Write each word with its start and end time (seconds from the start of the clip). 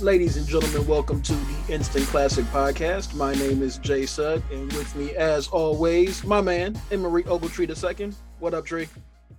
Ladies 0.00 0.36
and 0.36 0.46
gentlemen, 0.46 0.86
welcome 0.86 1.20
to 1.22 1.32
the 1.32 1.74
Instant 1.74 2.06
Classic 2.06 2.44
Podcast. 2.46 3.14
My 3.14 3.34
name 3.34 3.64
is 3.64 3.78
Jay 3.78 4.06
Sugg, 4.06 4.40
and 4.52 4.72
with 4.74 4.94
me, 4.94 5.10
as 5.16 5.48
always, 5.48 6.22
my 6.22 6.40
man, 6.40 6.80
Emory 6.92 7.24
Ogletree 7.24 7.68
II. 7.98 8.12
What 8.38 8.54
up, 8.54 8.64
Tree? 8.64 8.88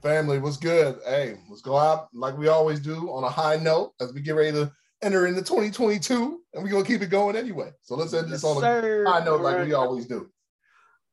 Family, 0.01 0.37
what's 0.37 0.57
good? 0.57 0.99
Hey, 1.07 1.37
let's 1.49 1.61
go 1.61 1.77
out 1.77 2.09
like 2.13 2.37
we 2.37 2.49
always 2.49 2.81
do 2.81 3.09
on 3.09 3.23
a 3.23 3.29
high 3.29 3.55
note 3.55 3.93
as 4.01 4.11
we 4.11 4.19
get 4.19 4.35
ready 4.35 4.51
to 4.51 4.69
enter 5.01 5.27
into 5.27 5.41
2022, 5.41 6.41
and 6.53 6.61
we're 6.61 6.69
gonna 6.69 6.83
keep 6.83 7.01
it 7.01 7.09
going 7.09 7.37
anyway. 7.37 7.71
So 7.81 7.95
let's 7.95 8.13
end 8.13 8.25
this 8.25 8.43
yes, 8.43 8.51
on 8.51 8.59
sir. 8.59 9.05
a 9.05 9.09
high 9.09 9.23
note 9.23 9.39
like 9.39 9.65
we 9.65 9.71
always 9.71 10.07
do. 10.07 10.29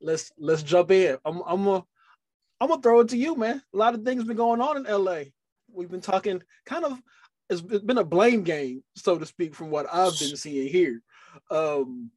Let's 0.00 0.32
let's 0.38 0.64
jump 0.64 0.90
in. 0.90 1.18
I'm 1.24 1.40
I'm 1.46 1.62
gonna 1.62 1.84
I'm 2.60 2.68
gonna 2.68 2.82
throw 2.82 2.98
it 2.98 3.10
to 3.10 3.16
you, 3.16 3.36
man. 3.36 3.62
A 3.72 3.76
lot 3.76 3.94
of 3.94 4.02
things 4.02 4.24
been 4.24 4.36
going 4.36 4.60
on 4.60 4.76
in 4.76 4.92
LA. 4.92 5.30
We've 5.72 5.90
been 5.90 6.00
talking 6.00 6.42
kind 6.64 6.84
of 6.84 7.00
it's 7.48 7.60
been 7.60 7.98
a 7.98 8.04
blame 8.04 8.42
game, 8.42 8.82
so 8.96 9.18
to 9.18 9.26
speak, 9.26 9.54
from 9.54 9.70
what 9.70 9.86
I've 9.92 10.18
been 10.18 10.36
seeing 10.36 10.68
here. 10.68 11.02
Um, 11.50 12.10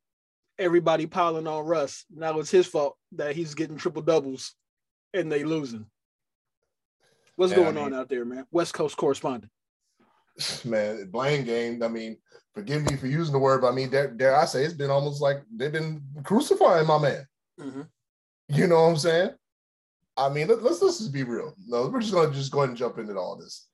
everybody 0.58 1.06
piling 1.06 1.48
on 1.48 1.66
Russ. 1.66 2.06
Now 2.14 2.40
it's 2.40 2.52
his 2.52 2.68
fault 2.68 2.98
that 3.14 3.36
he's 3.36 3.56
getting 3.56 3.78
triple 3.78 4.02
doubles 4.02 4.56
and 5.14 5.32
they 5.32 5.44
losing. 5.44 5.86
What's 7.36 7.54
going 7.54 7.70
I 7.70 7.72
mean, 7.72 7.94
on 7.94 7.94
out 7.94 8.10
there, 8.10 8.26
man? 8.26 8.46
West 8.52 8.74
Coast 8.74 8.98
correspondent. 8.98 9.52
Man, 10.66 11.10
blame 11.10 11.46
game. 11.46 11.82
I 11.82 11.88
mean, 11.88 12.18
forgive 12.54 12.90
me 12.90 12.98
for 12.98 13.08
using 13.08 13.32
the 13.34 13.40
word, 13.40 13.62
but 13.62 13.72
I 13.72 13.76
mean, 13.76 13.90
dare, 13.90 14.12
dare 14.12 14.36
I 14.36 14.46
say 14.46 14.64
it's 14.64 14.74
been 14.74 14.90
almost 14.90 15.22
like 15.22 15.42
they've 15.54 15.72
been 15.72 16.02
crucifying 16.24 16.88
my 16.88 16.98
man. 16.98 17.26
Mm-hmm. 17.60 17.82
You 18.50 18.68
know 18.68 18.84
what 18.84 18.90
I'm 18.90 18.98
saying? 18.98 19.30
I 20.18 20.30
mean, 20.30 20.48
let, 20.48 20.60
us 20.60 20.82
let's 20.82 21.00
just 21.00 21.14
be 21.14 21.24
real. 21.24 21.54
No, 21.66 21.88
we're 21.88 22.02
just 22.02 22.14
gonna 22.14 22.34
just 22.34 22.52
go 22.52 22.60
ahead 22.60 22.70
and 22.70 22.78
jump 22.78 22.98
into 22.98 23.16
all 23.18 23.38
this 23.38 23.69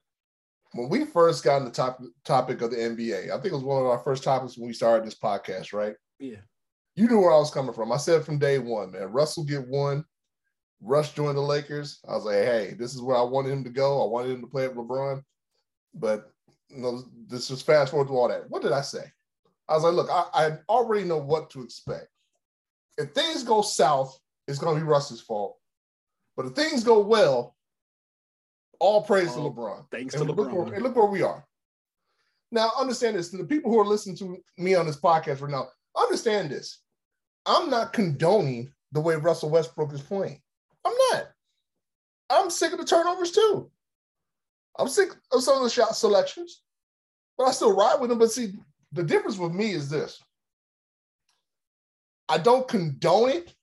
when 0.76 0.88
we 0.88 1.04
first 1.04 1.44
got 1.44 1.56
on 1.56 1.64
the 1.64 1.70
top 1.70 2.00
topic 2.24 2.62
of 2.62 2.70
the 2.70 2.76
NBA, 2.76 3.30
I 3.30 3.34
think 3.34 3.46
it 3.46 3.52
was 3.52 3.64
one 3.64 3.82
of 3.82 3.88
our 3.88 3.98
first 3.98 4.24
topics 4.24 4.56
when 4.56 4.66
we 4.66 4.72
started 4.72 5.06
this 5.06 5.18
podcast, 5.18 5.72
right? 5.72 5.94
Yeah. 6.18 6.38
You 6.94 7.08
knew 7.08 7.20
where 7.20 7.32
I 7.32 7.38
was 7.38 7.50
coming 7.50 7.74
from. 7.74 7.92
I 7.92 7.98
said 7.98 8.24
from 8.24 8.38
day 8.38 8.58
one, 8.58 8.92
man, 8.92 9.04
Russell 9.04 9.44
get 9.44 9.66
one. 9.68 10.04
Russ 10.80 11.12
joined 11.12 11.36
the 11.36 11.42
Lakers. 11.42 12.00
I 12.08 12.12
was 12.14 12.24
like, 12.24 12.36
hey, 12.36 12.74
this 12.78 12.94
is 12.94 13.02
where 13.02 13.16
I 13.16 13.22
wanted 13.22 13.52
him 13.52 13.64
to 13.64 13.70
go. 13.70 14.02
I 14.02 14.08
wanted 14.08 14.32
him 14.32 14.40
to 14.42 14.46
play 14.46 14.68
with 14.68 14.76
LeBron. 14.76 15.22
But 15.94 16.30
you 16.68 16.78
know, 16.78 17.04
this 17.28 17.50
is 17.50 17.62
fast 17.62 17.90
forward 17.90 18.08
to 18.08 18.14
all 18.14 18.28
that. 18.28 18.48
What 18.50 18.62
did 18.62 18.72
I 18.72 18.82
say? 18.82 19.04
I 19.68 19.74
was 19.74 19.82
like, 19.82 19.94
look, 19.94 20.10
I, 20.10 20.24
I 20.32 20.58
already 20.68 21.04
know 21.04 21.18
what 21.18 21.50
to 21.50 21.62
expect. 21.62 22.08
If 22.98 23.12
things 23.12 23.42
go 23.42 23.62
south, 23.62 24.18
it's 24.46 24.58
going 24.58 24.76
to 24.76 24.80
be 24.80 24.86
Russ's 24.86 25.20
fault. 25.20 25.56
But 26.36 26.46
if 26.46 26.52
things 26.52 26.84
go 26.84 27.00
well, 27.00 27.55
all 28.80 29.02
praise 29.02 29.32
to 29.32 29.38
LeBron. 29.38 29.86
Thanks 29.90 30.14
and 30.14 30.26
to 30.26 30.32
look 30.32 30.48
LeBron. 30.48 30.66
Where, 30.66 30.74
and 30.74 30.82
look 30.82 30.96
where 30.96 31.06
we 31.06 31.22
are. 31.22 31.44
Now, 32.52 32.70
understand 32.78 33.16
this. 33.16 33.30
To 33.30 33.36
the 33.36 33.44
people 33.44 33.70
who 33.70 33.80
are 33.80 33.86
listening 33.86 34.16
to 34.18 34.38
me 34.58 34.74
on 34.74 34.86
this 34.86 35.00
podcast 35.00 35.40
right 35.40 35.50
now, 35.50 35.68
understand 35.96 36.50
this. 36.50 36.80
I'm 37.44 37.70
not 37.70 37.92
condoning 37.92 38.72
the 38.92 39.00
way 39.00 39.16
Russell 39.16 39.50
Westbrook 39.50 39.92
is 39.92 40.00
playing. 40.00 40.40
I'm 40.84 40.94
not. 41.10 41.28
I'm 42.30 42.50
sick 42.50 42.72
of 42.72 42.78
the 42.78 42.84
turnovers 42.84 43.32
too. 43.32 43.70
I'm 44.78 44.88
sick 44.88 45.10
of 45.32 45.42
some 45.42 45.56
of 45.56 45.62
the 45.62 45.70
shot 45.70 45.96
selections, 45.96 46.62
but 47.38 47.44
I 47.44 47.52
still 47.52 47.74
ride 47.74 48.00
with 48.00 48.10
him. 48.10 48.18
But 48.18 48.30
see, 48.30 48.52
the 48.92 49.02
difference 49.02 49.38
with 49.38 49.52
me 49.52 49.72
is 49.72 49.88
this 49.88 50.22
I 52.28 52.38
don't 52.38 52.68
condone 52.68 53.30
it, 53.30 53.54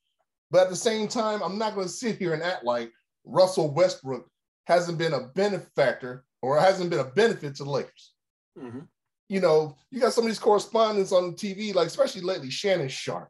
but 0.51 0.63
at 0.63 0.69
the 0.69 0.75
same 0.75 1.07
time, 1.07 1.41
I'm 1.41 1.57
not 1.57 1.75
going 1.75 1.87
to 1.87 1.93
sit 1.93 2.17
here 2.17 2.33
and 2.33 2.43
act 2.43 2.63
like 2.63 2.91
Russell 3.25 3.73
Westbrook 3.73 4.27
hasn't 4.65 4.97
been 4.97 5.13
a 5.13 5.27
benefactor 5.35 6.25
or 6.41 6.59
hasn't 6.59 6.89
been 6.89 6.99
a 6.99 7.05
benefit 7.05 7.55
to 7.55 7.63
the 7.63 7.69
Lakers. 7.69 8.13
Mm-hmm. 8.57 8.81
You 9.29 9.41
know, 9.41 9.75
you 9.89 9.99
got 9.99 10.13
some 10.13 10.25
of 10.25 10.29
these 10.29 10.39
correspondents 10.39 11.11
on 11.11 11.33
TV, 11.33 11.73
like 11.73 11.87
especially 11.87 12.21
lately, 12.21 12.49
Shannon 12.49 12.89
Sharpe. 12.89 13.29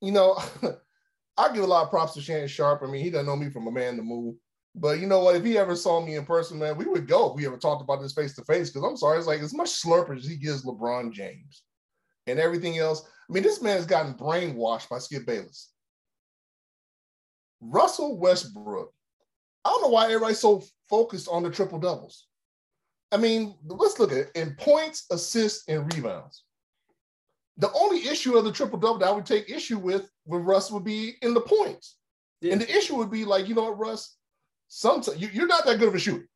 You 0.00 0.12
know, 0.12 0.38
I 1.38 1.52
give 1.52 1.64
a 1.64 1.66
lot 1.66 1.84
of 1.84 1.90
props 1.90 2.14
to 2.14 2.20
Shannon 2.20 2.48
Sharpe. 2.48 2.82
I 2.82 2.86
mean, 2.86 3.02
he 3.02 3.10
doesn't 3.10 3.26
know 3.26 3.36
me 3.36 3.50
from 3.50 3.66
a 3.66 3.72
man 3.72 3.96
to 3.96 4.02
move. 4.02 4.36
But 4.74 5.00
you 5.00 5.06
know 5.06 5.20
what? 5.20 5.36
If 5.36 5.44
he 5.44 5.56
ever 5.56 5.74
saw 5.74 6.04
me 6.04 6.16
in 6.16 6.26
person, 6.26 6.58
man, 6.58 6.76
we 6.76 6.84
would 6.84 7.08
go 7.08 7.30
if 7.30 7.36
we 7.36 7.46
ever 7.46 7.56
talked 7.56 7.82
about 7.82 8.02
this 8.02 8.12
face 8.12 8.34
to 8.34 8.44
face. 8.44 8.70
Because 8.70 8.86
I'm 8.86 8.96
sorry, 8.96 9.18
it's 9.18 9.26
like 9.26 9.40
as 9.40 9.54
much 9.54 9.70
slurp 9.70 10.14
as 10.14 10.26
he 10.26 10.36
gives 10.36 10.64
LeBron 10.64 11.12
James 11.12 11.62
and 12.26 12.38
everything 12.38 12.76
else. 12.76 13.08
I 13.28 13.32
mean, 13.32 13.42
this 13.42 13.62
man 13.62 13.76
has 13.76 13.86
gotten 13.86 14.14
brainwashed 14.14 14.90
by 14.90 14.98
Skip 14.98 15.24
Bayless. 15.24 15.72
Russell 17.62 18.18
Westbrook 18.18 18.92
I 19.66 19.70
don't 19.70 19.82
know 19.82 19.88
why 19.88 20.04
everybody's 20.04 20.38
so 20.38 20.62
focused 20.88 21.28
on 21.28 21.42
the 21.42 21.50
triple 21.50 21.80
doubles. 21.80 22.26
I 23.10 23.16
mean, 23.16 23.56
let's 23.66 23.98
look 23.98 24.12
at 24.12 24.18
it 24.18 24.30
in 24.36 24.54
points, 24.54 25.06
assists, 25.10 25.68
and 25.68 25.92
rebounds. 25.92 26.44
The 27.56 27.72
only 27.72 28.06
issue 28.06 28.36
of 28.36 28.44
the 28.44 28.52
triple 28.52 28.78
double 28.78 28.98
that 28.98 29.08
I 29.08 29.12
would 29.12 29.26
take 29.26 29.50
issue 29.50 29.78
with 29.78 30.08
with 30.24 30.42
Russ 30.42 30.70
would 30.70 30.84
be 30.84 31.14
in 31.22 31.34
the 31.34 31.40
points. 31.40 31.96
Yeah. 32.40 32.52
And 32.52 32.60
the 32.60 32.76
issue 32.76 32.94
would 32.96 33.10
be 33.10 33.24
like, 33.24 33.48
you 33.48 33.54
know 33.54 33.64
what, 33.64 33.78
Russ? 33.78 34.16
Sometimes 34.68 35.18
you, 35.18 35.28
you're 35.32 35.46
not 35.46 35.64
that 35.64 35.78
good 35.78 35.88
of 35.88 35.94
a 35.94 35.98
shooter. 35.98 36.28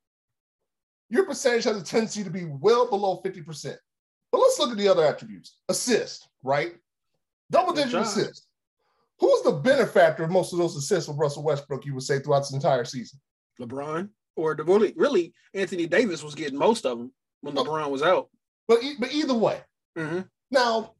Your 1.08 1.26
percentage 1.26 1.64
has 1.64 1.76
a 1.76 1.84
tendency 1.84 2.24
to 2.24 2.30
be 2.30 2.46
well 2.46 2.88
below 2.88 3.20
50%. 3.24 3.76
But 4.32 4.38
let's 4.38 4.58
look 4.58 4.70
at 4.70 4.76
the 4.76 4.88
other 4.88 5.04
attributes. 5.04 5.58
Assist, 5.68 6.28
right? 6.42 6.74
Double 7.50 7.72
digit 7.72 8.00
assist. 8.00 8.46
Who's 9.20 9.42
the 9.42 9.52
benefactor 9.52 10.24
of 10.24 10.30
most 10.30 10.52
of 10.52 10.58
those 10.58 10.76
assists 10.76 11.08
with 11.08 11.18
Russell 11.18 11.42
Westbrook, 11.42 11.84
you 11.84 11.94
would 11.94 12.02
say, 12.02 12.18
throughout 12.18 12.40
this 12.40 12.54
entire 12.54 12.84
season? 12.84 13.20
LeBron. 13.60 14.08
Or 14.36 14.54
the 14.54 14.64
really, 14.64 14.94
really, 14.96 15.34
Anthony 15.54 15.86
Davis 15.86 16.22
was 16.22 16.34
getting 16.34 16.58
most 16.58 16.86
of 16.86 16.98
them 16.98 17.12
when. 17.42 17.54
LeBron 17.54 17.90
was 17.90 18.02
out. 18.02 18.28
But 18.66 18.80
but 18.98 19.12
either 19.12 19.34
way, 19.34 19.60
mm-hmm. 19.98 20.20
now 20.50 20.94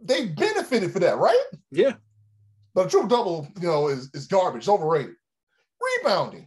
they 0.00 0.26
benefited 0.26 0.92
for 0.92 1.00
that, 1.00 1.18
right? 1.18 1.44
Yeah. 1.70 1.94
But 2.74 2.86
a 2.86 2.90
triple 2.90 3.08
double, 3.08 3.48
you 3.60 3.66
know, 3.66 3.88
is, 3.88 4.10
is 4.14 4.26
garbage, 4.26 4.68
overrated. 4.68 5.14
Rebounding. 5.98 6.46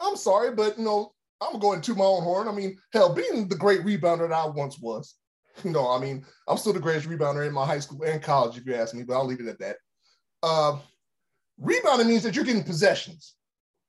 I'm 0.00 0.16
sorry, 0.16 0.54
but 0.54 0.78
you 0.78 0.84
know, 0.84 1.12
I'm 1.40 1.58
going 1.58 1.80
to 1.82 1.94
my 1.94 2.04
own 2.04 2.22
horn. 2.22 2.48
I 2.48 2.52
mean, 2.52 2.78
hell, 2.92 3.14
being 3.14 3.48
the 3.48 3.56
great 3.56 3.82
rebounder 3.82 4.28
that 4.28 4.32
I 4.32 4.46
once 4.46 4.78
was, 4.78 5.14
Know, 5.64 5.90
I 5.90 5.98
mean, 5.98 6.24
I'm 6.48 6.58
still 6.58 6.72
the 6.72 6.80
greatest 6.80 7.08
rebounder 7.08 7.46
in 7.46 7.52
my 7.52 7.66
high 7.66 7.78
school 7.78 8.02
and 8.02 8.22
college, 8.22 8.56
if 8.56 8.66
you 8.66 8.74
ask 8.74 8.94
me, 8.94 9.02
but 9.02 9.14
I'll 9.14 9.26
leave 9.26 9.40
it 9.40 9.46
at 9.46 9.58
that. 9.58 9.76
Uh, 10.42 10.78
rebounding 11.58 12.08
means 12.08 12.22
that 12.22 12.36
you're 12.36 12.44
getting 12.44 12.62
possessions. 12.62 13.34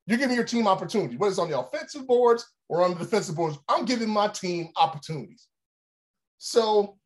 You're 0.06 0.17
giving 0.17 0.35
your 0.35 0.45
team 0.45 0.67
opportunity, 0.67 1.17
whether 1.17 1.31
it's 1.31 1.39
on 1.39 1.50
the 1.50 1.59
offensive 1.59 2.07
boards 2.07 2.45
or 2.69 2.83
on 2.83 2.91
the 2.91 3.00
defensive 3.00 3.35
boards. 3.35 3.57
I'm 3.67 3.85
giving 3.85 4.09
my 4.09 4.29
team 4.29 4.69
opportunities. 4.77 5.47
So, 6.38 6.97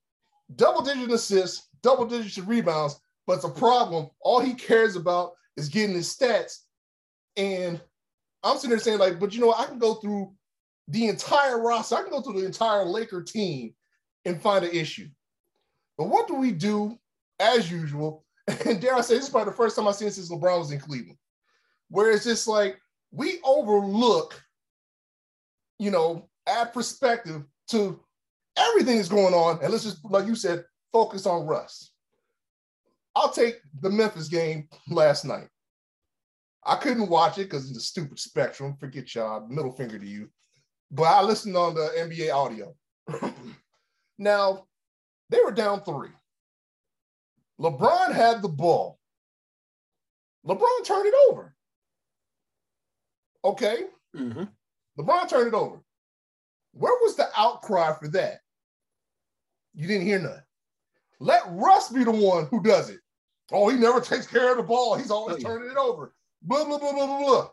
double 0.55 0.83
digit 0.83 1.11
assists, 1.11 1.67
double 1.81 2.05
digit 2.05 2.45
rebounds, 2.45 2.99
but 3.25 3.37
it's 3.37 3.45
a 3.45 3.49
problem. 3.49 4.09
All 4.21 4.39
he 4.39 4.53
cares 4.53 4.95
about 4.95 5.31
is 5.57 5.69
getting 5.69 5.95
his 5.95 6.15
stats. 6.15 6.57
And 7.37 7.81
I'm 8.43 8.57
sitting 8.57 8.71
there 8.71 8.79
saying, 8.79 8.99
like, 8.99 9.19
but 9.19 9.33
you 9.33 9.41
know, 9.41 9.53
I 9.53 9.65
can 9.65 9.79
go 9.79 9.95
through 9.95 10.33
the 10.87 11.07
entire 11.07 11.59
roster, 11.61 11.95
I 11.95 12.01
can 12.01 12.11
go 12.11 12.21
through 12.21 12.41
the 12.41 12.45
entire 12.45 12.83
Laker 12.83 13.23
team 13.23 13.73
and 14.25 14.41
find 14.41 14.65
an 14.65 14.71
issue. 14.71 15.07
But 15.97 16.09
what 16.09 16.27
do 16.27 16.35
we 16.35 16.51
do 16.51 16.97
as 17.39 17.71
usual? 17.71 18.25
And 18.65 18.81
dare 18.81 18.95
I 18.95 19.01
say, 19.01 19.15
this 19.15 19.25
is 19.25 19.29
probably 19.29 19.51
the 19.51 19.57
first 19.57 19.75
time 19.75 19.87
I've 19.87 19.95
seen 19.95 20.11
since 20.11 20.29
LeBron 20.29 20.59
was 20.59 20.71
in 20.71 20.79
Cleveland, 20.79 21.17
where 21.89 22.11
it's 22.11 22.25
just 22.25 22.47
like 22.47 22.77
we 23.11 23.39
overlook, 23.45 24.41
you 25.79 25.91
know, 25.91 26.27
add 26.47 26.73
perspective 26.73 27.43
to 27.69 27.99
everything 28.57 28.97
that's 28.97 29.07
going 29.07 29.33
on. 29.33 29.59
And 29.61 29.71
let's 29.71 29.83
just, 29.83 30.03
like 30.03 30.25
you 30.25 30.35
said, 30.35 30.65
focus 30.91 31.25
on 31.25 31.45
Russ. 31.45 31.91
I'll 33.15 33.31
take 33.31 33.59
the 33.81 33.89
Memphis 33.89 34.27
game 34.27 34.67
last 34.89 35.23
night. 35.23 35.47
I 36.65 36.75
couldn't 36.75 37.09
watch 37.09 37.37
it 37.37 37.49
because 37.49 37.69
it's 37.69 37.79
a 37.79 37.81
stupid 37.81 38.19
spectrum. 38.19 38.75
Forget 38.79 39.13
y'all, 39.15 39.47
middle 39.47 39.71
finger 39.71 39.97
to 39.97 40.07
you. 40.07 40.29
But 40.91 41.03
I 41.03 41.21
listened 41.23 41.55
on 41.57 41.73
the 41.73 41.89
NBA 41.97 42.33
audio. 42.33 42.75
Now, 44.17 44.67
they 45.29 45.39
were 45.39 45.51
down 45.51 45.83
three. 45.83 46.09
LeBron 47.59 48.13
had 48.13 48.41
the 48.41 48.49
ball. 48.49 48.99
LeBron 50.45 50.83
turned 50.85 51.05
it 51.05 51.13
over. 51.29 51.55
Okay. 53.43 53.83
Mm-hmm. 54.15 54.43
LeBron 54.99 55.29
turned 55.29 55.47
it 55.47 55.53
over. 55.53 55.79
Where 56.73 56.93
was 57.01 57.15
the 57.15 57.29
outcry 57.37 57.93
for 57.93 58.07
that? 58.09 58.39
You 59.73 59.87
didn't 59.87 60.05
hear 60.05 60.19
none. 60.19 60.43
Let 61.19 61.43
Russ 61.49 61.89
be 61.89 62.03
the 62.03 62.11
one 62.11 62.47
who 62.47 62.63
does 62.63 62.89
it. 62.89 62.99
Oh, 63.51 63.69
he 63.69 63.77
never 63.77 63.99
takes 63.99 64.27
care 64.27 64.51
of 64.51 64.57
the 64.57 64.63
ball. 64.63 64.95
He's 64.95 65.11
always 65.11 65.35
oh, 65.35 65.39
yeah. 65.39 65.47
turning 65.47 65.69
it 65.69 65.77
over. 65.77 66.13
Blah, 66.41 66.65
blah, 66.65 66.79
blah, 66.79 66.93
blah, 66.93 67.05
blah, 67.05 67.19
blah. 67.19 67.49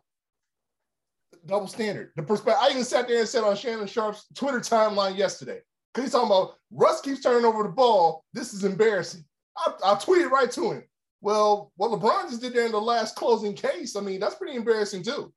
Double 1.46 1.66
standard. 1.66 2.12
The 2.16 2.22
perspective. 2.22 2.62
I 2.62 2.70
even 2.70 2.84
sat 2.84 3.08
there 3.08 3.20
and 3.20 3.28
said 3.28 3.44
on 3.44 3.56
Shannon 3.56 3.86
Sharpe's 3.86 4.26
Twitter 4.34 4.60
timeline 4.60 5.16
yesterday. 5.16 5.60
Because 5.98 6.12
he's 6.12 6.20
talking 6.20 6.30
about 6.30 6.54
Russ 6.70 7.00
keeps 7.00 7.22
turning 7.22 7.44
over 7.44 7.64
the 7.64 7.70
ball. 7.70 8.24
This 8.32 8.54
is 8.54 8.62
embarrassing. 8.62 9.24
I, 9.56 9.72
I 9.84 9.94
tweeted 9.96 10.30
right 10.30 10.50
to 10.52 10.70
him. 10.70 10.84
Well, 11.20 11.72
what 11.74 11.90
LeBron 11.90 12.30
just 12.30 12.40
did 12.40 12.52
there 12.52 12.66
in 12.66 12.70
the 12.70 12.80
last 12.80 13.16
closing 13.16 13.52
case, 13.52 13.96
I 13.96 14.00
mean, 14.00 14.20
that's 14.20 14.36
pretty 14.36 14.56
embarrassing 14.56 15.02
too. 15.02 15.32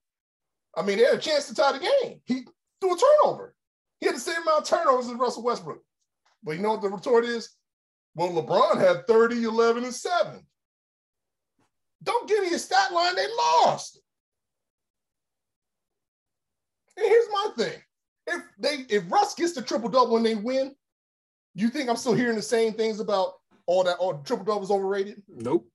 I 0.78 0.84
mean, 0.84 1.00
they 1.00 1.06
had 1.06 1.16
a 1.16 1.18
chance 1.18 1.48
to 1.48 1.56
tie 1.56 1.72
the 1.72 1.80
game. 1.80 2.22
He 2.26 2.46
threw 2.80 2.94
a 2.94 3.00
turnover. 3.24 3.56
He 4.02 4.06
had 4.06 4.16
the 4.16 4.20
same 4.20 4.44
amount 4.44 4.62
of 4.62 4.68
turnovers 4.68 5.08
as 5.08 5.16
Russell 5.16 5.42
Westbrook. 5.42 5.82
But 6.44 6.52
you 6.52 6.62
know 6.62 6.74
what 6.74 6.84
the 6.84 6.90
retort 6.90 7.26
is? 7.26 7.56
Well, 8.14 8.30
LeBron 8.30 8.78
had 8.78 9.08
30, 9.08 9.44
11, 9.44 9.84
and 9.84 9.94
7. 9.94 10.46
Don't 12.04 12.30
give 12.30 12.44
me 12.44 12.54
a 12.54 12.60
stat 12.60 12.94
line, 12.94 13.16
they 13.16 13.28
lost. 13.28 14.00
And 16.98 17.08
here's 17.08 17.28
my 17.32 17.48
thing. 17.58 17.82
If 18.28 18.42
they 18.60 18.86
if 18.90 19.12
Russ 19.12 19.34
gets 19.34 19.54
the 19.54 19.62
triple 19.62 19.90
double 19.90 20.14
when 20.14 20.24
they 20.24 20.36
win, 20.36 20.76
you 21.56 21.70
think 21.70 21.90
I'm 21.90 21.96
still 21.96 22.14
hearing 22.14 22.36
the 22.36 22.42
same 22.42 22.74
things 22.74 23.00
about 23.00 23.34
all 23.66 23.84
that 23.84 23.98
all 23.98 24.22
triple 24.24 24.46
double 24.46 24.64
is 24.64 24.72
overrated? 24.72 25.22
Nope. 25.28 25.68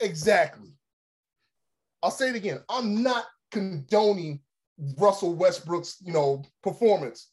Exactly. 0.00 0.70
I'll 2.02 2.10
say 2.10 2.30
it 2.30 2.36
again. 2.36 2.60
I'm 2.68 3.02
not 3.02 3.24
condoning 3.50 4.40
Russell 4.96 5.34
Westbrook's, 5.34 5.96
you 6.04 6.12
know, 6.12 6.44
performance 6.62 7.30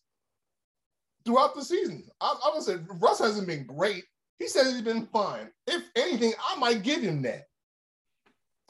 throughout 1.25 1.55
the 1.55 1.63
season. 1.63 2.03
I, 2.21 2.35
I 2.45 2.51
would 2.53 2.63
say 2.63 2.77
Russ 2.99 3.19
hasn't 3.19 3.47
been 3.47 3.65
great. 3.65 4.03
He 4.39 4.47
says 4.47 4.71
he's 4.71 4.81
been 4.81 5.05
fine. 5.07 5.49
If 5.67 5.83
anything, 5.95 6.33
I 6.49 6.57
might 6.59 6.83
give 6.83 7.01
him 7.01 7.21
that. 7.23 7.43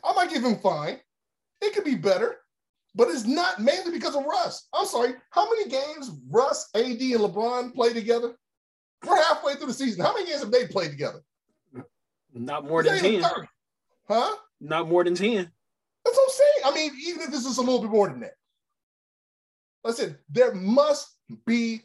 I 0.04 0.14
might 0.14 0.30
give 0.30 0.44
him 0.44 0.58
fine. 0.58 1.00
It 1.62 1.74
could 1.74 1.86
be 1.86 1.96
better, 1.96 2.38
but 2.96 3.10
it's 3.10 3.26
not 3.26 3.62
mainly 3.62 3.92
because 3.92 4.16
of 4.16 4.26
Russ. 4.26 4.68
I'm 4.74 4.86
sorry. 4.86 5.14
How 5.30 5.50
many 5.50 5.70
games 5.70 6.12
Russ, 6.30 6.70
AD, 6.76 6.86
and 6.86 7.00
LeBron 7.00 7.74
play 7.76 7.94
together? 7.94 8.36
We're 9.06 9.22
halfway 9.24 9.56
through 9.56 9.68
the 9.68 9.74
season. 9.74 10.04
How 10.04 10.14
many 10.14 10.28
games 10.28 10.42
have 10.42 10.52
they 10.52 10.66
played 10.68 10.92
together? 10.92 11.22
Not 12.34 12.66
more 12.66 12.84
than 12.84 13.00
10. 13.00 13.24
Huh? 14.08 14.36
Not 14.62 14.88
more 14.88 15.04
than 15.04 15.16
10. 15.16 15.52
That's 16.06 16.18
what 16.18 16.24
I'm 16.24 16.30
saying. 16.30 16.62
I 16.66 16.76
mean, 16.76 16.92
even 17.08 17.22
if 17.24 17.32
this 17.32 17.46
is 17.46 17.58
a 17.58 17.62
little 17.62 17.82
bit 17.82 17.92
more 17.92 18.08
than 18.10 18.22
that. 18.22 18.34
Listen, 19.84 20.18
there 20.30 20.54
must 20.54 21.18
be 21.46 21.82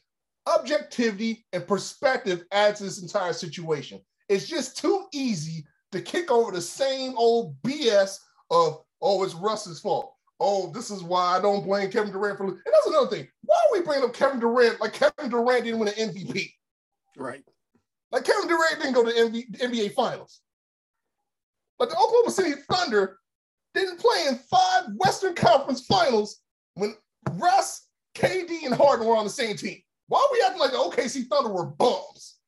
objectivity 0.47 1.45
and 1.53 1.67
perspective 1.67 2.45
adds 2.53 2.79
to 2.79 2.85
this 2.85 3.03
entire 3.03 3.33
situation. 3.33 4.01
It's 4.29 4.47
just 4.49 4.79
too 4.79 5.07
easy 5.13 5.67
to 5.93 6.01
kick 6.01 6.31
over 6.31 6.53
the 6.53 6.61
same 6.61 7.15
old 7.17 7.61
BS 7.63 8.19
of, 8.51 8.83
oh, 9.03 9.23
it's 9.23 9.35
Russ's 9.35 9.81
fault. 9.81 10.15
Oh, 10.43 10.73
this 10.73 10.91
is 10.91 11.03
why 11.03 11.37
I 11.37 11.41
don't 11.41 11.65
blame 11.65 11.91
Kevin 11.91 12.13
Durant 12.13 12.39
for. 12.39 12.45
And 12.45 12.59
that's 12.65 12.87
another 12.87 13.09
thing. 13.15 13.29
Why 13.45 13.57
are 13.57 13.79
we 13.79 13.85
bringing 13.85 14.05
up 14.05 14.15
Kevin 14.15 14.41
Durant 14.41 14.81
like 14.81 14.95
Kevin 14.95 15.29
Durant 15.29 15.65
didn't 15.65 15.79
win 15.79 15.89
an 15.89 15.95
MVP? 15.95 16.51
Right. 17.17 17.45
Like 18.11 18.25
Kevin 18.25 18.49
Durant 18.49 18.81
didn't 18.81 18.95
go 18.95 19.05
to 19.05 19.13
the 19.13 19.45
NBA 19.59 19.93
Finals. 19.93 20.41
But 21.79 21.91
the 21.91 21.97
Oklahoma 21.97 22.31
City 22.31 22.53
Thunder 22.71 23.19
didn't 23.75 23.99
play 23.99 24.27
in 24.29 24.37
five 24.37 24.85
Western 24.97 25.35
Conference 25.35 25.87
Finals 25.87 26.41
when 26.75 26.95
Russ, 27.33 27.89
KD, 28.15 28.65
and 28.65 28.75
Harden 28.75 29.07
were 29.07 29.17
on 29.17 29.25
the 29.25 29.31
same 29.31 29.57
team. 29.57 29.79
Why 30.09 30.19
are 30.19 30.33
we 30.33 30.43
acting 30.45 30.61
like 30.61 30.73
the 30.73 30.79
OKC 30.79 31.27
Thunder 31.27 31.51
were 31.51 31.67
bums? 31.67 32.39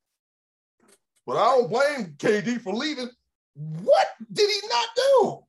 But 1.26 1.36
I 1.36 1.44
don't 1.56 1.70
blame 1.70 2.14
KD 2.18 2.60
for 2.60 2.74
leaving. 2.74 3.08
What 3.54 4.06
did 4.32 4.48
he 4.48 4.68
not 4.68 4.86
do? 4.96 5.44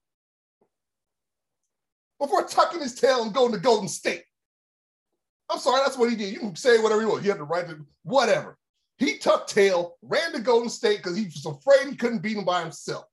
Before 2.20 2.44
tucking 2.44 2.82
his 2.82 2.96
tail 2.96 3.24
and 3.24 3.34
going 3.34 3.52
to 3.52 3.60
Golden 3.60 3.88
State. 3.88 4.24
I'm 5.50 5.60
sorry, 5.60 5.82
that's 5.84 5.98
what 5.98 6.10
he 6.10 6.16
did. 6.16 6.34
You 6.34 6.40
can 6.40 6.56
say 6.56 6.80
whatever 6.80 7.02
you 7.02 7.10
want. 7.10 7.24
He 7.24 7.30
had 7.30 7.40
the 7.40 7.44
right 7.44 7.68
to 7.68 7.86
whatever. 8.04 8.58
He 8.98 9.18
tucked 9.18 9.50
tail, 9.50 9.98
ran 10.02 10.32
to 10.34 10.40
Golden 10.40 10.70
State 10.70 10.98
because 10.98 11.18
he 11.18 11.26
was 11.26 11.46
afraid 11.46 11.90
he 11.90 11.96
couldn't 11.96 12.22
beat 12.22 12.38
him 12.38 12.46
by 12.46 12.62
himself. 12.62 13.06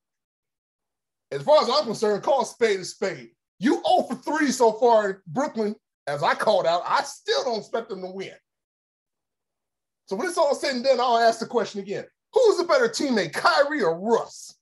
As 1.32 1.42
far 1.42 1.62
as 1.62 1.68
I'm 1.68 1.84
concerned, 1.84 2.22
call 2.22 2.44
spade 2.44 2.80
a 2.80 2.84
spade. 2.84 3.30
You 3.58 3.82
0 3.86 4.06
for 4.08 4.38
3 4.38 4.50
so 4.50 4.72
far 4.72 5.10
in 5.10 5.16
Brooklyn, 5.26 5.74
as 6.06 6.22
I 6.22 6.34
called 6.34 6.66
out. 6.66 6.82
I 6.86 7.02
still 7.02 7.44
don't 7.44 7.58
expect 7.58 7.88
them 7.88 8.02
to 8.02 8.10
win. 8.10 8.32
So 10.06 10.16
when 10.16 10.26
it's 10.28 10.38
all 10.38 10.54
said 10.54 10.74
and 10.74 10.84
done, 10.84 10.98
I'll 10.98 11.18
ask 11.18 11.40
the 11.40 11.46
question 11.46 11.80
again. 11.80 12.04
Who's 12.32 12.56
the 12.56 12.64
better 12.64 12.88
teammate, 12.88 13.32
Kyrie 13.32 13.82
or 13.82 13.98
Russ? 13.98 14.56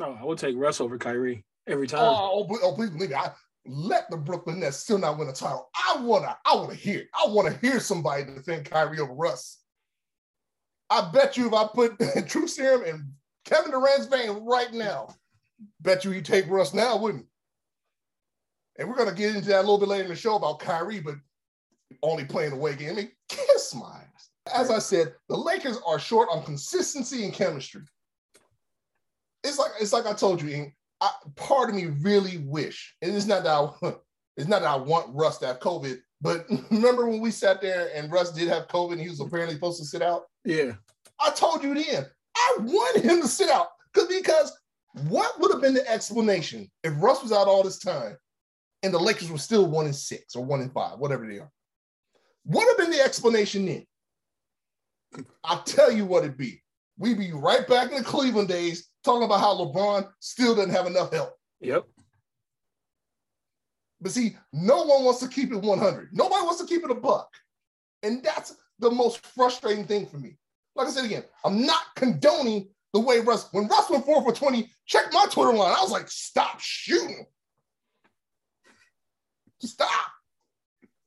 Oh, 0.00 0.16
I 0.20 0.24
would 0.24 0.38
take 0.38 0.56
Russ 0.56 0.80
over 0.80 0.96
Kyrie 0.96 1.44
every 1.68 1.86
time. 1.86 2.00
Oh, 2.00 2.46
oh, 2.50 2.58
oh 2.62 2.74
please 2.74 2.90
believe 2.90 3.10
me. 3.10 3.16
I 3.16 3.30
let 3.66 4.10
the 4.10 4.16
Brooklyn 4.16 4.60
Nets 4.60 4.78
still 4.78 4.98
not 4.98 5.18
win 5.18 5.28
a 5.28 5.32
title. 5.32 5.68
I 5.74 6.00
wanna, 6.00 6.36
I 6.44 6.54
wanna 6.54 6.74
hear. 6.74 7.04
I 7.14 7.28
wanna 7.28 7.52
hear 7.60 7.80
somebody 7.80 8.24
defend 8.24 8.64
Kyrie 8.64 9.00
over 9.00 9.12
Russ. 9.12 9.58
I 10.90 11.10
bet 11.12 11.36
you 11.36 11.46
if 11.46 11.52
I 11.52 11.66
put 11.66 11.98
True 12.28 12.48
Serum 12.48 12.84
in 12.84 13.12
Kevin 13.44 13.70
Durant's 13.70 14.06
vein 14.06 14.30
right 14.44 14.72
now, 14.72 15.14
bet 15.80 16.04
you 16.04 16.10
he 16.10 16.22
take 16.22 16.48
Russ 16.48 16.72
now, 16.72 16.96
wouldn't? 16.96 17.26
And 18.78 18.88
we're 18.88 18.96
gonna 18.96 19.12
get 19.12 19.34
into 19.34 19.48
that 19.48 19.58
a 19.58 19.60
little 19.60 19.78
bit 19.78 19.88
later 19.88 20.04
in 20.04 20.10
the 20.10 20.16
show 20.16 20.36
about 20.36 20.60
Kyrie, 20.60 21.00
but 21.00 21.16
only 22.02 22.24
playing 22.24 22.52
away 22.52 22.74
game. 22.76 22.92
I 22.92 22.94
mean, 22.94 23.10
kiss 23.28 23.74
my 23.74 24.00
ass. 24.14 24.30
As 24.54 24.70
I 24.70 24.78
said, 24.78 25.14
the 25.28 25.36
Lakers 25.36 25.78
are 25.86 25.98
short 25.98 26.28
on 26.30 26.44
consistency 26.44 27.24
and 27.24 27.34
chemistry. 27.34 27.82
It's 29.44 29.58
like 29.58 29.72
it's 29.80 29.92
like 29.92 30.06
I 30.06 30.14
told 30.14 30.40
you, 30.40 30.72
I, 31.00 31.10
part 31.36 31.68
of 31.68 31.76
me 31.76 31.86
really 31.86 32.38
wish, 32.38 32.94
and 33.02 33.14
it's 33.14 33.26
not 33.26 33.44
that 33.44 33.52
I, 33.52 33.94
it's 34.36 34.48
not 34.48 34.62
that 34.62 34.70
I 34.70 34.76
want 34.76 35.14
Russ 35.14 35.38
to 35.38 35.46
have 35.46 35.60
COVID, 35.60 35.98
but 36.20 36.46
remember 36.70 37.08
when 37.08 37.20
we 37.20 37.30
sat 37.30 37.60
there 37.60 37.90
and 37.94 38.10
Russ 38.10 38.32
did 38.32 38.48
have 38.48 38.68
COVID 38.68 38.92
and 38.92 39.00
he 39.00 39.08
was 39.08 39.20
apparently 39.20 39.54
supposed 39.54 39.80
to 39.80 39.86
sit 39.86 40.02
out? 40.02 40.24
Yeah. 40.44 40.72
I 41.20 41.30
told 41.30 41.62
you 41.62 41.74
then, 41.74 42.06
I 42.36 42.56
wanted 42.60 43.04
him 43.04 43.20
to 43.22 43.28
sit 43.28 43.50
out 43.50 43.68
because 43.92 44.08
because 44.08 44.56
what 45.08 45.38
would 45.40 45.52
have 45.52 45.60
been 45.60 45.74
the 45.74 45.88
explanation 45.88 46.70
if 46.82 46.92
Russ 47.02 47.22
was 47.22 47.32
out 47.32 47.46
all 47.46 47.62
this 47.62 47.78
time 47.78 48.16
and 48.82 48.94
the 48.94 48.98
Lakers 48.98 49.30
were 49.30 49.38
still 49.38 49.66
one 49.66 49.86
in 49.86 49.92
six 49.92 50.34
or 50.36 50.44
one 50.44 50.60
in 50.60 50.70
five, 50.70 50.98
whatever 50.98 51.26
they 51.26 51.38
are? 51.38 51.50
What 52.44 52.66
have 52.68 52.78
been 52.78 52.96
the 52.96 53.04
explanation 53.04 53.66
then? 53.66 53.86
I'll 55.44 55.62
tell 55.62 55.92
you 55.92 56.04
what 56.04 56.24
it'd 56.24 56.36
be. 56.36 56.62
We'd 56.98 57.18
be 57.18 57.32
right 57.32 57.66
back 57.66 57.90
in 57.90 57.98
the 57.98 58.04
Cleveland 58.04 58.48
days 58.48 58.87
talking 59.04 59.24
about 59.24 59.40
how 59.40 59.54
LeBron 59.54 60.08
still 60.20 60.54
doesn't 60.54 60.70
have 60.70 60.86
enough 60.86 61.12
help. 61.12 61.34
Yep. 61.60 61.84
But 64.00 64.12
see, 64.12 64.36
no 64.52 64.84
one 64.84 65.04
wants 65.04 65.20
to 65.20 65.28
keep 65.28 65.52
it 65.52 65.56
100. 65.56 66.10
Nobody 66.12 66.44
wants 66.44 66.60
to 66.60 66.66
keep 66.66 66.84
it 66.84 66.90
a 66.90 66.94
buck. 66.94 67.28
And 68.02 68.22
that's 68.22 68.54
the 68.78 68.90
most 68.90 69.26
frustrating 69.26 69.84
thing 69.84 70.06
for 70.06 70.18
me. 70.18 70.36
Like 70.76 70.86
I 70.86 70.90
said 70.90 71.04
again, 71.04 71.24
I'm 71.44 71.66
not 71.66 71.82
condoning 71.96 72.68
the 72.92 73.00
way 73.00 73.20
Russ, 73.20 73.48
when 73.52 73.66
Russ 73.66 73.90
went 73.90 74.04
four 74.04 74.22
for 74.22 74.32
20, 74.32 74.70
check 74.86 75.06
my 75.12 75.26
Twitter 75.30 75.52
line. 75.52 75.74
I 75.76 75.82
was 75.82 75.90
like, 75.90 76.08
stop 76.08 76.60
shooting. 76.60 77.26
Stop. 79.60 79.88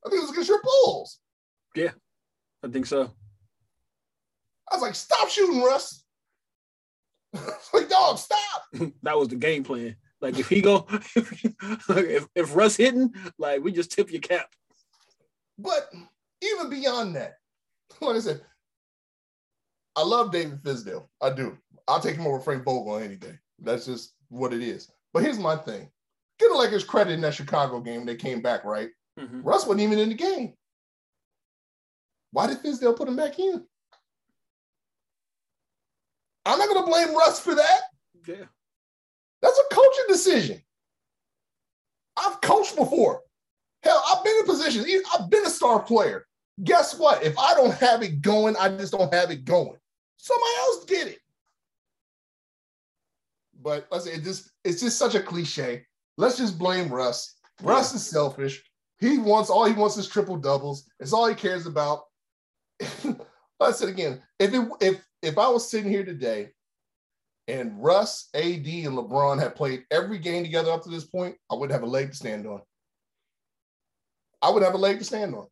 I 0.05 0.09
think 0.09 0.19
it 0.19 0.21
was 0.21 0.31
against 0.31 0.49
your 0.49 0.61
Bulls. 0.61 1.19
Yeah, 1.75 1.91
I 2.63 2.67
think 2.67 2.85
so. 2.85 3.11
I 4.69 4.75
was 4.75 4.81
like, 4.81 4.95
stop 4.95 5.29
shooting, 5.29 5.61
Russ. 5.61 6.00
like, 7.73 7.89
dog, 7.89 8.17
stop. 8.17 8.63
that 9.03 9.17
was 9.17 9.27
the 9.27 9.35
game 9.35 9.63
plan. 9.63 9.95
Like 10.21 10.37
if 10.37 10.49
he 10.49 10.61
go, 10.61 10.85
if, 11.15 12.27
if 12.35 12.55
Russ 12.55 12.77
hitting, 12.77 13.13
like 13.39 13.63
we 13.63 13.71
just 13.71 13.91
tip 13.91 14.11
your 14.11 14.21
cap. 14.21 14.47
But 15.57 15.89
even 16.41 16.69
beyond 16.69 17.15
that, 17.15 17.37
like 17.99 18.15
I 18.15 18.19
said, 18.19 18.41
I 19.95 20.03
love 20.03 20.31
David 20.31 20.61
Fizdale. 20.61 21.07
I 21.21 21.31
do. 21.31 21.57
I'll 21.87 21.99
take 21.99 22.15
him 22.15 22.27
over 22.27 22.39
Frank 22.39 22.63
Vogel 22.63 22.97
any 22.97 23.15
day. 23.15 23.33
That's 23.59 23.85
just 23.85 24.13
what 24.29 24.53
it 24.53 24.61
is. 24.61 24.89
But 25.13 25.23
here's 25.23 25.39
my 25.39 25.55
thing. 25.55 25.89
Get 26.39 26.51
the 26.51 26.57
Lakers 26.57 26.83
credit 26.83 27.13
in 27.13 27.21
that 27.21 27.33
Chicago 27.33 27.79
game. 27.79 28.05
They 28.05 28.15
came 28.15 28.41
back, 28.41 28.63
right? 28.63 28.89
Mm-hmm. 29.19 29.41
Russ 29.41 29.65
wasn't 29.65 29.81
even 29.81 29.99
in 29.99 30.09
the 30.09 30.15
game. 30.15 30.53
Why 32.31 32.47
did 32.47 32.59
Fizdale 32.59 32.95
put 32.95 33.07
him 33.07 33.15
back 33.15 33.37
in? 33.39 33.65
I'm 36.45 36.57
not 36.57 36.69
going 36.69 36.85
to 36.85 36.91
blame 36.91 37.15
Russ 37.15 37.39
for 37.39 37.55
that. 37.55 37.81
Yeah. 38.27 38.45
That's 39.41 39.59
a 39.59 39.75
coaching 39.75 40.05
decision. 40.07 40.61
I've 42.17 42.41
coached 42.41 42.75
before. 42.75 43.21
Hell, 43.83 44.03
I've 44.09 44.23
been 44.23 44.37
in 44.39 44.45
positions. 44.45 44.87
I've 45.13 45.29
been 45.29 45.45
a 45.45 45.49
star 45.49 45.81
player. 45.81 46.27
Guess 46.63 46.99
what? 46.99 47.23
If 47.23 47.37
I 47.37 47.53
don't 47.55 47.73
have 47.73 48.03
it 48.03 48.21
going, 48.21 48.55
I 48.57 48.69
just 48.69 48.91
don't 48.91 49.13
have 49.13 49.31
it 49.31 49.45
going. 49.45 49.77
Somebody 50.17 50.51
else 50.59 50.85
get 50.85 51.07
it. 51.07 51.19
But 53.61 53.87
let's 53.91 54.05
say 54.05 54.13
it 54.13 54.23
just 54.23 54.51
it's 54.63 54.81
just 54.81 54.97
such 54.97 55.15
a 55.15 55.21
cliche. 55.21 55.85
Let's 56.17 56.37
just 56.37 56.59
blame 56.59 56.89
Russ. 56.89 57.35
Russ 57.63 57.93
is 57.93 58.05
selfish. 58.05 58.63
He 58.99 59.17
wants 59.17 59.49
all 59.49 59.65
he 59.65 59.73
wants 59.73 59.97
is 59.97 60.07
triple 60.07 60.37
doubles. 60.37 60.87
It's 60.99 61.13
all 61.13 61.27
he 61.27 61.35
cares 61.35 61.65
about. 61.65 62.03
I 63.59 63.71
said 63.71 63.89
again, 63.89 64.21
if 64.39 64.53
it, 64.53 64.67
if 64.79 65.03
if 65.21 65.37
I 65.37 65.47
was 65.49 65.69
sitting 65.69 65.91
here 65.91 66.05
today 66.05 66.51
and 67.47 67.81
Russ, 67.83 68.29
AD, 68.33 68.43
and 68.43 68.97
LeBron 68.97 69.39
had 69.39 69.55
played 69.55 69.85
every 69.91 70.19
game 70.19 70.43
together 70.43 70.71
up 70.71 70.83
to 70.83 70.89
this 70.89 71.05
point, 71.05 71.35
I 71.49 71.55
wouldn't 71.55 71.73
have 71.73 71.83
a 71.83 71.91
leg 71.91 72.09
to 72.11 72.15
stand 72.15 72.47
on. 72.47 72.61
I 74.41 74.49
would 74.49 74.63
have 74.63 74.73
a 74.73 74.77
leg 74.77 74.99
to 74.99 75.05
stand 75.05 75.35
on. 75.35 75.47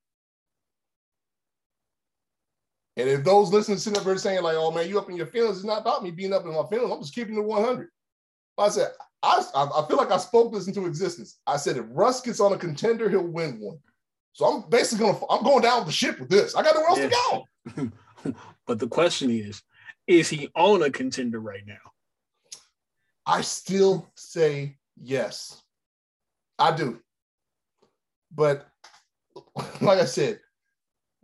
And 2.98 3.08
if 3.08 3.24
those 3.24 3.52
listeners 3.54 3.84
sitting 3.84 3.98
up 3.98 4.06
there 4.06 4.18
saying, 4.18 4.44
like, 4.44 4.58
oh 4.58 4.72
man, 4.72 4.90
you 4.90 5.00
up 5.00 5.10
in 5.10 5.16
your 5.16 5.28
feelings, 5.28 5.58
it's 5.58 5.66
not 5.66 5.82
about 5.82 6.04
me 6.04 6.12
being 6.12 6.34
up 6.34 6.46
in 6.46 6.54
my 6.54 6.66
feelings. 6.70 6.92
I'm 6.92 7.02
just 7.02 7.16
keeping 7.16 7.38
it 7.38 7.44
100. 7.44 7.90
I 8.58 8.70
said, 8.70 8.92
I, 9.24 9.44
I 9.56 9.86
feel 9.88 9.98
like 9.98 10.12
I 10.12 10.18
spoke 10.18 10.54
this 10.54 10.68
into 10.68 10.86
existence. 10.86 11.40
I 11.48 11.58
said, 11.58 11.78
if 11.78 11.86
Russ 11.90 12.22
gets 12.22 12.40
on 12.40 12.54
a 12.54 12.58
contender, 12.58 13.10
he'll 13.10 13.28
win 13.28 13.60
one. 13.60 13.78
So 14.34 14.46
I'm 14.46 14.70
basically 14.70 15.06
gonna 15.06 15.20
I'm 15.30 15.44
going 15.44 15.62
down 15.62 15.86
the 15.86 15.92
ship 15.92 16.20
with 16.20 16.30
this. 16.30 16.56
I 16.56 16.62
got 16.62 16.76
nowhere 16.76 16.90
else 16.90 17.00
yeah. 17.00 17.10
to 17.76 17.92
go. 18.26 18.34
but 18.70 18.78
the 18.78 18.88
question 18.88 19.32
is, 19.32 19.64
is 20.06 20.30
he 20.30 20.48
on 20.54 20.84
a 20.84 20.92
contender 20.92 21.40
right 21.40 21.66
now? 21.66 21.92
I 23.26 23.42
still 23.42 24.12
say 24.16 24.78
yes. 25.02 25.64
I 26.60 26.76
do. 26.76 27.00
But 28.32 28.68
like 29.82 29.98
I 29.98 30.06
said, 30.06 30.40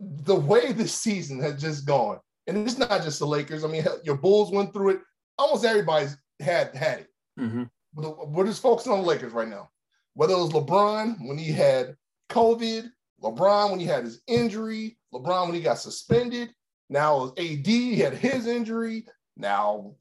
the 0.00 0.34
way 0.34 0.72
this 0.72 0.92
season 0.92 1.38
has 1.38 1.60
just 1.60 1.86
gone, 1.86 2.18
and 2.48 2.66
it's 2.66 2.78
not 2.78 3.04
just 3.04 3.20
the 3.20 3.28
Lakers. 3.28 3.62
I 3.64 3.68
mean, 3.68 3.84
your 4.02 4.16
Bulls 4.16 4.50
went 4.50 4.72
through 4.72 4.90
it. 4.90 5.00
Almost 5.38 5.64
everybody's 5.64 6.16
had 6.40 6.74
had 6.74 6.98
it. 6.98 7.08
Mm-hmm. 7.38 7.62
We're 7.94 8.46
just 8.46 8.60
focusing 8.60 8.90
on 8.90 9.02
the 9.02 9.06
Lakers 9.06 9.32
right 9.32 9.46
now. 9.46 9.70
Whether 10.14 10.34
it 10.34 10.38
was 10.38 10.50
LeBron 10.50 11.24
when 11.28 11.38
he 11.38 11.52
had 11.52 11.94
COVID, 12.28 12.90
LeBron 13.22 13.70
when 13.70 13.78
he 13.78 13.86
had 13.86 14.02
his 14.02 14.20
injury, 14.26 14.98
LeBron 15.14 15.46
when 15.46 15.54
he 15.54 15.60
got 15.60 15.78
suspended. 15.78 16.50
Now 16.88 17.32
AD 17.38 17.66
had 17.66 18.14
his 18.14 18.46
injury. 18.46 19.06
Now 19.36 19.94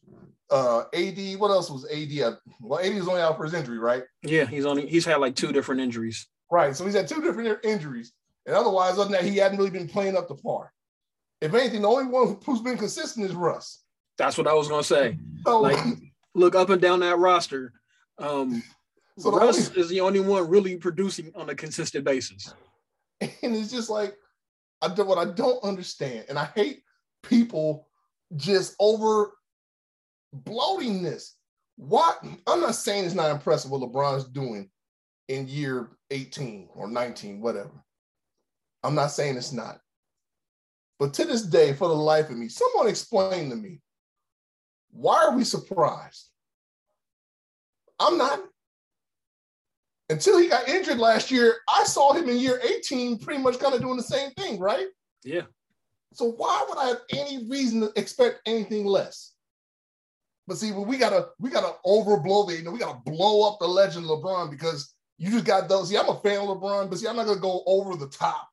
uh 0.50 0.84
AD, 0.94 1.40
what 1.40 1.50
else 1.50 1.70
was 1.70 1.86
AD? 1.92 2.38
Well, 2.62 2.80
AD 2.80 2.96
was 2.96 3.08
only 3.08 3.22
out 3.22 3.38
for 3.38 3.46
his 3.46 3.54
injury, 3.54 3.80
right? 3.80 4.04
Yeah, 4.24 4.46
he's 4.46 4.66
only 4.66 4.88
he's 4.88 5.06
had 5.06 5.18
like 5.18 5.36
two 5.36 5.52
different 5.52 5.82
injuries. 5.82 6.28
Right. 6.52 6.76
So 6.76 6.86
he's 6.86 6.94
had 6.94 7.08
two 7.08 7.22
different 7.22 7.60
injuries. 7.64 8.14
And 8.46 8.56
otherwise, 8.56 8.94
other 8.94 9.06
than 9.06 9.14
that, 9.14 9.24
he 9.24 9.38
hadn't 9.38 9.58
really 9.58 9.72
been 9.72 9.88
playing 9.88 10.16
up 10.16 10.28
to 10.28 10.36
par. 10.36 10.72
If 11.42 11.54
anything, 11.54 11.82
the 11.82 11.88
only 11.88 12.06
one 12.06 12.38
who's 12.46 12.62
been 12.62 12.78
consistent 12.78 13.26
is 13.26 13.36
Russ. 13.36 13.84
That's 14.18 14.38
what 14.38 14.48
I 14.48 14.54
was 14.54 14.68
gonna 14.68 14.84
say. 14.84 15.18
So, 15.46 15.62
like, 15.62 15.80
look 16.34 16.56
up 16.56 16.70
and 16.70 16.82
down 16.82 17.02
that 17.02 17.18
roster. 17.18 17.74
Um, 18.18 18.64
so 19.18 19.32
Russ 19.32 19.70
only, 19.70 19.82
is 19.82 19.90
the 19.90 20.02
only 20.02 20.20
one 20.20 20.48
really 20.48 20.78
producing 20.78 21.32
on 21.36 21.50
a 21.50 21.56
consistent 21.56 22.06
basis. 22.06 22.54
And 23.22 23.56
it's 23.56 23.72
just 23.72 23.90
like, 23.90 24.18
I 24.82 24.94
do, 24.94 25.06
what 25.06 25.18
I 25.18 25.32
don't 25.32 25.64
understand, 25.64 26.26
and 26.30 26.38
I 26.38 26.46
hate 26.56 26.82
people 27.24 27.88
just 28.36 28.76
over 28.80 29.32
bloating 30.34 31.02
this. 31.02 31.36
What 31.78 32.24
I'm 32.48 32.62
not 32.62 32.76
saying 32.76 33.06
it's 33.06 33.16
not 33.16 33.32
impressive 33.32 33.72
what 33.72 33.82
LeBron's 33.82 34.26
doing 34.26 34.70
in 35.28 35.48
year 35.48 35.90
18 36.12 36.70
or 36.74 36.88
19, 36.88 37.42
whatever. 37.42 37.84
I'm 38.84 38.96
not 38.96 39.12
saying 39.12 39.38
it's 39.38 39.52
not. 39.52 39.80
But 41.00 41.14
to 41.16 41.26
this 41.26 41.42
day, 41.42 41.74
for 41.74 41.88
the 41.88 41.96
life 41.96 42.30
of 42.30 42.38
me, 42.38 42.48
someone 42.48 42.88
explain 42.88 43.50
to 43.50 43.56
me 43.56 43.82
why 44.92 45.26
are 45.26 45.36
we 45.36 45.44
surprised? 45.44 46.30
I'm 48.00 48.18
not. 48.18 48.40
Until 50.10 50.38
he 50.38 50.48
got 50.48 50.68
injured 50.70 51.00
last 51.00 51.32
year, 51.32 51.56
I 51.68 51.84
saw 51.84 52.14
him 52.14 52.30
in 52.30 52.38
year 52.38 52.62
18 52.64 53.20
pretty 53.20 53.42
much 53.42 53.60
kind 53.60 53.74
of 53.74 53.82
doing 53.82 53.98
the 53.98 54.04
same 54.04 54.32
thing, 54.32 54.60
right? 54.60 54.88
Yeah. 55.24 55.42
So 56.14 56.32
why 56.32 56.66
would 56.70 56.78
I 56.78 56.88
have 56.90 57.02
any 57.12 57.48
reason 57.50 57.82
to 57.82 57.92
expect 57.96 58.42
anything 58.46 58.86
less? 58.86 59.34
But 60.48 60.58
see, 60.58 60.72
we 60.72 60.98
gotta 60.98 61.30
we 61.40 61.50
gotta 61.50 61.76
overblow 61.86 62.48
the, 62.48 62.56
you 62.56 62.64
know, 62.64 62.72
we 62.72 62.80
gotta 62.80 63.00
blow 63.06 63.50
up 63.50 63.60
the 63.60 63.68
legend 63.68 64.06
LeBron 64.06 64.52
because 64.52 64.94
you 65.18 65.32
just 65.32 65.46
got 65.46 65.68
those. 65.68 65.90
See, 65.90 65.98
I'm 65.98 66.10
a 66.10 66.20
fan 66.20 66.40
of 66.40 66.48
LeBron, 66.48 66.90
but 66.90 67.00
see, 67.00 67.08
I'm 67.08 67.16
not 67.16 67.26
gonna 67.26 67.40
go 67.40 67.64
over 67.66 67.96
the 67.96 68.08
top 68.08 68.48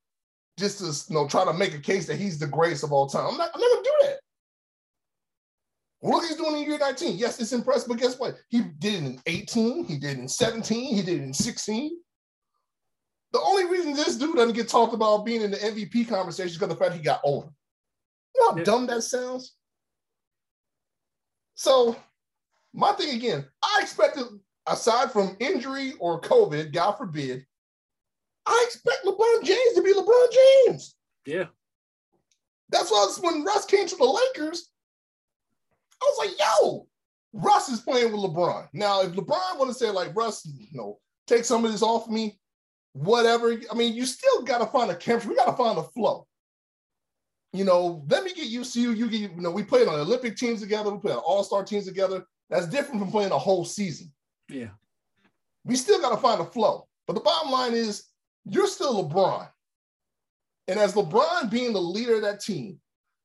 just 0.58 0.78
to 0.78 1.12
you 1.12 1.14
know 1.14 1.28
try 1.28 1.44
to 1.44 1.52
make 1.52 1.74
a 1.74 1.78
case 1.78 2.06
that 2.06 2.16
he's 2.16 2.38
the 2.38 2.46
greatest 2.46 2.82
of 2.82 2.92
all 2.92 3.06
time. 3.06 3.26
I'm 3.26 3.36
not, 3.36 3.50
I'm 3.54 3.60
not 3.60 3.70
gonna 3.70 3.82
do 3.82 3.94
that. 4.02 4.20
What 6.02 6.26
he's 6.26 6.36
doing 6.36 6.56
in 6.56 6.68
year 6.68 6.78
19, 6.78 7.16
yes, 7.16 7.40
it's 7.40 7.52
impressive, 7.52 7.88
but 7.88 7.98
guess 7.98 8.18
what? 8.18 8.34
He 8.48 8.62
did 8.80 8.94
it 8.94 9.06
in 9.06 9.20
18, 9.24 9.84
he 9.84 9.98
did 9.98 10.18
it 10.18 10.18
in 10.18 10.26
17, 10.26 10.96
he 10.96 11.00
did 11.00 11.20
it 11.20 11.22
in 11.22 11.32
16. 11.32 11.96
The 13.32 13.40
only 13.40 13.66
reason 13.66 13.92
this 13.92 14.16
dude 14.16 14.34
doesn't 14.34 14.56
get 14.56 14.68
talked 14.68 14.94
about 14.94 15.24
being 15.24 15.42
in 15.42 15.52
the 15.52 15.58
MVP 15.58 16.08
conversation 16.08 16.48
is 16.48 16.58
because 16.58 16.70
the 16.70 16.84
fact 16.84 16.96
he 16.96 17.00
got 17.00 17.20
older. 17.22 17.50
You 18.34 18.40
know 18.40 18.56
how 18.56 18.64
dumb 18.64 18.88
that 18.88 19.02
sounds? 19.02 19.54
So, 21.54 21.94
my 22.74 22.90
thing 22.94 23.14
again, 23.14 23.46
I 23.62 23.78
expected, 23.80 24.24
aside 24.66 25.12
from 25.12 25.36
injury 25.38 25.92
or 26.00 26.20
COVID, 26.20 26.72
God 26.72 26.98
forbid, 26.98 27.46
I 28.44 28.64
expect 28.66 29.04
LeBron 29.04 29.44
James 29.44 29.74
to 29.76 29.82
be 29.82 29.94
LeBron 29.94 30.66
James. 30.66 30.96
Yeah. 31.26 31.44
That's 32.70 32.90
why 32.90 33.06
when 33.20 33.44
Russ 33.44 33.66
came 33.66 33.86
to 33.86 33.96
the 33.96 34.04
Lakers, 34.04 34.71
I 36.02 36.10
was 36.10 36.26
like, 36.26 36.38
yo, 36.38 36.86
Russ 37.32 37.68
is 37.68 37.80
playing 37.80 38.12
with 38.12 38.20
LeBron. 38.20 38.68
Now, 38.72 39.02
if 39.02 39.12
LeBron 39.12 39.58
want 39.58 39.70
to 39.70 39.74
say, 39.74 39.90
like, 39.90 40.14
Russ, 40.14 40.44
you 40.44 40.66
know, 40.72 40.98
take 41.26 41.44
some 41.44 41.64
of 41.64 41.72
this 41.72 41.82
off 41.82 42.08
me, 42.08 42.38
whatever. 42.92 43.56
I 43.70 43.74
mean, 43.74 43.94
you 43.94 44.04
still 44.04 44.42
got 44.42 44.58
to 44.58 44.66
find 44.66 44.90
a 44.90 44.96
chemistry. 44.96 45.30
We 45.30 45.36
got 45.36 45.46
to 45.46 45.56
find 45.56 45.78
a 45.78 45.82
flow. 45.82 46.26
You 47.52 47.64
know, 47.64 48.04
let 48.08 48.24
me 48.24 48.32
get 48.32 48.46
used 48.46 48.74
to 48.74 48.80
you. 48.80 48.92
You 48.92 49.08
get, 49.08 49.20
you 49.20 49.40
know, 49.40 49.50
we 49.50 49.62
played 49.62 49.88
on 49.88 49.98
Olympic 49.98 50.36
teams 50.36 50.60
together. 50.60 50.90
We 50.90 50.98
played 50.98 51.14
on 51.14 51.22
All 51.22 51.44
Star 51.44 51.64
teams 51.64 51.86
together. 51.86 52.24
That's 52.50 52.66
different 52.66 53.00
from 53.00 53.10
playing 53.10 53.32
a 53.32 53.38
whole 53.38 53.64
season. 53.64 54.12
Yeah. 54.48 54.70
We 55.64 55.76
still 55.76 56.00
got 56.00 56.10
to 56.10 56.16
find 56.16 56.40
a 56.40 56.44
flow. 56.44 56.88
But 57.06 57.14
the 57.14 57.20
bottom 57.20 57.50
line 57.50 57.74
is, 57.74 58.04
you're 58.44 58.66
still 58.66 59.08
LeBron. 59.08 59.48
And 60.68 60.78
as 60.78 60.94
LeBron 60.94 61.50
being 61.50 61.72
the 61.72 61.80
leader 61.80 62.16
of 62.16 62.22
that 62.22 62.40
team, 62.40 62.78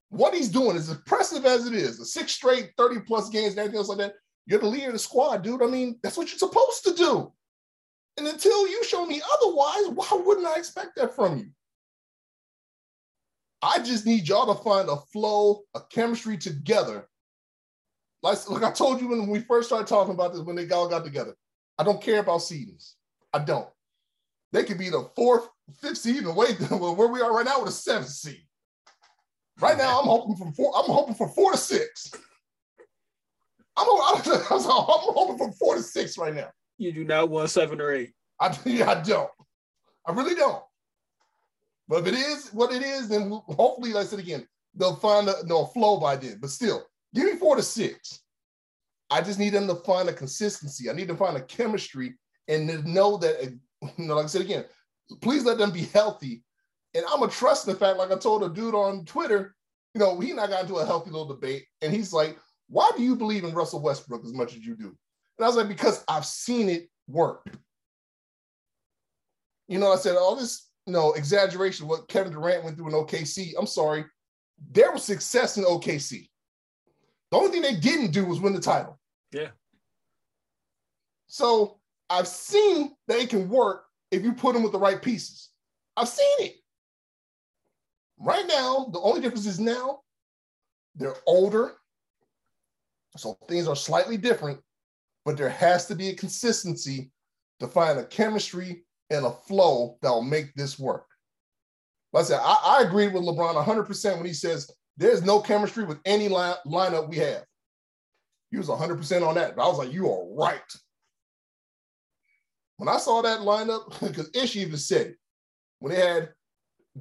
what 0.09 0.33
he's 0.33 0.49
doing 0.49 0.75
is 0.75 0.89
impressive 0.89 1.45
as 1.45 1.67
it 1.67 1.73
is, 1.73 1.97
the 1.97 2.05
six 2.05 2.31
straight 2.31 2.71
30 2.77 3.01
plus 3.01 3.29
games 3.29 3.51
and 3.51 3.59
everything 3.59 3.77
else 3.77 3.89
like 3.89 3.97
that. 3.97 4.13
You're 4.45 4.59
the 4.59 4.67
leader 4.67 4.87
of 4.87 4.93
the 4.93 4.99
squad, 4.99 5.43
dude. 5.43 5.61
I 5.61 5.67
mean, 5.67 5.99
that's 6.01 6.15
what 6.15 6.29
you're 6.29 6.39
supposed 6.39 6.85
to 6.85 6.93
do. 6.93 7.33
And 8.15 8.27
until 8.27 8.67
you 8.67 8.83
show 8.83 9.05
me 9.05 9.21
otherwise, 9.33 9.89
why 9.93 10.21
wouldn't 10.25 10.47
I 10.47 10.55
expect 10.55 10.95
that 10.95 11.15
from 11.15 11.37
you? 11.37 11.47
I 13.61 13.79
just 13.79 14.05
need 14.05 14.27
y'all 14.27 14.55
to 14.55 14.63
find 14.63 14.87
a 14.89 14.97
flow, 15.11 15.63
a 15.75 15.81
chemistry 15.91 16.37
together. 16.37 17.07
Like, 18.23 18.49
like 18.49 18.63
I 18.63 18.71
told 18.71 19.01
you 19.01 19.09
when 19.09 19.27
we 19.27 19.39
first 19.39 19.67
started 19.67 19.87
talking 19.87 20.13
about 20.13 20.33
this, 20.33 20.41
when 20.41 20.55
they 20.55 20.69
all 20.69 20.87
got 20.87 21.03
together. 21.03 21.35
I 21.77 21.83
don't 21.83 22.01
care 22.01 22.19
about 22.19 22.39
seedings. 22.39 22.93
I 23.33 23.39
don't. 23.39 23.67
They 24.51 24.63
could 24.63 24.77
be 24.77 24.89
the 24.89 25.09
fourth, 25.15 25.47
fifth 25.81 25.97
seed, 25.97 26.25
wait 26.25 26.59
where 26.71 27.07
we 27.07 27.21
are 27.21 27.35
right 27.35 27.45
now 27.45 27.59
with 27.59 27.69
a 27.69 27.73
seventh 27.73 28.09
seed. 28.09 28.47
Right 29.59 29.77
now, 29.77 29.99
I'm 29.99 30.05
hoping 30.05 30.35
for 30.35 30.51
four. 30.51 30.73
I'm 30.77 30.85
hoping 30.85 31.15
for 31.15 31.27
four 31.29 31.51
to 31.51 31.57
six. 31.57 32.11
I'm, 33.75 33.87
I'm, 33.89 34.21
I'm 34.25 34.61
hoping 34.61 35.37
for 35.37 35.51
four 35.53 35.75
to 35.75 35.81
six 35.81 36.17
right 36.17 36.33
now. 36.33 36.49
You 36.77 36.91
do 36.91 37.03
not 37.03 37.29
want 37.29 37.49
seven 37.49 37.81
or 37.81 37.91
eight. 37.91 38.11
I, 38.39 38.47
I 38.65 39.01
don't. 39.01 39.29
I 40.05 40.11
really 40.11 40.35
don't. 40.35 40.63
But 41.87 42.01
if 42.01 42.13
it 42.13 42.15
is 42.15 42.49
what 42.49 42.73
it 42.73 42.83
is, 42.83 43.07
then 43.07 43.31
hopefully, 43.31 43.93
like 43.93 44.05
I 44.05 44.09
said 44.09 44.19
again, 44.19 44.47
they'll 44.75 44.95
find 44.95 45.27
a 45.27 45.35
no 45.45 45.65
flow 45.65 45.99
by 45.99 46.17
then. 46.17 46.37
But 46.39 46.49
still, 46.49 46.83
give 47.15 47.25
me 47.25 47.35
four 47.35 47.55
to 47.55 47.63
six. 47.63 48.21
I 49.09 49.21
just 49.21 49.39
need 49.39 49.53
them 49.53 49.67
to 49.67 49.75
find 49.75 50.09
a 50.09 50.13
consistency. 50.13 50.89
I 50.89 50.93
need 50.93 51.07
to 51.07 51.15
find 51.15 51.37
a 51.37 51.41
chemistry 51.41 52.15
and 52.47 52.69
to 52.69 52.89
know 52.89 53.17
that, 53.17 53.41
you 53.97 54.05
know, 54.05 54.15
like 54.15 54.25
I 54.25 54.27
said 54.27 54.41
again, 54.41 54.65
please 55.21 55.45
let 55.45 55.57
them 55.57 55.71
be 55.71 55.85
healthy 55.85 56.43
and 56.94 57.03
I'm 57.12 57.24
a 57.24 57.27
trust 57.27 57.65
the 57.65 57.75
fact, 57.75 57.98
like 57.98 58.12
I 58.12 58.17
told 58.17 58.44
a 58.44 58.50
dude 58.50 58.75
on 58.75 59.06
Twitter, 59.06 59.56
you 59.94 60.00
know, 60.00 60.20
he 60.20 60.32
and 60.32 60.39
I 60.39 60.48
got 60.48 60.62
into 60.62 60.75
a 60.75 60.86
healthy 60.86 61.12
little 61.12 61.27
debate, 61.27 61.65
and 61.82 61.94
he's 61.94 62.13
like, 62.13 62.38
Why 62.70 62.89
do 62.96 63.03
you 63.03 63.15
believe 63.15 63.44
in 63.44 63.53
Russell 63.53 63.82
Westbrook 63.82 64.24
as 64.25 64.34
much 64.34 64.56
as 64.56 64.65
you 64.65 64.75
do? 64.75 64.96
And 65.38 65.46
I 65.46 65.48
was 65.48 65.56
like, 65.56 65.67
Because 65.67 66.03
I've 66.08 66.25
seen 66.25 66.70
it 66.70 66.89
work. 67.08 67.48
You 69.67 69.79
know, 69.79 69.91
I 69.91 69.98
said, 69.98 70.15
all 70.15 70.36
this, 70.36 70.70
you 70.86 70.94
know, 70.94 71.13
exaggeration, 71.13 71.88
what 71.88 72.08
Kevin 72.08 72.32
Durant 72.32 72.63
went 72.63 72.77
through 72.77 72.88
in 72.88 72.94
OKC. 72.94 73.53
I'm 73.60 73.67
sorry. 73.67 74.06
There 74.72 74.91
was 74.91 75.03
success 75.03 75.58
in 75.58 75.65
OKC. 75.65 76.29
The 77.32 77.38
only 77.38 77.51
thing 77.51 77.62
they 77.62 77.75
didn't 77.75 78.12
do 78.12 78.25
was 78.25 78.39
win 78.39 78.53
the 78.53 78.62
title. 78.62 78.98
Yeah. 79.32 79.50
So 81.27 81.79
I've 82.10 82.27
seen 82.27 82.96
that 83.08 83.20
it 83.20 83.29
can 83.29 83.50
work 83.50 83.84
if 84.12 84.24
you 84.24 84.34
put 84.34 84.53
them 84.53 84.63
with 84.63 84.72
the 84.72 84.79
right 84.79 85.01
pieces. 85.01 85.50
I've 85.98 86.08
seen 86.08 86.36
it. 86.39 86.56
Right 88.19 88.45
now, 88.47 88.89
the 88.91 89.00
only 89.00 89.21
difference 89.21 89.45
is 89.45 89.59
now 89.59 90.00
they're 90.95 91.15
older. 91.25 91.74
So 93.15 93.38
things 93.47 93.67
are 93.67 93.75
slightly 93.75 94.17
different, 94.17 94.59
but 95.25 95.38
there 95.38 95.50
has 95.50 95.86
to 95.88 95.95
be 95.95 96.09
a 96.09 96.15
consistency 96.15 97.12
to 97.59 97.67
find 97.67 98.00
a 98.00 98.05
chemistry 98.05 98.83
and 99.09 99.25
a 99.25 99.31
flow 99.31 99.97
that 100.01 100.09
will 100.09 100.21
make 100.21 100.53
this 100.55 100.77
work. 100.77 101.05
Like 102.13 102.25
I 102.25 102.27
said, 102.27 102.39
I, 102.41 102.57
I 102.65 102.83
agree 102.83 103.07
with 103.07 103.24
LeBron 103.24 103.63
100% 103.63 104.17
when 104.17 104.25
he 104.25 104.33
says 104.33 104.71
there's 104.97 105.24
no 105.24 105.39
chemistry 105.39 105.86
with 105.86 106.00
any 106.05 106.27
line, 106.27 106.55
lineup 106.65 107.09
we 107.09 107.17
have. 107.17 107.43
He 108.51 108.57
was 108.57 108.67
100% 108.67 109.27
on 109.27 109.36
that. 109.36 109.55
But 109.55 109.63
I 109.63 109.67
was 109.67 109.77
like, 109.77 109.93
you 109.93 110.09
are 110.12 110.33
right. 110.33 110.62
When 112.77 112.89
I 112.89 112.97
saw 112.97 113.21
that 113.21 113.41
lineup, 113.41 114.00
because 114.07 114.29
Ish 114.33 114.55
even 114.55 114.77
said 114.77 115.07
it, 115.07 115.15
when 115.79 115.93
they 115.93 116.00
had 116.00 116.29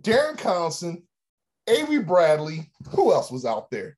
Darren 0.00 0.36
Collison, 0.36 1.02
Avery 1.66 2.02
Bradley. 2.02 2.70
Who 2.90 3.12
else 3.12 3.30
was 3.30 3.44
out 3.44 3.70
there? 3.70 3.96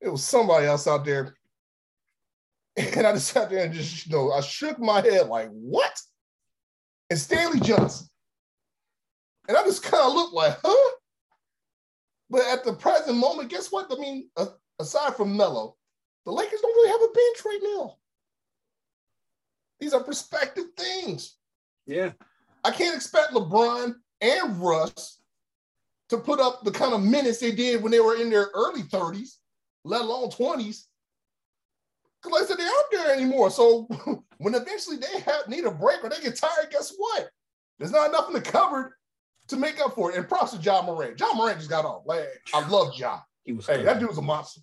It 0.00 0.08
was 0.08 0.24
somebody 0.24 0.66
else 0.66 0.86
out 0.86 1.04
there. 1.04 1.34
And 2.76 3.06
I 3.06 3.12
just 3.12 3.28
sat 3.32 3.50
there 3.50 3.64
and 3.64 3.74
just, 3.74 4.06
you 4.06 4.12
know, 4.12 4.32
I 4.32 4.40
shook 4.40 4.78
my 4.78 5.02
head 5.02 5.26
like, 5.26 5.48
what? 5.50 6.00
and 7.10 7.18
Stanley 7.18 7.60
Johnson. 7.60 8.06
And 9.48 9.56
I 9.56 9.64
just 9.64 9.82
kind 9.82 10.02
of 10.04 10.14
looked 10.14 10.32
like, 10.32 10.56
huh? 10.64 10.90
But 12.30 12.42
at 12.46 12.64
the 12.64 12.72
present 12.72 13.18
moment, 13.18 13.50
guess 13.50 13.70
what? 13.72 13.88
I 13.90 13.96
mean, 13.96 14.30
aside 14.78 15.16
from 15.16 15.36
Melo, 15.36 15.76
the 16.24 16.30
Lakers 16.30 16.60
don't 16.60 16.72
really 16.72 16.90
have 16.90 17.02
a 17.02 17.12
bench 17.12 17.44
right 17.44 17.74
now. 17.76 17.96
These 19.80 19.92
are 19.92 20.04
perspective 20.04 20.66
things. 20.76 21.36
Yeah. 21.86 22.12
I 22.64 22.70
can't 22.70 22.96
expect 22.96 23.32
LeBron 23.32 23.94
and 24.20 24.62
Russ 24.62 25.20
to 26.10 26.18
put 26.18 26.40
up 26.40 26.64
the 26.64 26.70
kind 26.70 26.92
of 26.92 27.02
minutes 27.02 27.38
they 27.38 27.52
did 27.52 27.82
when 27.82 27.92
they 27.92 28.00
were 28.00 28.16
in 28.16 28.30
their 28.30 28.48
early 28.54 28.82
30s, 28.82 29.36
let 29.84 30.02
alone 30.02 30.30
20s. 30.30 30.86
Because 32.22 32.32
like 32.32 32.42
I 32.42 32.46
said, 32.46 32.58
they're 32.58 32.66
out 32.66 32.84
there 32.90 33.14
anymore. 33.14 33.50
So 33.50 33.88
when 34.38 34.54
eventually 34.54 34.96
they 34.96 35.20
have 35.20 35.48
need 35.48 35.64
a 35.64 35.70
break 35.70 36.04
or 36.04 36.10
they 36.10 36.20
get 36.20 36.36
tired, 36.36 36.70
guess 36.70 36.92
what? 36.96 37.30
There's 37.78 37.92
not 37.92 38.08
enough 38.10 38.28
in 38.28 38.34
the 38.34 38.40
cupboard 38.40 38.92
to 39.48 39.56
make 39.56 39.80
up 39.80 39.94
for 39.94 40.10
it. 40.10 40.16
And 40.16 40.28
props 40.28 40.52
to 40.52 40.58
Ja 40.58 40.82
Morant. 40.82 41.18
Ja 41.18 41.32
Morant 41.32 41.58
just 41.58 41.70
got 41.70 41.84
off. 41.84 42.02
Like 42.04 42.26
I 42.52 42.66
love 42.68 42.94
Ja. 42.94 43.20
He 43.44 43.52
was 43.52 43.66
hey, 43.66 43.82
that 43.84 43.98
dude 43.98 44.08
was 44.08 44.18
a 44.18 44.22
monster. 44.22 44.60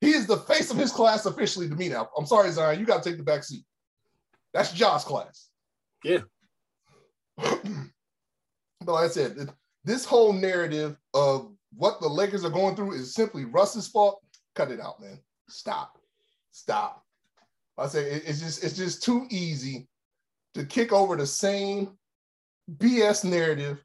He 0.00 0.10
is 0.10 0.26
the 0.26 0.36
face 0.36 0.70
of 0.70 0.76
his 0.76 0.92
class 0.92 1.26
officially 1.26 1.68
to 1.68 1.74
me 1.76 1.88
now. 1.88 2.10
I'm 2.18 2.26
sorry, 2.26 2.50
Zion. 2.50 2.78
You 2.78 2.84
got 2.84 3.02
to 3.02 3.08
take 3.08 3.18
the 3.18 3.24
back 3.24 3.44
seat. 3.44 3.64
That's 4.52 4.72
Ja's 4.72 5.04
class. 5.04 5.48
Yeah. 6.04 6.18
But 7.36 8.92
like 8.92 9.04
I 9.04 9.08
said, 9.08 9.50
this 9.84 10.04
whole 10.04 10.32
narrative 10.32 10.96
of 11.14 11.52
what 11.74 12.00
the 12.00 12.08
Lakers 12.08 12.44
are 12.44 12.50
going 12.50 12.76
through 12.76 12.92
is 12.92 13.14
simply 13.14 13.44
Russ's 13.44 13.88
fault. 13.88 14.22
Cut 14.54 14.70
it 14.70 14.80
out, 14.80 15.00
man. 15.00 15.18
Stop. 15.48 15.98
Stop. 16.50 17.04
I 17.78 17.86
say 17.86 18.04
it's 18.04 18.40
just 18.40 18.62
it's 18.62 18.76
just 18.76 19.02
too 19.02 19.26
easy 19.30 19.88
to 20.54 20.64
kick 20.64 20.92
over 20.92 21.16
the 21.16 21.26
same 21.26 21.96
BS 22.76 23.24
narrative. 23.24 23.82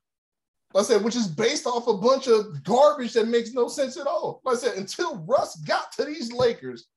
I 0.76 0.84
said, 0.84 1.04
which 1.04 1.16
is 1.16 1.28
based 1.28 1.66
off 1.66 1.88
a 1.88 1.94
bunch 1.94 2.28
of 2.28 2.64
garbage 2.64 3.14
that 3.14 3.28
makes 3.28 3.54
no 3.54 3.70
sense 3.70 3.98
at 3.98 4.06
all. 4.06 4.42
I 4.46 4.56
said, 4.56 4.78
until 4.78 5.18
Russ 5.26 5.56
got 5.62 5.94
to 5.94 6.04
these 6.04 6.34
Lakers, 6.34 6.88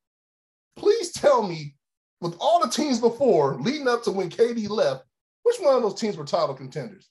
please 0.77 1.13
tell 1.13 1.47
me, 1.47 1.77
with 2.21 2.37
all 2.41 2.61
the 2.61 2.69
teams 2.69 2.99
before 2.99 3.55
leading 3.61 3.89
up 3.89 4.03
to 4.03 4.11
when 4.11 4.29
KD 4.29 4.69
left, 4.69 5.05
which 5.51 5.61
one 5.61 5.75
of 5.75 5.83
those 5.83 6.01
teams 6.01 6.17
were 6.17 6.25
title 6.25 6.55
contenders? 6.55 7.11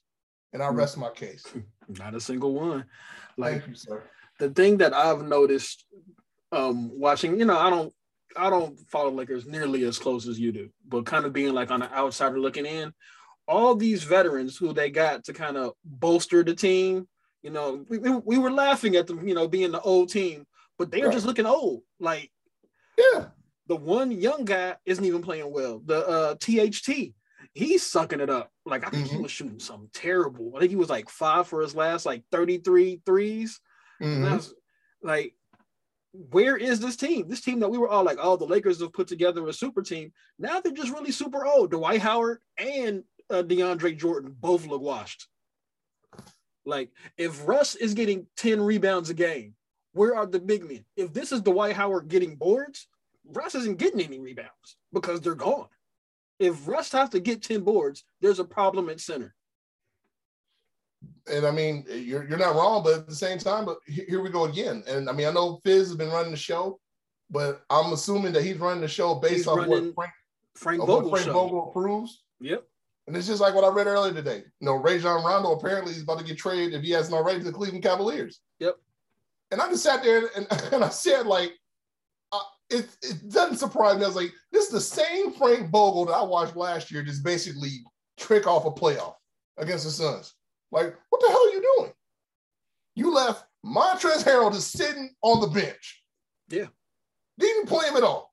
And 0.52 0.62
I 0.62 0.68
hmm. 0.68 0.76
rest 0.76 0.96
my 0.96 1.10
case. 1.10 1.44
Not 1.88 2.14
a 2.14 2.20
single 2.20 2.54
one. 2.54 2.84
Like 3.36 3.62
you, 3.66 4.00
the 4.38 4.50
thing 4.50 4.78
that 4.78 4.94
I've 4.94 5.22
noticed 5.22 5.84
um 6.52 6.90
watching, 6.98 7.38
you 7.38 7.44
know, 7.44 7.58
I 7.58 7.70
don't 7.70 7.92
I 8.36 8.50
don't 8.50 8.78
follow 8.90 9.10
Lakers 9.10 9.46
nearly 9.46 9.84
as 9.84 9.98
close 9.98 10.28
as 10.28 10.38
you 10.38 10.52
do, 10.52 10.70
but 10.88 11.06
kind 11.06 11.24
of 11.24 11.32
being 11.32 11.52
like 11.52 11.70
on 11.70 11.80
the 11.80 11.92
outsider 11.92 12.38
looking 12.38 12.66
in, 12.66 12.92
all 13.46 13.74
these 13.74 14.04
veterans 14.04 14.56
who 14.56 14.72
they 14.72 14.90
got 14.90 15.24
to 15.24 15.32
kind 15.32 15.56
of 15.56 15.72
bolster 15.84 16.42
the 16.42 16.54
team. 16.54 17.08
You 17.42 17.50
know, 17.50 17.84
we, 17.88 17.98
we 17.98 18.38
were 18.38 18.50
laughing 18.50 18.96
at 18.96 19.06
them, 19.06 19.26
you 19.26 19.34
know, 19.34 19.48
being 19.48 19.72
the 19.72 19.80
old 19.80 20.10
team, 20.10 20.46
but 20.78 20.90
they 20.90 21.00
are 21.02 21.06
right. 21.06 21.14
just 21.14 21.26
looking 21.26 21.46
old. 21.46 21.82
Like, 21.98 22.30
yeah, 22.98 23.26
the 23.66 23.76
one 23.76 24.12
young 24.12 24.44
guy 24.44 24.76
isn't 24.84 25.04
even 25.04 25.22
playing 25.22 25.50
well. 25.50 25.80
The 25.84 26.06
uh, 26.06 26.34
THT, 26.34 27.14
he's 27.54 27.84
sucking 27.84 28.20
it 28.20 28.30
up. 28.30 28.50
Like, 28.64 28.86
I 28.86 28.90
think 28.90 29.06
mm-hmm. 29.06 29.16
he 29.16 29.22
was 29.22 29.30
shooting 29.30 29.60
something 29.60 29.90
terrible. 29.92 30.52
I 30.56 30.60
think 30.60 30.70
he 30.70 30.76
was 30.76 30.90
like 30.90 31.08
five 31.08 31.46
for 31.46 31.60
his 31.60 31.74
last 31.74 32.06
like 32.06 32.24
33 32.30 33.02
threes. 33.04 33.60
Mm-hmm. 34.02 34.34
Was, 34.34 34.54
like, 35.02 35.34
where 36.12 36.56
is 36.56 36.80
this 36.80 36.96
team? 36.96 37.28
This 37.28 37.40
team 37.40 37.60
that 37.60 37.70
we 37.70 37.78
were 37.78 37.88
all 37.88 38.04
like, 38.04 38.18
oh, 38.20 38.36
the 38.36 38.44
Lakers 38.44 38.80
have 38.80 38.92
put 38.92 39.08
together 39.08 39.46
a 39.46 39.52
super 39.52 39.82
team. 39.82 40.12
Now 40.38 40.60
they're 40.60 40.72
just 40.72 40.92
really 40.92 41.12
super 41.12 41.46
old. 41.46 41.70
Dwight 41.70 42.00
Howard 42.00 42.38
and 42.58 43.04
uh, 43.30 43.42
DeAndre 43.42 43.96
Jordan 43.96 44.34
both 44.38 44.66
look 44.66 44.82
washed. 44.82 45.28
Like 46.64 46.90
if 47.16 47.46
Russ 47.46 47.74
is 47.74 47.94
getting 47.94 48.26
10 48.36 48.60
rebounds 48.60 49.10
a 49.10 49.14
game, 49.14 49.54
where 49.92 50.16
are 50.16 50.26
the 50.26 50.40
big 50.40 50.64
men? 50.64 50.84
If 50.96 51.12
this 51.12 51.32
is 51.32 51.40
Dwight 51.40 51.76
Howard 51.76 52.08
getting 52.08 52.36
boards, 52.36 52.88
Russ 53.24 53.54
isn't 53.54 53.78
getting 53.78 54.00
any 54.00 54.18
rebounds 54.18 54.76
because 54.92 55.20
they're 55.20 55.34
gone. 55.34 55.68
If 56.40 56.66
Russ 56.66 56.90
has 56.92 57.10
to 57.10 57.20
get 57.20 57.42
10 57.42 57.60
boards, 57.60 58.04
there's 58.20 58.40
a 58.40 58.44
problem 58.44 58.88
at 58.88 58.98
center. 58.98 59.34
And 61.30 61.46
I 61.46 61.50
mean, 61.50 61.84
you're, 61.88 62.26
you're 62.26 62.38
not 62.38 62.56
wrong, 62.56 62.82
but 62.82 62.94
at 62.94 63.06
the 63.06 63.14
same 63.14 63.38
time, 63.38 63.66
but 63.66 63.78
here 63.86 64.22
we 64.22 64.30
go 64.30 64.46
again. 64.46 64.82
And 64.88 65.08
I 65.08 65.12
mean, 65.12 65.28
I 65.28 65.32
know 65.32 65.60
Fizz 65.64 65.88
has 65.88 65.96
been 65.96 66.10
running 66.10 66.32
the 66.32 66.38
show, 66.38 66.80
but 67.30 67.62
I'm 67.68 67.92
assuming 67.92 68.32
that 68.32 68.42
he's 68.42 68.56
running 68.56 68.80
the 68.80 68.88
show 68.88 69.14
based 69.14 69.34
he's 69.34 69.46
off 69.46 69.66
what 69.66 69.94
Frank, 69.94 70.12
Frank, 70.56 70.80
Vogel, 70.80 71.10
Frank 71.10 71.26
Vogel 71.26 71.68
approves. 71.68 72.22
Yep. 72.40 72.64
And 73.06 73.16
it's 73.16 73.26
just 73.26 73.40
like 73.40 73.54
what 73.54 73.64
I 73.64 73.68
read 73.68 73.86
earlier 73.86 74.14
today. 74.14 74.44
You 74.60 74.66
know, 74.66 74.74
Rajon 74.74 75.24
Rondo 75.24 75.52
apparently 75.52 75.92
is 75.92 76.02
about 76.02 76.18
to 76.20 76.24
get 76.24 76.38
traded 76.38 76.74
if 76.74 76.82
he 76.82 76.90
hasn't 76.90 77.14
already 77.14 77.40
to 77.40 77.44
the 77.44 77.52
Cleveland 77.52 77.84
Cavaliers. 77.84 78.40
Yep. 78.60 78.76
And 79.50 79.60
I 79.60 79.68
just 79.68 79.82
sat 79.82 80.02
there 80.02 80.30
and, 80.36 80.46
and 80.72 80.84
I 80.84 80.88
said, 80.88 81.26
like, 81.26 81.52
uh, 82.32 82.40
it, 82.70 82.88
it 83.02 83.30
doesn't 83.30 83.58
surprise 83.58 83.96
me. 83.96 84.04
I 84.04 84.06
was 84.06 84.16
like, 84.16 84.32
this 84.52 84.66
is 84.66 84.72
the 84.72 84.80
same 84.80 85.32
Frank 85.32 85.70
Vogel 85.70 86.06
that 86.06 86.14
I 86.14 86.22
watched 86.22 86.56
last 86.56 86.90
year, 86.90 87.02
just 87.02 87.24
basically 87.24 87.70
trick 88.18 88.46
off 88.46 88.66
a 88.66 88.70
playoff 88.70 89.14
against 89.58 89.84
the 89.84 89.90
Suns. 89.90 90.34
Like, 90.72 90.94
what 91.10 91.20
the 91.20 91.28
hell 91.28 91.46
are 91.46 91.52
you 91.52 91.74
doing? 91.76 91.92
You 92.94 93.14
left 93.14 93.44
Montrezl 93.64 94.24
Harrell 94.24 94.52
just 94.52 94.72
sitting 94.72 95.10
on 95.22 95.40
the 95.40 95.48
bench. 95.48 96.02
Yeah. 96.48 96.66
Didn't 97.38 97.56
even 97.56 97.66
play 97.66 97.88
him 97.88 97.96
at 97.96 98.02
all. 98.02 98.32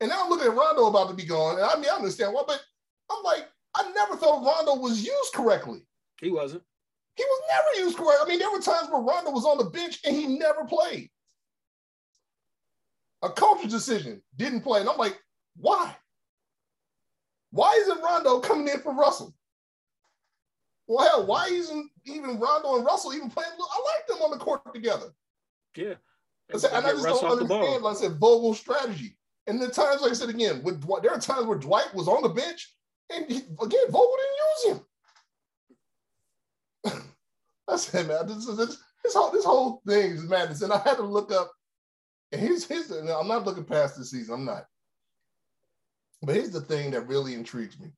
And 0.00 0.10
now 0.10 0.24
I'm 0.24 0.30
looking 0.30 0.48
at 0.48 0.56
Rondo 0.56 0.86
about 0.86 1.08
to 1.08 1.14
be 1.14 1.24
gone. 1.24 1.56
And 1.56 1.64
I 1.64 1.76
mean, 1.76 1.86
I 1.90 1.96
understand 1.96 2.34
why, 2.34 2.42
but 2.46 2.60
I'm 3.10 3.22
like, 3.22 3.48
I 3.74 3.90
never 3.92 4.16
thought 4.16 4.44
Rondo 4.44 4.80
was 4.80 5.04
used 5.04 5.32
correctly. 5.34 5.86
He 6.20 6.30
wasn't. 6.30 6.62
He 7.16 7.24
was 7.24 7.42
never 7.48 7.86
used 7.86 7.96
correctly. 7.96 8.24
I 8.24 8.28
mean, 8.28 8.38
there 8.38 8.50
were 8.50 8.60
times 8.60 8.88
where 8.90 9.00
Rondo 9.00 9.30
was 9.30 9.44
on 9.44 9.58
the 9.58 9.70
bench 9.70 10.00
and 10.04 10.14
he 10.14 10.26
never 10.26 10.64
played. 10.64 11.10
A 13.24 13.30
coach's 13.30 13.72
decision 13.72 14.22
didn't 14.36 14.60
play. 14.60 14.80
And 14.80 14.88
I'm 14.88 14.98
like, 14.98 15.18
why? 15.56 15.96
Why 17.50 17.72
isn't 17.80 18.02
Rondo 18.02 18.40
coming 18.40 18.68
in 18.68 18.80
for 18.80 18.94
Russell? 18.94 19.34
Well, 20.86 21.08
hell, 21.08 21.26
why 21.26 21.46
isn't 21.46 21.90
even 22.04 22.38
Rondo 22.38 22.76
and 22.76 22.84
Russell 22.84 23.14
even 23.14 23.30
playing? 23.30 23.50
I 23.58 23.96
like 23.96 24.06
them 24.06 24.22
on 24.22 24.30
the 24.30 24.44
court 24.44 24.60
together. 24.74 25.06
Yeah. 25.74 25.94
I 26.52 26.58
said, 26.58 26.72
and 26.74 26.86
I 26.86 26.90
just 26.90 27.04
don't 27.04 27.24
understand, 27.24 27.82
like 27.82 27.96
I 27.96 28.00
said, 28.00 28.18
Vogel's 28.18 28.60
strategy. 28.60 29.16
And 29.46 29.60
the 29.60 29.68
times, 29.68 30.02
like 30.02 30.10
I 30.10 30.14
said 30.14 30.28
again, 30.28 30.62
with 30.62 30.82
there 31.02 31.12
are 31.12 31.18
times 31.18 31.46
where 31.46 31.58
Dwight 31.58 31.94
was 31.94 32.08
on 32.08 32.22
the 32.22 32.28
bench 32.28 32.74
and 33.10 33.26
he, 33.26 33.36
again, 33.36 33.90
Vogel 33.90 34.16
didn't 34.18 34.38
use 34.46 34.80
him. 36.92 37.02
I 37.68 37.76
said, 37.76 38.08
man, 38.08 38.26
this, 38.26 38.46
this, 38.46 38.78
this, 39.02 39.14
whole, 39.14 39.30
this 39.30 39.44
whole 39.44 39.82
thing 39.86 40.12
is 40.12 40.28
madness. 40.28 40.62
And 40.62 40.72
I 40.72 40.78
had 40.78 40.96
to 40.96 41.02
look 41.02 41.32
up, 41.32 41.50
and 42.32 42.40
here's, 42.40 42.64
here's 42.64 42.88
the, 42.88 43.16
I'm 43.16 43.28
not 43.28 43.44
looking 43.44 43.64
past 43.64 43.96
this 43.96 44.10
season, 44.10 44.34
I'm 44.34 44.44
not. 44.44 44.66
But 46.22 46.36
here's 46.36 46.50
the 46.50 46.60
thing 46.60 46.90
that 46.92 47.06
really 47.06 47.34
intrigues 47.34 47.78
me. 47.78 47.88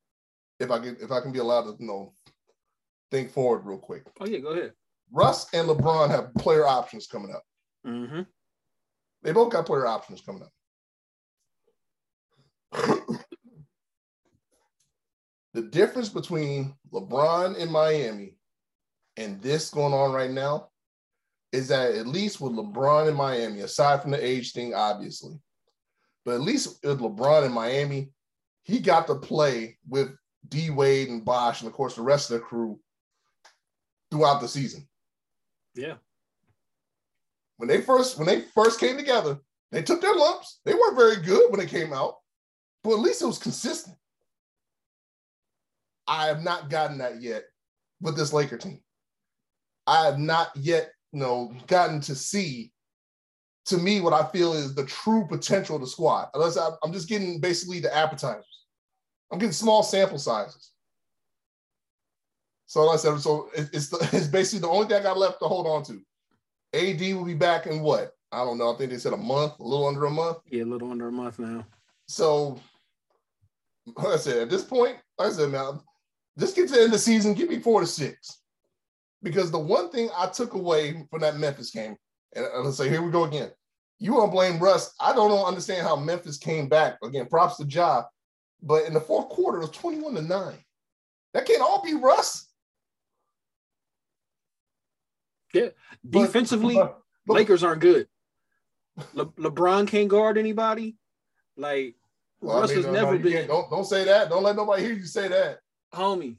If 0.59 0.71
I 0.71 0.79
can, 0.79 0.97
if 1.01 1.13
I 1.13 1.21
can 1.21 1.33
be 1.33 1.39
allowed 1.39 1.63
to, 1.63 1.77
you 1.79 1.87
know, 1.87 2.13
think 3.11 3.31
forward 3.31 3.65
real 3.65 3.79
quick. 3.79 4.05
Oh 4.21 4.27
yeah, 4.27 4.39
go 4.39 4.49
ahead. 4.49 4.73
Russ 5.13 5.47
and 5.53 5.69
LeBron 5.69 6.11
have 6.11 6.35
player 6.35 6.67
options 6.67 7.07
coming 7.07 7.33
up. 7.33 7.43
Mm-hmm. 7.87 8.23
They 9.23 9.33
both 9.33 9.53
got 9.53 9.67
player 9.67 9.87
options 9.87 10.21
coming 10.21 10.43
up. 10.43 10.51
the 15.55 15.63
difference 15.63 16.09
between 16.09 16.75
LeBron 16.93 17.57
in 17.59 17.71
Miami 17.71 18.37
and 19.17 19.41
this 19.41 19.71
going 19.71 19.95
on 19.95 20.13
right 20.13 20.31
now 20.31 20.69
is 21.57 21.69
that 21.69 21.95
at 21.95 22.07
least 22.07 22.41
with 22.41 22.53
LeBron 22.53 23.09
in 23.09 23.15
Miami, 23.15 23.61
aside 23.61 24.03
from 24.03 24.11
the 24.11 24.25
age 24.25 24.53
thing, 24.53 24.75
obviously, 24.75 25.39
but 26.25 26.35
at 26.35 26.41
least 26.41 26.85
with 26.85 27.01
LeBron 27.01 27.47
in 27.47 27.53
Miami, 27.53 28.11
he 28.63 28.79
got 28.79 29.07
to 29.07 29.15
play 29.15 29.79
with 29.89 30.11
D 30.49 30.71
Wade 30.71 31.09
and 31.09 31.25
Bosh 31.25 31.61
and 31.61 31.69
of 31.69 31.75
course 31.75 31.95
the 31.95 32.03
rest 32.03 32.31
of 32.31 32.39
the 32.39 32.45
crew 32.45 32.79
throughout 34.11 34.41
the 34.41 34.49
season. 34.49 34.87
Yeah. 35.75 35.95
When 37.57 37.69
they 37.69 37.81
first 37.81 38.19
when 38.19 38.27
they 38.27 38.43
first 38.55 38.81
came 38.81 38.97
together, 38.97 39.39
they 39.73 39.83
took 39.83 40.01
their 40.01 40.15
lumps. 40.15 40.61
They 40.65 40.75
weren't 40.75 40.97
very 40.97 41.17
good 41.17 41.51
when 41.51 41.61
they 41.61 41.67
came 41.67 41.93
out, 41.93 42.17
but 42.83 42.93
at 42.93 43.01
least 43.01 43.23
it 43.23 43.27
was 43.27 43.39
consistent. 43.39 43.97
I 46.07 46.27
have 46.27 46.43
not 46.43 46.71
gotten 46.71 46.99
that 46.99 47.21
yet 47.21 47.45
with 48.01 48.17
this 48.17 48.33
Laker 48.33 48.59
team. 48.59 48.81
I 49.87 50.07
have 50.07 50.19
not 50.19 50.51
yet, 50.57 50.91
you 51.13 51.21
know, 51.21 51.53
gotten 51.67 52.01
to 52.03 52.15
see, 52.15 52.73
to 53.67 53.79
me, 53.79 54.01
what 54.01 54.13
I 54.13 54.27
feel 54.31 54.53
is 54.53 54.75
the 54.75 54.87
true 54.87 55.27
potential 55.29 55.77
of 55.77 55.83
the 55.83 55.87
squad. 55.87 56.29
Unless 56.35 56.57
I, 56.57 56.69
I'm 56.85 56.93
just 56.93 57.09
getting 57.09 57.41
basically 57.41 57.81
the 57.81 57.95
appetizers. 57.95 58.45
I'm 59.33 59.39
getting 59.39 59.53
small 59.53 59.83
sample 59.83 60.19
sizes. 60.19 60.73
So 62.67 62.85
like 62.85 62.95
I 62.95 62.99
said, 62.99 63.21
so 63.21 63.49
it's 63.55 63.89
the, 63.89 63.99
it's 64.13 64.27
basically 64.27 64.61
the 64.61 64.69
only 64.69 64.89
thing 64.89 64.99
I 64.99 65.03
got 65.03 65.19
left 65.19 65.41
to 65.41 65.47
hold 65.47 65.67
on 65.67 65.83
to. 65.85 66.01
AD 66.75 67.01
will 67.15 67.25
be 67.25 67.35
back 67.35 67.67
in 67.67 67.81
what? 67.81 68.13
I 68.33 68.45
don't 68.45 68.59
know. 68.59 68.73
I 68.73 68.77
think 68.77 68.91
they 68.91 68.99
said 68.99 69.13
a 69.13 69.17
month, 69.17 69.59
a 69.61 69.63
little 69.63 69.87
under 69.87 70.05
a 70.05 70.11
month. 70.11 70.39
Yeah, 70.51 70.65
a 70.65 70.67
little 70.67 70.91
under 70.91 71.09
a 71.09 71.13
month 71.13 71.39
now. 71.39 71.65
So, 72.09 72.61
like 73.97 74.07
I 74.07 74.17
said, 74.17 74.39
at 74.39 74.51
this 74.51 74.65
point, 74.65 74.97
like 75.17 75.29
I 75.29 75.33
said, 75.33 75.51
man, 75.51 75.81
just 76.39 76.57
get 76.57 76.69
to 76.69 76.75
the 76.75 76.81
end 76.81 76.87
of 76.87 76.93
the 76.93 76.99
season, 76.99 77.35
give 77.35 77.49
me 77.49 77.61
four 77.61 77.81
to 77.81 77.87
six. 77.87 78.43
Because 79.23 79.51
the 79.51 79.59
one 79.59 79.91
thing 79.91 80.09
I 80.17 80.27
took 80.27 80.55
away 80.55 81.05
from 81.11 81.21
that 81.21 81.37
Memphis 81.37 81.71
game, 81.71 81.97
and 82.35 82.47
let's 82.65 82.77
say, 82.77 82.89
here 82.89 83.03
we 83.03 83.11
go 83.11 83.25
again. 83.25 83.51
You 83.99 84.15
want 84.15 84.27
to 84.27 84.33
blame 84.33 84.59
Russ. 84.59 84.95
I 85.01 85.15
don't 85.15 85.33
understand 85.45 85.87
how 85.87 85.97
Memphis 85.97 86.37
came 86.37 86.69
back. 86.69 86.99
Again, 87.03 87.27
props 87.27 87.57
to 87.57 87.65
Ja. 87.65 88.05
But 88.63 88.85
in 88.85 88.93
the 88.93 89.01
fourth 89.01 89.29
quarter, 89.31 89.59
it 89.59 89.63
was 89.63 89.71
21 89.71 90.15
to 90.15 90.23
9. 90.23 90.55
That 91.33 91.47
can't 91.47 91.63
all 91.63 91.83
be 91.83 91.95
Russ. 91.95 92.47
Yeah. 95.53 95.69
Defensively, 96.09 96.75
but, 96.75 96.99
but, 97.27 97.35
Lakers 97.35 97.65
aren't 97.65 97.81
good. 97.81 98.09
Le- 99.15 99.27
LeBron 99.27 99.89
can't 99.89 100.09
guard 100.09 100.39
anybody. 100.39 100.97
Like 101.57 101.95
well, 102.41 102.61
Russ 102.61 102.71
I 102.71 102.75
mean, 102.75 102.85
has 102.85 102.87
no, 102.87 102.93
never 102.93 103.19
no, 103.19 103.23
been. 103.23 103.47
Don't 103.47 103.71
don't 103.71 103.85
say 103.85 104.05
that. 104.05 104.29
Don't 104.29 104.43
let 104.43 104.57
nobody 104.57 104.83
hear 104.83 104.93
you 104.93 105.07
say 105.07 105.29
that. 105.29 105.61
Homie, 105.95 106.37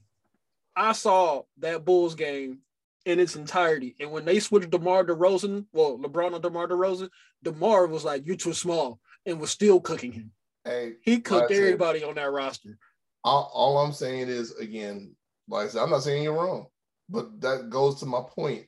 I 0.75 0.91
saw 0.91 1.43
that 1.59 1.85
Bulls 1.85 2.15
game 2.15 2.59
in 3.07 3.21
its 3.21 3.37
entirety. 3.37 3.95
And 4.01 4.11
when 4.11 4.25
they 4.25 4.39
switched 4.39 4.69
DeMar 4.69 5.05
DeRozan, 5.05 5.65
well, 5.71 5.97
LeBron 5.97 6.33
and 6.33 6.43
DeMar 6.43 6.67
DeRozan, 6.67 7.09
DeMar 7.41 7.87
was 7.87 8.03
like, 8.03 8.27
you're 8.27 8.35
too 8.35 8.53
small," 8.53 8.99
and 9.25 9.39
was 9.39 9.49
still 9.49 9.79
cooking 9.79 10.11
him. 10.11 10.31
Hey, 10.65 10.95
he 11.01 11.21
cooked 11.21 11.51
everybody 11.51 12.03
on 12.03 12.15
that 12.15 12.29
roster. 12.29 12.77
All, 13.23 13.49
all, 13.53 13.77
I'm 13.77 13.93
saying 13.93 14.27
is, 14.27 14.53
again, 14.57 15.15
like 15.47 15.67
I 15.67 15.69
said, 15.69 15.83
I'm 15.83 15.89
not 15.89 16.03
saying 16.03 16.23
you're 16.23 16.33
wrong, 16.33 16.67
but 17.09 17.39
that 17.39 17.69
goes 17.69 18.01
to 18.01 18.05
my 18.05 18.21
point. 18.27 18.65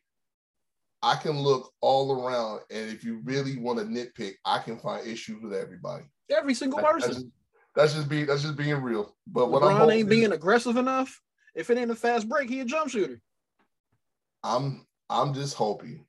I 1.03 1.15
can 1.15 1.37
look 1.37 1.73
all 1.81 2.25
around, 2.25 2.61
and 2.71 2.89
if 2.89 3.03
you 3.03 3.19
really 3.25 3.57
want 3.57 3.79
to 3.79 3.85
nitpick, 3.85 4.35
I 4.45 4.59
can 4.59 4.79
find 4.79 5.05
issues 5.05 5.41
with 5.41 5.53
everybody. 5.53 6.05
Every 6.29 6.53
single 6.53 6.79
person. 6.79 7.09
That's 7.09 7.13
just, 7.15 7.27
that's 7.75 7.93
just 7.93 8.09
being 8.09 8.25
that's 8.25 8.41
just 8.43 8.55
being 8.55 8.81
real. 8.81 9.17
But 9.27 9.49
LeBron 9.49 9.61
what 9.61 9.63
I'm 9.63 9.91
ain't 9.91 10.09
being 10.09 10.31
aggressive 10.31 10.77
enough. 10.77 11.21
If 11.55 11.69
it 11.69 11.77
ain't 11.77 11.91
a 11.91 11.95
fast 11.95 12.29
break, 12.29 12.49
he 12.49 12.61
a 12.61 12.65
jump 12.65 12.89
shooter. 12.89 13.21
I'm 14.43 14.85
I'm 15.09 15.33
just 15.33 15.55
hoping 15.55 16.05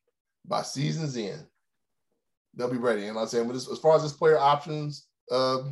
by 0.47 0.62
season's 0.62 1.16
end 1.16 1.47
they'll 2.55 2.71
be 2.71 2.77
ready. 2.77 3.07
And 3.07 3.16
like 3.16 3.27
I 3.27 3.29
said, 3.29 3.47
with 3.47 3.57
as 3.57 3.79
far 3.79 3.97
as 3.97 4.03
this 4.03 4.12
player 4.12 4.38
options 4.38 5.07
uh, 5.31 5.62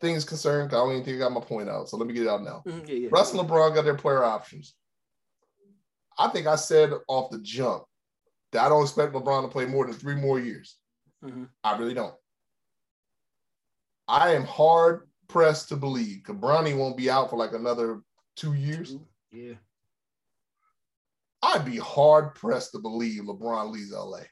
thing 0.00 0.14
is 0.14 0.24
concerned, 0.24 0.72
I 0.72 0.76
don't 0.76 0.92
even 0.92 1.04
think 1.04 1.16
I 1.16 1.20
got 1.20 1.32
my 1.32 1.40
point 1.40 1.68
out. 1.68 1.88
So 1.88 1.96
let 1.96 2.06
me 2.06 2.14
get 2.14 2.24
it 2.24 2.28
out 2.28 2.42
now. 2.42 2.62
Mm-hmm, 2.66 2.86
yeah, 2.86 2.94
yeah. 2.94 3.08
Russ 3.10 3.32
and 3.32 3.40
LeBron 3.40 3.74
got 3.74 3.84
their 3.84 3.94
player 3.94 4.24
options. 4.24 4.74
I 6.18 6.28
think 6.28 6.46
I 6.46 6.56
said 6.56 6.92
off 7.06 7.30
the 7.30 7.38
jump 7.38 7.84
that 8.52 8.64
I 8.64 8.68
don't 8.68 8.82
expect 8.82 9.12
LeBron 9.12 9.42
to 9.42 9.48
play 9.48 9.66
more 9.66 9.86
than 9.86 9.94
three 9.94 10.16
more 10.16 10.40
years. 10.40 10.76
Mm-hmm. 11.24 11.44
I 11.62 11.76
really 11.76 11.94
don't. 11.94 12.14
I 14.08 14.32
am 14.32 14.44
hard 14.44 15.08
pressed 15.28 15.68
to 15.68 15.76
believe 15.76 16.22
because 16.24 16.36
Bronny 16.36 16.76
won't 16.76 16.96
be 16.96 17.10
out 17.10 17.28
for 17.28 17.36
like 17.36 17.52
another 17.52 18.00
two 18.36 18.54
years. 18.54 18.96
Yeah. 19.30 19.54
I'd 21.42 21.64
be 21.64 21.76
hard 21.76 22.34
pressed 22.34 22.72
to 22.72 22.78
believe 22.78 23.22
LeBron 23.22 23.70
leaves 23.70 23.92
LA. 23.92 24.22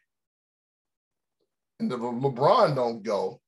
And 1.79 1.93
if 1.93 1.99
LeBron 1.99 2.75
don't 2.75 3.03
go, 3.03 3.41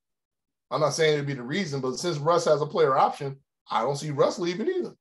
I'm 0.70 0.80
not 0.80 0.90
saying 0.90 1.14
it'd 1.14 1.26
be 1.26 1.34
the 1.34 1.42
reason, 1.42 1.80
but 1.80 1.96
since 1.96 2.18
Russ 2.18 2.44
has 2.44 2.60
a 2.60 2.66
player 2.66 2.96
option, 2.96 3.36
I 3.70 3.82
don't 3.82 3.96
see 3.96 4.10
Russ 4.10 4.38
leaving 4.38 4.68
either. 4.68 4.94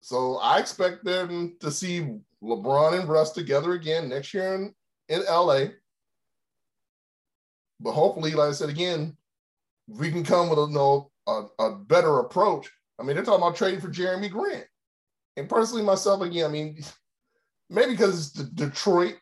So 0.00 0.36
I 0.38 0.58
expect 0.58 1.04
them 1.04 1.56
to 1.60 1.70
see 1.70 2.08
LeBron 2.42 3.00
and 3.00 3.08
Russ 3.08 3.30
together 3.30 3.72
again 3.72 4.08
next 4.08 4.34
year 4.34 4.54
in, 4.54 4.74
in 5.08 5.22
LA. 5.24 5.66
But 7.80 7.92
hopefully, 7.92 8.32
like 8.32 8.50
I 8.50 8.52
said 8.52 8.68
again, 8.68 9.16
we 9.86 10.10
can 10.10 10.24
come 10.24 10.48
with 10.48 10.58
a, 10.58 10.62
you 10.62 10.74
know, 10.74 11.10
a, 11.26 11.44
a 11.58 11.76
better 11.76 12.18
approach. 12.18 12.70
I 12.98 13.02
mean, 13.02 13.16
they're 13.16 13.24
talking 13.24 13.42
about 13.42 13.56
trading 13.56 13.80
for 13.80 13.88
Jerami 13.88 14.30
Grant. 14.30 14.66
And 15.36 15.48
personally, 15.48 15.82
myself, 15.82 16.20
again, 16.22 16.44
I 16.44 16.52
mean, 16.52 16.82
maybe 17.70 17.92
because 17.92 18.18
it's 18.18 18.50
Detroit. 18.50 19.16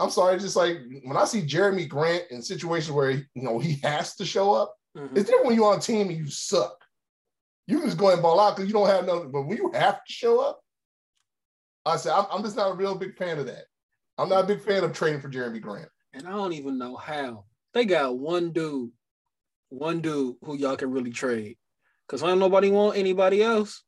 I'm 0.00 0.10
sorry, 0.10 0.38
just 0.38 0.56
like 0.56 0.78
when 1.04 1.16
I 1.16 1.24
see 1.24 1.42
Jerami 1.42 1.88
Grant 1.88 2.24
in 2.30 2.42
situations 2.42 2.90
where 2.90 3.10
you 3.10 3.24
know 3.34 3.58
he 3.58 3.74
has 3.84 4.16
to 4.16 4.24
show 4.24 4.52
up, 4.52 4.74
mm-hmm. 4.96 5.16
it's 5.16 5.26
different 5.26 5.46
when 5.46 5.56
you're 5.56 5.72
on 5.72 5.78
a 5.78 5.80
team 5.80 6.08
and 6.08 6.18
you 6.18 6.26
suck. 6.28 6.76
You 7.68 7.78
can 7.78 7.86
just 7.86 7.98
go 7.98 8.12
and 8.12 8.20
ball 8.20 8.40
out 8.40 8.56
because 8.56 8.68
you 8.68 8.74
don't 8.74 8.88
have 8.88 9.06
nothing. 9.06 9.30
But 9.30 9.42
when 9.42 9.56
you 9.56 9.70
have 9.74 10.04
to 10.04 10.12
show 10.12 10.40
up, 10.40 10.60
I 11.86 11.96
said 11.96 12.12
I'm, 12.12 12.26
I'm 12.32 12.42
just 12.42 12.56
not 12.56 12.72
a 12.72 12.74
real 12.74 12.96
big 12.96 13.16
fan 13.16 13.38
of 13.38 13.46
that. 13.46 13.64
I'm 14.18 14.28
not 14.28 14.44
a 14.44 14.46
big 14.46 14.60
fan 14.60 14.82
of 14.82 14.92
trading 14.92 15.20
for 15.20 15.28
Jerami 15.28 15.60
Grant. 15.60 15.88
And 16.12 16.26
I 16.26 16.32
don't 16.32 16.52
even 16.52 16.78
know 16.78 16.96
how 16.96 17.44
they 17.72 17.84
got 17.84 18.18
one 18.18 18.52
dude, 18.52 18.90
one 19.68 20.00
dude 20.00 20.36
who 20.42 20.56
y'all 20.56 20.76
can 20.76 20.90
really 20.90 21.12
trade. 21.12 21.56
Cause 22.08 22.22
I 22.22 22.26
don't 22.26 22.40
nobody 22.40 22.70
want 22.70 22.98
anybody 22.98 23.42
else. 23.42 23.82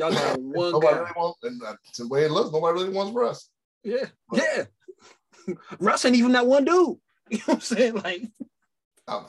Y'all 0.00 0.12
got 0.12 0.40
one 0.40 0.72
nobody 0.72 0.94
guy. 0.94 1.00
Really 1.00 1.12
wants, 1.14 1.38
and 1.42 1.62
uh, 1.62 1.74
that's 1.84 1.98
the 1.98 2.08
way 2.08 2.24
it 2.24 2.30
looks. 2.30 2.50
Nobody 2.52 2.80
really 2.80 2.94
wants 2.94 3.12
Russ. 3.12 3.50
Yeah, 3.84 4.06
but, 4.30 4.40
yeah. 4.40 5.54
Russ 5.78 6.06
ain't 6.06 6.16
even 6.16 6.32
that 6.32 6.46
one 6.46 6.64
dude. 6.64 6.96
You 7.30 7.38
know 7.38 7.44
what 7.46 7.54
I'm 7.54 7.60
saying? 7.60 7.94
Like, 7.94 8.22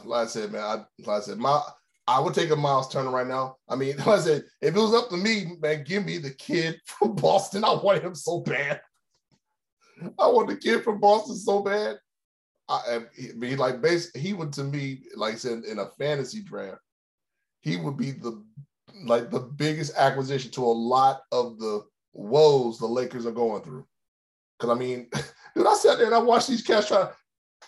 like 0.05 0.25
I 0.25 0.25
said, 0.25 0.51
man. 0.51 0.61
I, 0.63 0.73
like 1.05 1.17
I 1.17 1.19
said, 1.19 1.37
my 1.37 1.61
I 2.07 2.19
would 2.19 2.33
take 2.33 2.49
a 2.49 2.55
Myles 2.55 2.89
Turner 2.89 3.11
right 3.11 3.27
now. 3.27 3.57
I 3.69 3.75
mean, 3.75 3.97
like 3.97 4.07
I 4.07 4.19
said, 4.19 4.43
if 4.61 4.75
it 4.75 4.79
was 4.79 4.93
up 4.93 5.09
to 5.09 5.17
me, 5.17 5.51
man, 5.61 5.83
give 5.85 6.05
me 6.05 6.17
the 6.17 6.31
kid 6.31 6.79
from 6.85 7.15
Boston. 7.15 7.63
I 7.63 7.73
want 7.73 8.01
him 8.01 8.15
so 8.15 8.39
bad. 8.39 8.81
I 10.17 10.27
want 10.27 10.47
the 10.47 10.55
kid 10.55 10.83
from 10.83 10.99
Boston 10.99 11.35
so 11.35 11.61
bad. 11.61 11.97
I, 12.69 12.99
I 13.19 13.33
mean, 13.35 13.57
like, 13.57 13.81
base, 13.81 14.09
he 14.15 14.33
would 14.33 14.53
to 14.53 14.63
me, 14.63 15.03
like 15.15 15.33
I 15.33 15.37
said, 15.37 15.65
in 15.65 15.79
a 15.79 15.89
fantasy 15.99 16.41
draft, 16.41 16.79
he 17.59 17.75
would 17.75 17.97
be 17.97 18.11
the 18.11 18.43
like 19.05 19.29
the 19.29 19.39
biggest 19.39 19.95
acquisition 19.97 20.51
to 20.51 20.63
a 20.63 20.65
lot 20.65 21.21
of 21.31 21.59
the 21.59 21.83
woes 22.13 22.77
the 22.77 22.85
Lakers 22.85 23.25
are 23.25 23.31
going 23.31 23.63
through. 23.63 23.85
Because 24.57 24.75
I 24.75 24.79
mean, 24.79 25.07
dude, 25.55 25.67
I 25.67 25.73
sat 25.75 25.97
there 25.97 26.07
and 26.07 26.15
I 26.15 26.19
watched 26.19 26.47
these 26.47 26.61
cats 26.61 26.87
try. 26.87 27.09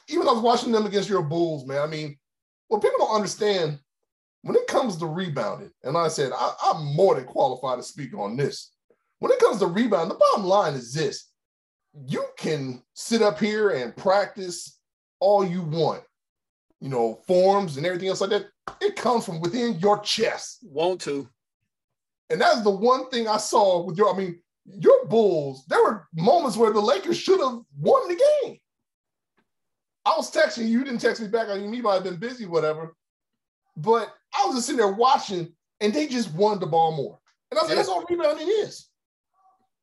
Even 0.10 0.28
I 0.28 0.34
was 0.34 0.42
watching 0.42 0.72
them 0.72 0.86
against 0.86 1.10
your 1.10 1.24
Bulls, 1.24 1.66
man. 1.66 1.82
I 1.82 1.88
mean, 1.88 2.18
what 2.68 2.82
people 2.82 3.00
don't 3.00 3.16
understand 3.16 3.80
when 4.42 4.56
it 4.56 4.68
comes 4.68 4.98
to 4.98 5.06
rebounding, 5.06 5.72
and 5.84 5.94
like 5.94 6.06
I 6.06 6.10
said, 6.10 6.32
I, 6.36 6.54
I'm 6.66 6.96
more 6.96 7.16
than 7.16 7.26
qualified 7.26 7.78
to 7.78 7.84
speak 7.84 8.18
on 8.18 8.36
this. 8.36 8.72
When 9.20 9.32
it 9.32 9.40
comes 9.40 9.60
to 9.60 9.68
rebound, 9.68 10.12
the 10.12 10.16
bottom 10.16 10.46
line 10.46 10.74
is 10.74 10.94
this: 10.94 11.30
you 12.08 12.26
can 12.38 12.84
sit 12.94 13.22
up 13.22 13.40
here 13.40 13.70
and 13.70 13.96
practice 13.96 14.80
all 15.20 15.46
you 15.46 15.62
want, 15.62 16.04
you 16.82 16.90
know, 16.90 17.22
forms 17.28 17.78
and 17.78 17.86
everything 17.86 18.10
else 18.10 18.22
like 18.22 18.32
that. 18.32 18.48
It 18.82 18.96
comes 18.96 19.26
from 19.26 19.42
within 19.42 19.80
your 19.80 20.00
chest. 20.00 20.60
Want 20.64 21.02
to. 21.02 21.28
And 22.30 22.40
that's 22.40 22.62
the 22.62 22.70
one 22.70 23.10
thing 23.10 23.28
I 23.28 23.38
saw 23.38 23.84
with 23.84 23.98
your, 23.98 24.14
I 24.14 24.18
mean, 24.18 24.40
your 24.66 25.06
Bulls, 25.06 25.66
there 25.68 25.84
were 25.84 26.08
moments 26.14 26.58
where 26.58 26.72
the 26.72 26.80
Lakers 26.80 27.18
should 27.18 27.40
have 27.40 27.60
won 27.78 28.08
the 28.08 28.22
game. 28.44 28.58
I 30.06 30.14
was 30.18 30.32
texting 30.32 30.68
you, 30.68 30.80
you 30.80 30.84
didn't 30.84 31.00
text 31.00 31.22
me 31.22 31.28
back. 31.28 31.50
I 31.50 31.58
mean, 31.58 31.74
you 31.74 31.84
might 31.84 31.96
have 31.96 32.04
been 32.04 32.18
busy, 32.18 32.46
whatever. 32.46 32.96
But 33.78 34.14
I 34.34 34.46
was 34.46 34.56
just 34.56 34.68
sitting 34.68 34.80
there 34.80 34.92
watching, 34.92 35.54
and 35.80 35.94
they 35.94 36.08
just 36.08 36.34
wanted 36.34 36.60
the 36.60 36.68
ball 36.68 36.96
more. 36.96 37.20
And 37.52 37.60
I 37.60 37.64
said, 37.64 37.70
yeah. 37.70 37.76
that's 37.76 37.90
all 37.90 38.06
rebounding 38.10 38.48
is. 38.48 38.88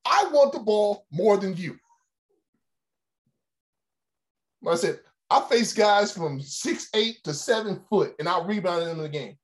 I 0.05 0.29
want 0.33 0.53
the 0.53 0.61
ball 0.61 1.07
more 1.11 1.37
than 1.37 1.57
you. 1.57 1.79
Like 4.62 4.75
I 4.75 4.79
said, 4.79 5.01
I 5.31 5.40
face 5.49 5.73
guys 5.73 6.12
from 6.12 6.40
six 6.40 6.88
eight 6.95 7.23
to 7.25 7.33
seven 7.33 7.81
foot, 7.88 8.14
and 8.19 8.29
I 8.29 8.45
rebounded 8.45 8.88
them 8.88 8.97
in 8.97 9.03
the 9.03 9.09
game. 9.09 9.37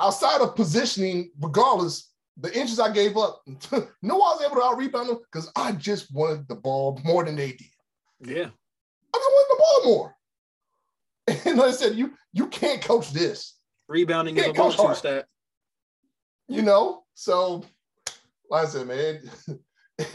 Outside 0.00 0.40
of 0.40 0.56
positioning, 0.56 1.30
regardless, 1.38 2.10
the 2.38 2.56
inches 2.58 2.80
I 2.80 2.90
gave 2.90 3.18
up, 3.18 3.42
no 4.02 4.16
one 4.16 4.36
was 4.36 4.42
able 4.44 4.56
to 4.56 4.62
out 4.62 4.78
rebound 4.78 5.10
them 5.10 5.18
because 5.30 5.52
I 5.54 5.72
just 5.72 6.12
wanted 6.12 6.48
the 6.48 6.54
ball 6.54 6.98
more 7.04 7.22
than 7.24 7.36
they 7.36 7.52
did. 7.52 7.66
Yeah. 8.20 8.48
I 9.14 9.18
just 9.18 9.30
wanted 9.30 9.50
the 9.50 9.58
ball 9.58 9.84
more. 9.84 10.16
And 11.44 11.58
like 11.58 11.68
I 11.68 11.72
said, 11.72 11.94
you 11.94 12.14
you 12.32 12.48
can't 12.48 12.82
coach 12.82 13.12
this. 13.12 13.56
Rebounding 13.88 14.36
is 14.36 14.46
a 14.46 14.52
one 14.52 14.94
stat. 14.94 15.26
You 16.48 16.62
know, 16.62 17.04
so 17.14 17.64
like 18.50 18.66
I 18.66 18.68
said, 18.68 18.86
man, 18.88 19.20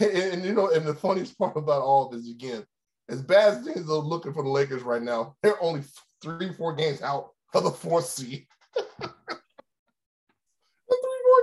and, 0.00 0.10
and, 0.10 0.44
you 0.44 0.52
know, 0.52 0.70
and 0.70 0.86
the 0.86 0.94
funniest 0.94 1.38
part 1.38 1.56
about 1.56 1.82
all 1.82 2.08
this 2.08 2.28
again, 2.28 2.64
as 3.08 3.22
bad 3.22 3.54
as 3.54 3.64
things 3.64 3.88
are 3.88 3.96
looking 3.96 4.32
for 4.32 4.42
the 4.42 4.48
Lakers 4.48 4.82
right 4.82 5.02
now, 5.02 5.36
they're 5.42 5.62
only 5.62 5.82
three, 6.22 6.52
four 6.52 6.74
games 6.74 7.02
out 7.02 7.30
of 7.54 7.64
the 7.64 7.70
fourth 7.70 8.06
seed. 8.06 8.46
three, 8.74 8.88
four 9.00 9.08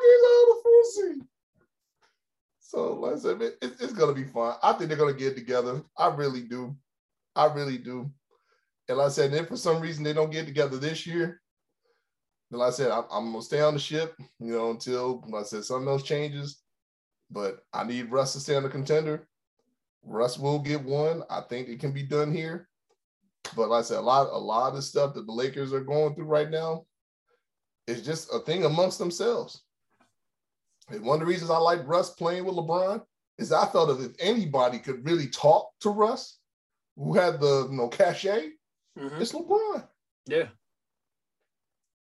games 0.03 0.23
out 0.27 0.41
of 0.41 0.47
the 0.47 0.59
fourth 0.63 0.93
seed. 0.93 1.27
So, 2.59 2.93
like 2.95 3.13
I 3.13 3.17
said, 3.17 3.41
it, 3.41 3.57
it's 3.61 3.93
going 3.93 4.13
to 4.13 4.21
be 4.21 4.27
fun. 4.27 4.55
I 4.61 4.73
think 4.73 4.89
they're 4.89 4.97
going 4.97 5.13
to 5.13 5.19
get 5.19 5.35
together. 5.35 5.83
I 5.97 6.07
really 6.07 6.41
do. 6.41 6.75
I 7.35 7.45
really 7.45 7.77
do. 7.77 8.11
And 8.89 8.97
like 8.97 9.07
I 9.07 9.11
said, 9.11 9.33
if 9.33 9.47
for 9.47 9.57
some 9.57 9.79
reason 9.79 10.03
they 10.03 10.13
don't 10.13 10.31
get 10.31 10.45
together 10.45 10.77
this 10.77 11.07
year, 11.07 11.41
then 12.51 12.59
like 12.59 12.69
I 12.69 12.71
said, 12.71 12.91
I'm, 12.91 13.05
I'm, 13.11 13.31
gonna 13.31 13.41
stay 13.41 13.61
on 13.61 13.73
the 13.73 13.79
ship, 13.79 14.15
you 14.39 14.53
know, 14.53 14.71
until 14.71 15.23
like 15.27 15.41
I 15.41 15.45
said 15.45 15.63
something 15.63 15.87
else 15.87 16.03
changes. 16.03 16.59
But 17.31 17.59
I 17.73 17.83
need 17.83 18.11
Russ 18.11 18.33
to 18.33 18.39
stay 18.39 18.55
on 18.55 18.63
the 18.63 18.69
contender. 18.69 19.27
Russ 20.03 20.37
will 20.37 20.59
get 20.59 20.83
one. 20.83 21.23
I 21.29 21.41
think 21.41 21.67
it 21.69 21.79
can 21.79 21.91
be 21.91 22.03
done 22.03 22.33
here. 22.33 22.67
But 23.55 23.69
like 23.69 23.79
I 23.79 23.83
said, 23.83 23.97
a 23.97 24.01
lot, 24.01 24.27
a 24.31 24.37
lot 24.37 24.75
of 24.75 24.83
stuff 24.83 25.13
that 25.15 25.25
the 25.25 25.31
Lakers 25.31 25.73
are 25.73 25.81
going 25.81 26.15
through 26.15 26.25
right 26.25 26.49
now 26.49 26.85
is 27.87 28.05
just 28.05 28.33
a 28.33 28.39
thing 28.39 28.65
amongst 28.65 28.99
themselves. 28.99 29.63
And 30.89 31.03
one 31.03 31.15
of 31.15 31.19
the 31.21 31.25
reasons 31.31 31.51
I 31.51 31.57
like 31.57 31.87
Russ 31.87 32.11
playing 32.11 32.45
with 32.45 32.55
LeBron 32.55 33.01
is 33.37 33.51
I 33.51 33.65
felt 33.67 33.89
that 33.97 34.05
if 34.05 34.15
anybody 34.19 34.79
could 34.79 35.05
really 35.05 35.27
talk 35.27 35.69
to 35.81 35.89
Russ, 35.89 36.39
who 36.95 37.13
had 37.15 37.39
the 37.39 37.67
you 37.69 37.77
know 37.77 37.87
cachet, 37.87 38.51
Mhm. 38.97 39.19
it's 39.19 39.31
LeBron. 39.31 39.87
Yeah. 40.27 40.49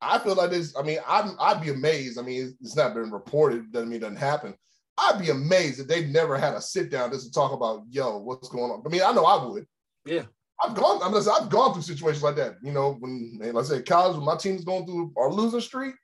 I 0.01 0.17
feel 0.19 0.35
like 0.35 0.49
this. 0.49 0.75
I 0.77 0.81
mean, 0.81 0.99
I'd, 1.05 1.29
I'd 1.39 1.61
be 1.61 1.69
amazed. 1.69 2.17
I 2.17 2.21
mean, 2.21 2.57
it's 2.61 2.75
not 2.75 2.93
been 2.93 3.11
reported. 3.11 3.71
Doesn't 3.71 3.89
mean 3.89 3.97
it 3.97 4.01
doesn't 4.01 4.15
happen. 4.15 4.55
I'd 4.99 5.19
be 5.19 5.29
amazed 5.29 5.79
if 5.79 5.87
they've 5.87 6.09
never 6.09 6.37
had 6.37 6.53
a 6.53 6.61
sit 6.61 6.91
down 6.91 7.11
just 7.11 7.25
to 7.25 7.31
talk 7.31 7.53
about, 7.53 7.83
yo, 7.89 8.17
what's 8.17 8.49
going 8.49 8.71
on. 8.71 8.83
I 8.85 8.89
mean, 8.89 9.01
I 9.01 9.13
know 9.13 9.25
I 9.25 9.45
would. 9.45 9.65
Yeah. 10.05 10.23
I've 10.61 10.75
gone. 10.75 11.01
I'm 11.01 11.13
just, 11.13 11.29
I've 11.29 11.49
gone 11.49 11.73
through 11.73 11.83
situations 11.83 12.23
like 12.23 12.35
that. 12.35 12.55
You 12.61 12.73
know, 12.73 12.97
when 12.99 13.39
like 13.41 13.55
I 13.55 13.67
said, 13.67 13.85
college, 13.85 14.17
when 14.17 14.25
my 14.25 14.35
team's 14.35 14.65
going 14.65 14.85
through 14.85 15.13
our 15.17 15.31
losing 15.31 15.61
streak, 15.61 15.95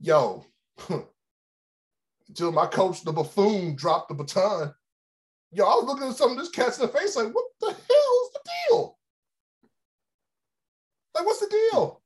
yo, 0.00 0.44
until 2.28 2.52
my 2.52 2.66
coach, 2.66 3.02
the 3.02 3.12
buffoon, 3.12 3.76
dropped 3.76 4.08
the 4.08 4.14
baton. 4.14 4.74
Yo, 5.52 5.64
I 5.64 5.74
was 5.76 5.84
looking 5.84 6.08
at 6.08 6.16
some 6.16 6.32
of 6.32 6.36
this 6.36 6.50
cats 6.50 6.78
in 6.78 6.86
the 6.86 6.92
face, 6.92 7.16
like, 7.16 7.34
what 7.34 7.46
the 7.60 7.68
hell 7.68 7.74
is 7.76 8.32
the 8.34 8.40
deal? 8.68 8.98
Like, 11.14 11.24
what's 11.24 11.40
the 11.40 11.68
deal? 11.72 12.02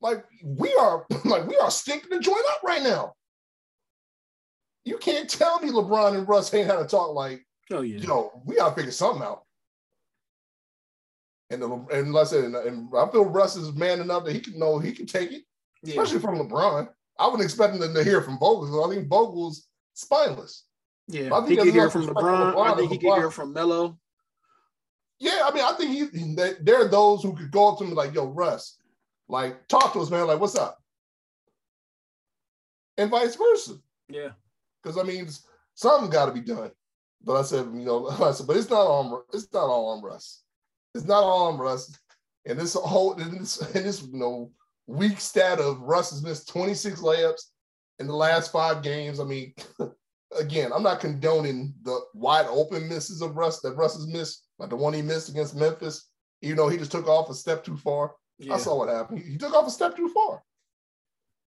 Like, 0.00 0.24
we 0.42 0.74
are 0.80 1.04
like 1.26 1.46
we 1.46 1.56
are 1.56 1.70
stinking 1.70 2.08
the 2.10 2.20
joint 2.20 2.44
up 2.52 2.62
right 2.62 2.82
now. 2.82 3.14
You 4.84 4.98
can't 4.98 5.28
tell 5.28 5.60
me 5.60 5.70
LeBron 5.70 6.16
and 6.16 6.28
Russ 6.28 6.52
ain't 6.54 6.66
had 6.66 6.78
to 6.78 6.86
talk 6.86 7.14
like, 7.14 7.44
Oh 7.72 7.82
yeah. 7.82 7.98
yo, 7.98 8.42
we 8.44 8.56
gotta 8.56 8.74
figure 8.74 8.90
something 8.90 9.22
out. 9.22 9.44
And, 11.50 11.62
the, 11.62 11.68
and 11.92 12.12
like 12.12 12.26
I 12.26 12.30
said, 12.30 12.44
and, 12.44 12.54
and 12.54 12.88
I 12.96 13.08
feel 13.10 13.24
Russ 13.24 13.56
is 13.56 13.72
man 13.72 14.00
enough 14.00 14.24
that 14.24 14.32
he 14.32 14.40
can 14.40 14.58
know 14.58 14.78
he 14.78 14.92
can 14.92 15.06
take 15.06 15.32
it, 15.32 15.42
yeah. 15.82 16.00
especially 16.00 16.20
from 16.20 16.38
LeBron. 16.38 16.88
I 17.18 17.26
wouldn't 17.26 17.44
expect 17.44 17.74
him 17.74 17.94
to 17.94 18.04
hear 18.04 18.22
from 18.22 18.38
Vogel. 18.38 18.84
I 18.84 18.94
think 18.94 19.08
Vogel's 19.08 19.66
spineless. 19.94 20.64
Yeah. 21.08 21.34
I 21.34 21.40
think 21.40 21.50
He 21.50 21.56
could 21.56 21.74
hear 21.74 21.90
from 21.90 22.06
for 22.06 22.14
LeBron. 22.14 22.66
I 22.66 22.76
think 22.76 22.92
he 22.92 22.98
could 22.98 23.16
hear 23.16 23.30
from 23.30 23.52
Melo. 23.52 23.98
Yeah, 25.18 25.42
I 25.44 25.52
mean, 25.52 25.64
I 25.64 25.72
think 25.74 25.90
he 25.90 26.34
they, 26.34 26.54
there 26.62 26.80
are 26.80 26.88
those 26.88 27.22
who 27.22 27.36
could 27.36 27.50
go 27.50 27.68
up 27.68 27.78
to 27.78 27.84
him 27.84 27.94
like, 27.94 28.14
"Yo, 28.14 28.28
Russ, 28.28 28.78
like 29.28 29.68
talk 29.68 29.92
to 29.92 30.00
us, 30.00 30.08
man. 30.08 30.26
Like, 30.26 30.40
what's 30.40 30.56
up?" 30.56 30.78
And 32.96 33.10
vice 33.10 33.36
versa, 33.36 33.74
Yeah. 34.08 34.30
Because 34.82 34.98
I 34.98 35.02
mean, 35.02 35.28
something 35.74 36.10
got 36.10 36.26
to 36.26 36.32
be 36.32 36.40
done. 36.40 36.70
But 37.22 37.36
I 37.36 37.42
said, 37.42 37.66
you 37.66 37.84
know, 37.84 38.08
I 38.22 38.32
said, 38.32 38.46
but 38.46 38.56
it's 38.56 38.70
not 38.70 38.86
on. 38.86 39.22
It's 39.32 39.52
not 39.52 39.64
all 39.64 39.90
on 39.90 40.02
Russ. 40.02 40.42
It's 40.94 41.04
not 41.04 41.22
all 41.22 41.52
on 41.52 41.58
Russ. 41.58 41.96
And 42.46 42.58
this 42.58 42.74
whole 42.74 43.14
and 43.14 43.40
this, 43.40 43.60
and 43.74 43.84
this 43.84 44.02
you 44.02 44.18
know 44.18 44.50
weak 44.86 45.20
stat 45.20 45.60
of 45.60 45.80
Russ 45.80 46.10
has 46.10 46.22
missed 46.22 46.48
26 46.48 47.00
layups 47.00 47.42
in 47.98 48.06
the 48.06 48.14
last 48.14 48.50
five 48.50 48.82
games. 48.82 49.20
I 49.20 49.24
mean, 49.24 49.54
again, 50.38 50.72
I'm 50.74 50.82
not 50.82 51.00
condoning 51.00 51.74
the 51.82 52.00
wide 52.14 52.46
open 52.46 52.88
misses 52.88 53.22
of 53.22 53.36
Russ 53.36 53.60
that 53.60 53.76
Russ 53.76 53.94
has 53.94 54.06
missed, 54.06 54.46
like 54.58 54.70
the 54.70 54.76
one 54.76 54.92
he 54.92 55.02
missed 55.02 55.28
against 55.28 55.56
Memphis. 55.56 56.08
You 56.40 56.54
know, 56.54 56.68
he 56.68 56.78
just 56.78 56.92
took 56.92 57.06
off 57.06 57.30
a 57.30 57.34
step 57.34 57.62
too 57.62 57.76
far. 57.76 58.14
Yeah. 58.38 58.54
I 58.54 58.56
saw 58.56 58.78
what 58.78 58.88
happened. 58.88 59.20
He 59.20 59.36
took 59.36 59.54
off 59.54 59.66
a 59.66 59.70
step 59.70 59.94
too 59.94 60.08
far. 60.08 60.42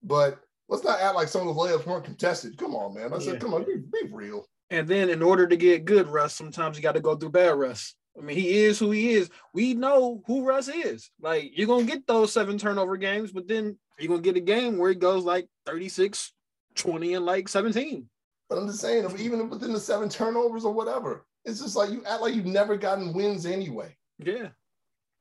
But 0.04 0.40
let's 0.70 0.84
not 0.84 1.00
act 1.00 1.16
like 1.16 1.28
some 1.28 1.48
of 1.48 1.56
those 1.56 1.72
layups 1.72 1.86
weren't 1.86 2.06
contested. 2.06 2.58
Come 2.58 2.76
on, 2.76 2.94
man. 2.94 3.14
I 3.14 3.18
Yeah. 3.18 3.22
said, 3.32 3.42
come 3.42 3.54
on, 3.54 3.64
be, 3.64 3.76
be 3.78 4.10
real. 4.12 4.46
And 4.72 4.88
then 4.88 5.10
in 5.10 5.22
order 5.22 5.46
to 5.48 5.56
get 5.56 5.86
good 5.86 6.08
Russ, 6.08 6.34
sometimes 6.34 6.76
you 6.78 6.84
got 6.84 6.96
to 6.96 7.02
go 7.02 7.16
through 7.16 7.30
bad 7.30 7.56
Russ. 7.58 7.94
I 8.18 8.22
mean, 8.22 8.38
he 8.38 8.64
is 8.64 8.80
who 8.80 8.92
he 8.92 9.12
is. 9.14 9.30
We 9.54 9.74
know 9.74 10.24
who 10.26 10.44
Russ 10.46 10.70
is. 10.70 11.12
Like, 11.22 11.56
you're 11.58 11.68
going 11.68 11.86
to 11.86 11.92
get 11.92 12.08
those 12.08 12.32
seven 12.32 12.58
turnover 12.58 12.98
games, 12.98 13.32
but 13.32 13.48
then 13.48 13.78
you're 14.00 14.08
going 14.08 14.24
to 14.24 14.34
get 14.34 14.38
a 14.38 14.44
game 14.44 14.78
where 14.78 14.90
it 14.90 15.00
goes 15.00 15.24
like 15.24 15.48
36, 15.66 16.34
20, 16.76 17.14
and 17.14 17.26
like 17.26 17.48
17. 17.48 18.08
But 18.50 18.58
I'm 18.58 18.68
just 18.68 18.80
saying, 18.80 19.08
even 19.20 19.50
within 19.50 19.74
the 19.74 19.80
seven 19.80 20.08
turnovers 20.10 20.66
or 20.66 20.72
whatever, 20.74 21.26
it's 21.44 21.62
just 21.62 21.76
like 21.76 21.92
you 21.92 22.04
act 22.06 22.22
like 22.22 22.34
you've 22.34 22.46
never 22.46 22.78
gotten 22.78 23.14
wins 23.14 23.46
anyway. 23.46 23.96
Yeah. 24.18 24.50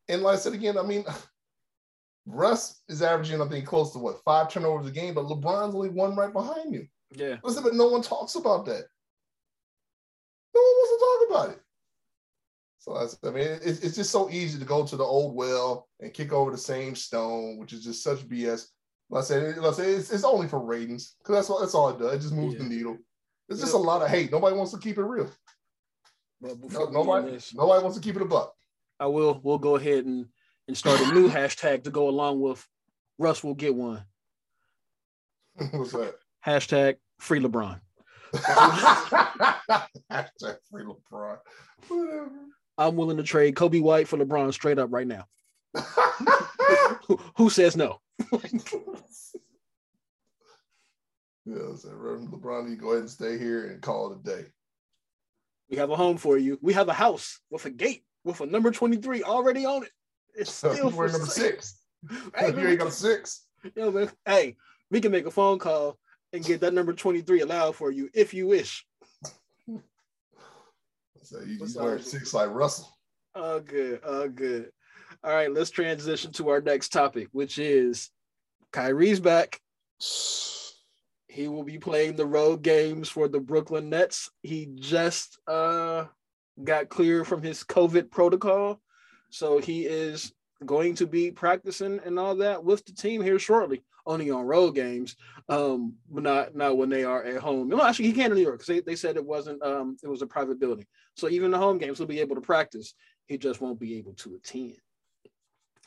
And 0.09 0.22
like 0.22 0.35
I 0.37 0.38
said 0.38 0.52
again, 0.52 0.78
I 0.78 0.83
mean, 0.83 1.04
Russ 2.27 2.81
is 2.89 3.03
averaging, 3.03 3.41
I 3.41 3.49
think, 3.49 3.67
close 3.67 3.93
to 3.93 3.99
what 3.99 4.23
five 4.25 4.49
turnovers 4.49 4.87
a 4.87 4.91
game, 4.91 5.15
but 5.15 5.27
LeBron's 5.27 5.75
only 5.75 5.91
one 5.91 6.17
right 6.17 6.33
behind 6.33 6.73
you. 6.73 6.87
Yeah. 7.11 7.37
Listen, 7.43 7.63
but 7.63 7.75
no 7.75 7.89
one 7.89 8.03
talks 8.03 8.35
about 8.35 8.65
that. 8.67 8.85
No 10.55 10.61
one 10.61 10.75
wants 10.77 11.29
to 11.31 11.37
talk 11.37 11.47
about 11.47 11.57
it. 11.57 11.63
So 12.79 12.97
I, 12.97 13.07
said, 13.07 13.19
I 13.25 13.31
mean, 13.31 13.47
it, 13.47 13.63
it's 13.85 13.97
just 13.97 14.11
so 14.11 14.31
easy 14.31 14.59
to 14.59 14.65
go 14.65 14.85
to 14.87 14.97
the 14.97 15.05
old 15.05 15.35
well 15.35 15.89
and 16.01 16.13
kick 16.13 16.33
over 16.33 16.51
the 16.51 16.59
same 16.59 16.95
stone, 16.95 17.59
which 17.59 17.73
is 17.73 17.83
just 17.85 18.03
such 18.03 18.29
BS. 18.29 18.67
Like 19.11 19.23
I 19.23 19.27
said, 19.27 19.57
like 19.59 19.73
I 19.73 19.77
said 19.77 19.89
it's, 19.89 20.11
it's 20.13 20.25
only 20.25 20.49
for 20.49 20.61
ratings 20.61 21.15
because 21.19 21.37
that's 21.37 21.51
all. 21.51 21.61
That's 21.61 21.75
all 21.75 21.91
it 21.91 21.99
does. 21.99 22.15
It 22.15 22.21
just 22.21 22.35
moves 22.35 22.55
Yeah. 22.55 22.63
the 22.63 22.69
needle. 22.69 22.99
It's 23.49 23.61
just 23.61 23.75
a 23.75 23.79
lot 23.79 24.03
of 24.03 24.09
hate. 24.09 24.33
Nobody 24.33 24.57
wants 24.57 24.73
to 24.73 24.79
keep 24.79 24.99
it 24.99 25.03
real. 25.03 25.31
But 26.41 26.49
No, 26.49 26.55
before 26.57 26.81
we 26.81 26.85
end 26.87 26.95
nobody, 26.95 27.39
nobody 27.55 27.83
wants 27.83 27.97
to 27.99 28.03
keep 28.03 28.17
it 28.17 28.23
a 28.23 28.27
buck. 28.27 28.55
I 29.01 29.07
will, 29.07 29.41
we'll 29.43 29.59
go 29.59 29.77
ahead 29.77 30.05
and, 30.07 30.27
and 30.68 30.77
start 30.77 31.00
a 31.00 31.12
new 31.12 31.29
hashtag 31.29 31.85
to 31.85 31.90
go 31.90 32.09
along 32.09 32.40
with 32.40 32.66
Russ 33.18 33.44
will 33.44 33.55
get 33.55 33.74
one. 33.74 34.05
What's 35.72 35.92
that? 35.92 36.14
Hashtag 36.44 36.96
free 37.18 37.40
LeBron. 37.40 37.81
Hashtag 38.35 39.57
free 40.70 40.85
LeBron. 40.85 41.38
Whatever. 41.88 42.31
I'm 42.77 42.96
willing 42.96 43.18
to 43.18 43.22
trade 43.22 43.55
Coby 43.55 43.81
White 43.81 44.09
for 44.09 44.18
LeBron 44.18 44.53
straight 44.53 44.79
up 44.79 44.92
right 44.92 45.07
now. 45.07 45.27
Who, 47.07 47.20
who 47.37 47.50
says 47.50 47.77
no? 47.77 48.00
Yeah, 51.46 51.77
so 51.77 51.90
Reverend 51.92 52.31
LeBron, 52.31 52.70
you 52.70 52.77
go 52.77 52.92
ahead 52.92 53.00
and 53.00 53.11
stay 53.11 53.37
here 53.37 53.66
and 53.66 53.83
call 53.83 54.12
it 54.12 54.20
a 54.20 54.22
day. 54.22 54.46
We 55.68 55.77
have 55.77 55.90
a 55.90 55.96
home 55.96 56.16
for 56.16 56.38
you. 56.38 56.59
We 56.62 56.72
have 56.72 56.88
a 56.88 56.94
house 56.94 57.38
with 57.50 57.66
a 57.66 57.70
gate 57.70 58.03
with 58.24 58.40
a 58.40 58.46
number 58.46 58.70
23 58.70 59.22
already 59.22 59.66
on 59.66 59.83
it. 59.83 59.90
It's 60.35 60.53
So 60.53 60.73
still 60.73 60.90
you 60.90 60.97
wear 60.97 61.09
for 61.09 61.12
number 61.18 61.27
sale. 61.31 61.44
six. 61.47 61.81
Hey, 62.37 62.51
you 62.53 62.68
ain't 62.68 62.81
got 62.81 62.92
six. 62.92 63.47
yo, 63.75 63.90
man, 63.90 64.11
hey, 64.27 64.57
we 64.90 65.01
can 65.01 65.11
make 65.11 65.27
a 65.27 65.31
phone 65.31 65.59
call 65.59 65.99
and 66.33 66.44
get 66.44 66.61
that 66.61 66.75
number 66.75 66.92
23 66.92 67.40
allowed 67.40 67.77
for 67.77 67.90
you 67.90 68.11
if 68.14 68.35
you 68.35 68.47
wish. 68.47 68.85
So 71.23 71.40
you, 71.40 71.59
What's 71.59 71.75
you 71.75 71.83
wear 71.83 71.99
six 71.99 72.35
like 72.35 72.51
Russell. 72.51 72.87
Oh, 73.35 73.59
good. 73.59 74.01
Oh, 74.05 74.29
good. 74.29 74.70
All 75.23 75.33
right, 75.33 75.51
let's 75.51 75.70
transition 75.70 76.33
to 76.33 76.51
our 76.51 76.61
next 76.61 76.90
topic, 76.90 77.29
which 77.33 77.59
is 77.59 78.11
Kyrie's 78.73 79.20
back. 79.20 79.59
He 81.29 81.49
will 81.49 81.62
be 81.62 81.79
playing 81.79 82.16
the 82.16 82.27
road 82.27 82.61
games 82.62 83.09
for 83.09 83.27
the 83.29 83.40
Brooklyn 83.40 83.88
Nets. 83.88 84.31
He 84.42 84.68
just 84.75 85.38
uh, 85.49 86.05
got 86.62 86.90
cleared 86.90 87.27
from 87.27 87.42
his 87.42 87.64
COVID 87.64 88.11
protocol. 88.11 88.81
So 89.35 89.59
he 89.59 89.85
is 89.85 90.33
going 90.64 90.94
to 90.94 91.09
be 91.09 91.33
practicing 91.33 91.99
and 92.05 92.20
all 92.20 92.37
that 92.37 92.62
with 92.62 92.85
the 92.85 92.92
team 92.92 93.20
here 93.20 93.40
shortly, 93.40 93.83
only 94.07 94.31
on 94.31 94.47
road 94.47 94.77
games, 94.77 95.16
um, 95.49 95.94
but 96.09 96.23
not 96.23 96.55
not 96.55 96.77
when 96.79 96.88
they 96.88 97.03
are 97.03 97.25
at 97.25 97.42
home. 97.42 97.68
No, 97.68 97.83
actually, 97.83 98.07
he 98.07 98.12
can 98.12 98.31
in 98.31 98.37
New 98.37 98.44
York 98.44 98.61
because 98.61 98.68
they, 98.68 98.79
they 98.79 98.94
said 98.94 99.16
it 99.16 99.27
wasn't 99.27 99.61
um, 99.64 99.97
it 100.05 100.07
was 100.07 100.23
a 100.23 100.27
private 100.29 100.61
building. 100.61 100.87
So 101.16 101.29
even 101.29 101.51
the 101.51 101.59
home 101.59 101.79
games, 101.79 101.99
he'll 101.99 102.07
be 102.07 102.20
able 102.20 102.37
to 102.37 102.40
practice. 102.40 102.94
He 103.27 103.37
just 103.37 103.61
won't 103.61 103.81
be 103.81 103.97
able 103.99 104.12
to 104.12 104.37
attend. 104.37 104.77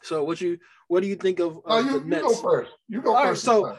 So 0.03 0.25
what 0.25 0.41
you 0.41 0.59
what 0.89 1.01
do 1.01 1.07
you 1.07 1.15
think 1.15 1.39
of 1.39 1.61
uh, 1.65 1.77
you, 1.77 1.99
the 2.01 2.05
you 2.05 2.21
go 2.21 2.35
first. 2.35 2.71
You 2.89 3.01
go 3.01 3.15
All 3.15 3.23
right, 3.23 3.29
first. 3.29 3.45
so- 3.45 3.77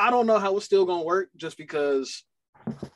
I 0.00 0.10
don't 0.10 0.26
know 0.26 0.38
how 0.38 0.56
it's 0.56 0.66
still 0.66 0.86
gonna 0.86 1.04
work 1.04 1.28
just 1.36 1.56
because 1.56 2.24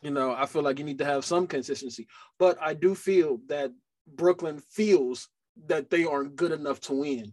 you 0.02 0.10
know 0.10 0.32
I 0.32 0.46
feel 0.46 0.62
like 0.62 0.80
you 0.80 0.84
need 0.84 0.98
to 0.98 1.04
have 1.04 1.24
some 1.24 1.46
consistency. 1.46 2.08
But 2.40 2.58
I 2.60 2.74
do 2.74 2.96
feel 2.96 3.38
that 3.46 3.70
Brooklyn 4.16 4.60
feels 4.70 5.28
that 5.66 5.90
they 5.90 6.04
aren't 6.04 6.36
good 6.36 6.52
enough 6.52 6.80
to 6.80 6.94
win 6.94 7.32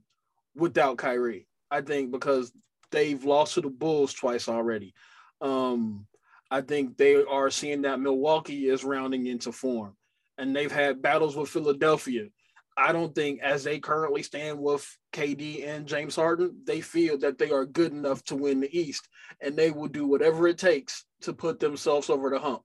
without 0.56 0.98
Kyrie. 0.98 1.48
I 1.72 1.82
think 1.82 2.12
because 2.12 2.52
they've 2.92 3.24
lost 3.24 3.56
to 3.56 3.62
the 3.62 3.70
Bulls 3.70 4.14
twice 4.14 4.48
already. 4.48 4.94
Um, 5.42 6.08
I 6.52 6.62
think 6.62 6.98
they 6.98 7.24
are 7.24 7.50
seeing 7.50 7.84
that 7.84 8.00
Milwaukee 8.00 8.70
is 8.70 8.84
rounding 8.84 9.28
into 9.28 9.52
form, 9.52 9.96
and 10.38 10.56
they've 10.56 10.72
had 10.72 11.02
battles 11.02 11.36
with 11.36 11.50
Philadelphia. 11.50 12.28
I 12.76 12.92
don't 12.92 13.14
think, 13.14 13.42
as 13.42 13.64
they 13.64 13.80
currently 13.80 14.24
stand 14.24 14.58
with 14.58 14.88
KD 15.14 15.68
and 15.68 15.86
James 15.86 16.16
Harden, 16.16 16.62
they 16.66 16.82
feel 16.82 17.18
that 17.20 17.38
they 17.38 17.52
are 17.52 17.66
good 17.66 17.92
enough 17.92 18.24
to 18.26 18.36
win 18.36 18.62
the 18.62 18.78
East, 18.78 19.08
and 19.42 19.56
they 19.56 19.70
will 19.70 19.90
do 19.90 20.08
whatever 20.08 20.48
it 20.48 20.58
takes 20.58 21.06
to 21.22 21.34
put 21.34 21.60
themselves 21.60 22.10
over 22.10 22.30
the 22.30 22.40
hump. 22.40 22.62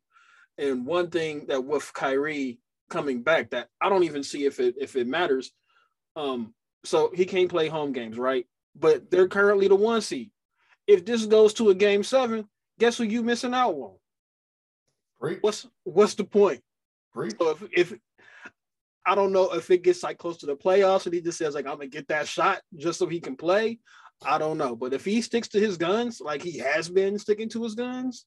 And 0.56 0.86
one 0.86 1.10
thing 1.10 1.46
that 1.48 1.64
with 1.64 1.92
Kyrie 1.92 2.60
coming 2.90 3.22
back, 3.22 3.50
that 3.50 3.68
I 3.80 3.88
don't 3.88 4.04
even 4.04 4.22
see 4.22 4.44
if 4.44 4.60
it 4.60 4.76
if 4.78 4.96
it 4.96 5.06
matters. 5.06 5.52
Um, 6.16 6.54
so 6.84 7.10
he 7.14 7.24
can't 7.24 7.48
play 7.48 7.68
home 7.68 7.92
games, 7.92 8.18
right? 8.18 8.46
But 8.76 9.10
they're 9.10 9.28
currently 9.28 9.68
the 9.68 9.74
one 9.74 10.00
seed. 10.00 10.30
If 10.86 11.04
this 11.04 11.26
goes 11.26 11.54
to 11.54 11.70
a 11.70 11.74
game 11.74 12.02
seven, 12.02 12.48
guess 12.78 12.98
who 12.98 13.04
you 13.04 13.22
missing 13.22 13.54
out 13.54 13.74
on? 13.74 13.96
Great. 15.20 15.42
What's 15.42 15.66
what's 15.84 16.14
the 16.14 16.24
point? 16.24 16.60
Great. 17.12 17.36
So 17.38 17.50
if 17.50 17.64
if 17.72 17.98
I 19.06 19.14
don't 19.14 19.32
know 19.32 19.52
if 19.52 19.70
it 19.70 19.82
gets 19.82 20.02
like 20.02 20.18
close 20.18 20.38
to 20.38 20.46
the 20.46 20.56
playoffs 20.56 21.06
and 21.06 21.14
he 21.14 21.20
just 21.20 21.38
says 21.38 21.54
like 21.54 21.66
I'm 21.66 21.76
gonna 21.76 21.86
get 21.86 22.08
that 22.08 22.28
shot 22.28 22.60
just 22.76 22.98
so 22.98 23.06
he 23.06 23.20
can 23.20 23.36
play, 23.36 23.78
I 24.22 24.38
don't 24.38 24.58
know. 24.58 24.76
But 24.76 24.92
if 24.92 25.04
he 25.04 25.20
sticks 25.22 25.48
to 25.48 25.60
his 25.60 25.76
guns 25.76 26.20
like 26.20 26.42
he 26.42 26.58
has 26.58 26.88
been 26.88 27.18
sticking 27.18 27.48
to 27.50 27.62
his 27.62 27.74
guns, 27.74 28.26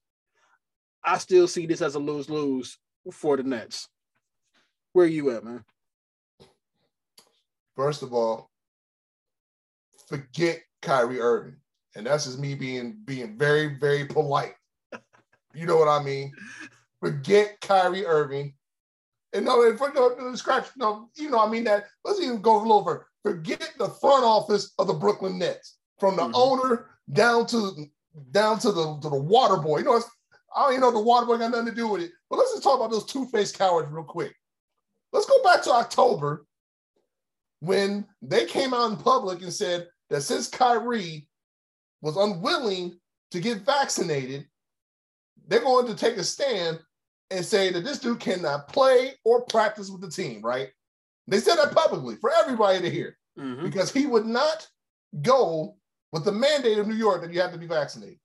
I 1.04 1.18
still 1.18 1.48
see 1.48 1.66
this 1.66 1.82
as 1.82 1.96
a 1.96 2.00
lose 2.00 2.30
lose 2.30 2.78
for 3.12 3.38
the 3.38 3.44
Nets. 3.44 3.88
Where 4.98 5.06
are 5.06 5.10
you 5.10 5.30
at, 5.30 5.44
man? 5.44 5.64
First 7.76 8.02
of 8.02 8.16
all, 8.16 8.50
forget 10.08 10.60
Kyrie 10.82 11.22
Irving. 11.22 11.58
And 11.96 12.08
that's 12.08 12.26
just 12.26 12.40
me 12.40 12.56
being 12.56 12.98
being 13.06 13.38
very, 13.38 13.78
very 13.80 14.06
polite. 14.06 14.56
You 15.54 15.68
know 15.68 15.78
what 15.78 15.88
I 15.88 16.02
mean? 16.02 16.34
Forget 17.00 17.62
Kyrie 17.62 18.08
Irving. 18.08 18.56
And 19.34 19.46
no, 19.46 19.72
for 19.78 19.94
no, 19.94 20.34
scratch, 20.34 20.66
no, 20.76 21.12
you 21.16 21.30
know, 21.30 21.46
I 21.46 21.48
mean 21.48 21.66
that. 21.66 21.86
Let's 22.04 22.20
even 22.20 22.42
go 22.42 22.58
a 22.58 22.62
little 22.64 22.84
further. 22.84 23.06
Forget 23.22 23.74
the 23.78 23.90
front 23.90 24.24
office 24.24 24.74
of 24.80 24.88
the 24.88 24.94
Brooklyn 24.94 25.38
Nets, 25.38 25.78
from 26.00 26.16
the 26.16 26.24
mm-hmm. 26.24 26.34
owner 26.34 26.88
down 27.14 27.46
to 27.46 27.86
down 28.32 28.58
to 28.58 28.72
the 28.72 28.98
to 29.04 29.10
the 29.10 29.22
water 29.22 29.58
boy. 29.58 29.78
You 29.78 29.84
know, 29.84 30.02
I 30.56 30.64
don't 30.64 30.72
even 30.72 30.82
know 30.82 30.92
the 30.92 31.00
water 31.00 31.28
boy 31.28 31.38
got 31.38 31.52
nothing 31.52 31.68
to 31.68 31.76
do 31.76 31.88
with 31.88 32.02
it. 32.02 32.10
But 32.32 32.38
let's 32.38 32.54
just 32.54 32.64
talk 32.64 32.80
about 32.80 32.90
those 32.90 33.06
two-faced 33.06 33.60
cowards 33.60 33.92
real 33.92 34.04
quick. 34.04 34.34
Let's 35.14 35.26
go 35.26 35.42
back 35.44 35.64
to 35.64 35.72
October 35.72 36.46
when 37.60 38.06
they 38.22 38.46
came 38.46 38.74
out 38.74 38.92
in 38.92 38.98
public 38.98 39.42
and 39.42 39.54
said 39.54 39.88
that 40.10 40.22
since 40.22 40.48
Kyrie 40.48 41.28
was 42.02 42.18
unwilling 42.18 43.00
to 43.32 43.40
get 43.40 43.66
vaccinated, 43.66 44.48
they're 45.48 45.62
going 45.62 45.88
to 45.88 45.96
take 45.96 46.18
a 46.18 46.24
stand 46.24 46.80
and 47.32 47.44
say 47.44 47.72
that 47.72 47.84
this 47.84 48.00
dude 48.00 48.20
cannot 48.20 48.68
play 48.68 49.14
or 49.26 49.42
practice 49.46 49.90
with 49.90 50.02
the 50.02 50.10
team, 50.10 50.42
right? 50.42 50.70
They 51.28 51.40
said 51.40 51.56
that 51.56 51.76
publicly 51.76 52.16
for 52.16 52.32
everybody 52.32 52.80
to 52.82 52.90
hear 52.90 53.18
mm-hmm. 53.38 53.64
because 53.64 53.92
he 53.92 54.06
would 54.06 54.26
not 54.26 54.68
go 55.22 55.76
with 56.12 56.24
the 56.24 56.32
mandate 56.32 56.78
of 56.78 56.88
New 56.88 56.96
York 56.96 57.22
that 57.22 57.34
you 57.34 57.42
have 57.42 57.52
to 57.52 57.58
be 57.58 57.68
vaccinated. 57.68 58.20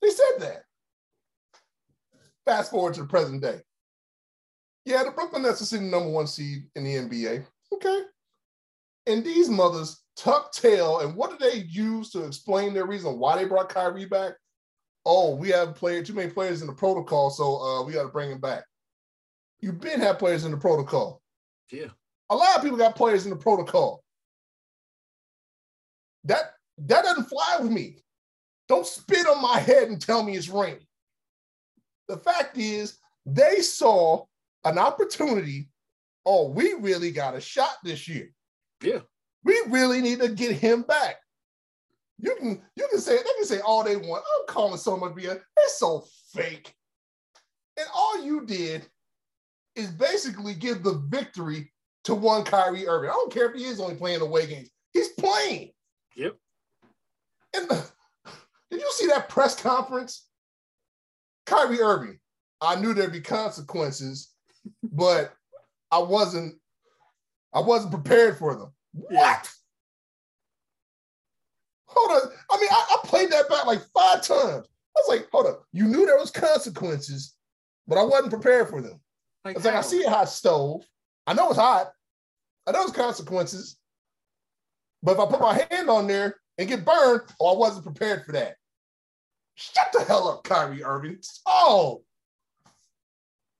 They 0.00 0.10
said 0.10 0.40
that. 0.40 0.64
Fast 2.44 2.72
forward 2.72 2.94
to 2.94 3.02
the 3.02 3.06
present 3.06 3.40
day. 3.40 3.60
Yeah, 4.84 5.04
the 5.04 5.10
Brooklyn 5.12 5.42
Nets 5.42 5.62
are 5.62 5.66
sitting 5.66 5.90
number 5.90 6.10
one 6.10 6.26
seed 6.26 6.64
in 6.74 6.84
the 6.84 6.96
NBA. 6.96 7.44
Okay. 7.72 8.00
And 9.06 9.24
these 9.24 9.48
mothers 9.48 10.02
tuck 10.16 10.52
tail, 10.52 11.00
and 11.00 11.14
what 11.16 11.30
do 11.30 11.50
they 11.50 11.58
use 11.68 12.10
to 12.10 12.24
explain 12.24 12.74
their 12.74 12.86
reason 12.86 13.18
why 13.18 13.36
they 13.36 13.44
brought 13.44 13.68
Kyrie 13.68 14.04
back? 14.04 14.34
Oh, 15.04 15.34
we 15.34 15.48
have 15.48 15.74
played 15.74 16.06
too 16.06 16.14
many 16.14 16.30
players 16.30 16.60
in 16.60 16.68
the 16.68 16.72
protocol, 16.72 17.30
so 17.30 17.60
uh, 17.60 17.82
we 17.82 17.92
got 17.92 18.02
to 18.02 18.08
bring 18.08 18.30
him 18.30 18.40
back. 18.40 18.64
You've 19.60 19.80
been 19.80 20.00
have 20.00 20.18
players 20.18 20.44
in 20.44 20.50
the 20.50 20.56
protocol. 20.56 21.22
Yeah. 21.70 21.88
A 22.30 22.36
lot 22.36 22.56
of 22.56 22.62
people 22.62 22.78
got 22.78 22.96
players 22.96 23.24
in 23.24 23.30
the 23.30 23.36
protocol. 23.36 24.02
That 26.24 26.54
that 26.78 27.04
doesn't 27.04 27.28
fly 27.28 27.58
with 27.60 27.70
me. 27.70 27.98
Don't 28.68 28.86
spit 28.86 29.26
on 29.26 29.42
my 29.42 29.58
head 29.58 29.88
and 29.88 30.00
tell 30.00 30.22
me 30.22 30.36
it's 30.36 30.48
raining. 30.48 30.86
The 32.08 32.16
fact 32.16 32.58
is, 32.58 32.98
they 33.26 33.60
saw 33.60 34.24
an 34.64 34.78
opportunity. 34.78 35.68
Oh, 36.24 36.48
we 36.48 36.74
really 36.74 37.10
got 37.10 37.34
a 37.34 37.40
shot 37.40 37.76
this 37.82 38.08
year. 38.08 38.32
Yeah. 38.82 39.00
We 39.44 39.60
really 39.68 40.00
need 40.00 40.20
to 40.20 40.28
get 40.28 40.52
him 40.52 40.82
back. 40.82 41.16
You 42.18 42.36
can 42.36 42.62
you 42.76 42.86
can 42.88 43.00
say 43.00 43.16
they 43.16 43.22
can 43.22 43.44
say 43.44 43.60
all 43.60 43.82
they 43.82 43.96
want. 43.96 44.22
I'm 44.38 44.46
calling 44.46 44.78
so 44.78 44.96
much 44.96 45.12
BS. 45.12 45.40
It's 45.56 45.78
so 45.78 46.04
fake. 46.32 46.72
And 47.76 47.86
all 47.92 48.24
you 48.24 48.46
did 48.46 48.86
is 49.74 49.90
basically 49.90 50.54
give 50.54 50.82
the 50.82 51.02
victory 51.08 51.72
to 52.04 52.14
one 52.14 52.44
Kyrie 52.44 52.86
Irving. 52.86 53.10
I 53.10 53.14
don't 53.14 53.32
care 53.32 53.50
if 53.50 53.56
he 53.56 53.64
is 53.64 53.80
only 53.80 53.96
playing 53.96 54.20
away 54.20 54.46
games. 54.46 54.70
He's 54.92 55.08
playing. 55.08 55.70
Yep. 56.16 56.36
And 57.54 57.68
the, 57.68 57.86
did 58.70 58.80
you 58.80 58.90
see 58.92 59.06
that 59.08 59.28
press 59.28 59.60
conference? 59.60 60.26
Kyrie 61.46 61.80
Irving. 61.80 62.18
I 62.60 62.76
knew 62.76 62.94
there'd 62.94 63.12
be 63.12 63.20
consequences, 63.20 64.31
but 64.82 65.34
I 65.90 65.98
wasn't 65.98 66.54
I 67.52 67.60
wasn't 67.60 67.92
prepared 67.92 68.38
for 68.38 68.54
them. 68.56 68.72
Yeah. 69.10 69.18
What? 69.18 69.50
Hold 71.86 72.22
on. 72.22 72.30
I 72.50 72.60
mean, 72.60 72.70
I, 72.70 72.86
I, 72.90 73.06
played 73.06 73.30
that 73.30 73.48
back 73.50 73.66
like 73.66 73.82
five 73.94 74.22
times. 74.22 74.66
I 74.96 75.00
was 75.00 75.08
like, 75.08 75.28
hold 75.30 75.46
up. 75.46 75.64
You 75.72 75.84
knew 75.84 76.06
there 76.06 76.18
was 76.18 76.30
consequences, 76.30 77.34
but 77.86 77.98
I 77.98 78.02
wasn't 78.02 78.32
prepared 78.32 78.70
for 78.70 78.80
them. 78.80 78.98
Like, 79.44 79.56
it's 79.56 79.64
like, 79.66 79.74
I 79.74 79.82
see 79.82 80.02
a 80.04 80.10
hot 80.10 80.30
stove. 80.30 80.82
I 81.26 81.34
know 81.34 81.50
it's 81.50 81.58
hot. 81.58 81.92
I 82.66 82.72
know 82.72 82.82
it's 82.82 82.92
consequences. 82.92 83.76
But 85.02 85.12
if 85.12 85.18
I 85.18 85.26
put 85.26 85.40
my 85.40 85.66
hand 85.70 85.90
on 85.90 86.06
there 86.06 86.36
and 86.56 86.68
get 86.68 86.84
burned, 86.84 87.22
oh, 87.40 87.54
I 87.54 87.58
wasn't 87.58 87.84
prepared 87.84 88.24
for 88.24 88.32
that. 88.32 88.56
Shut 89.54 89.88
the 89.92 90.04
hell 90.04 90.28
up, 90.28 90.44
Kyrie 90.44 90.82
Irving. 90.82 91.18
Oh, 91.44 92.02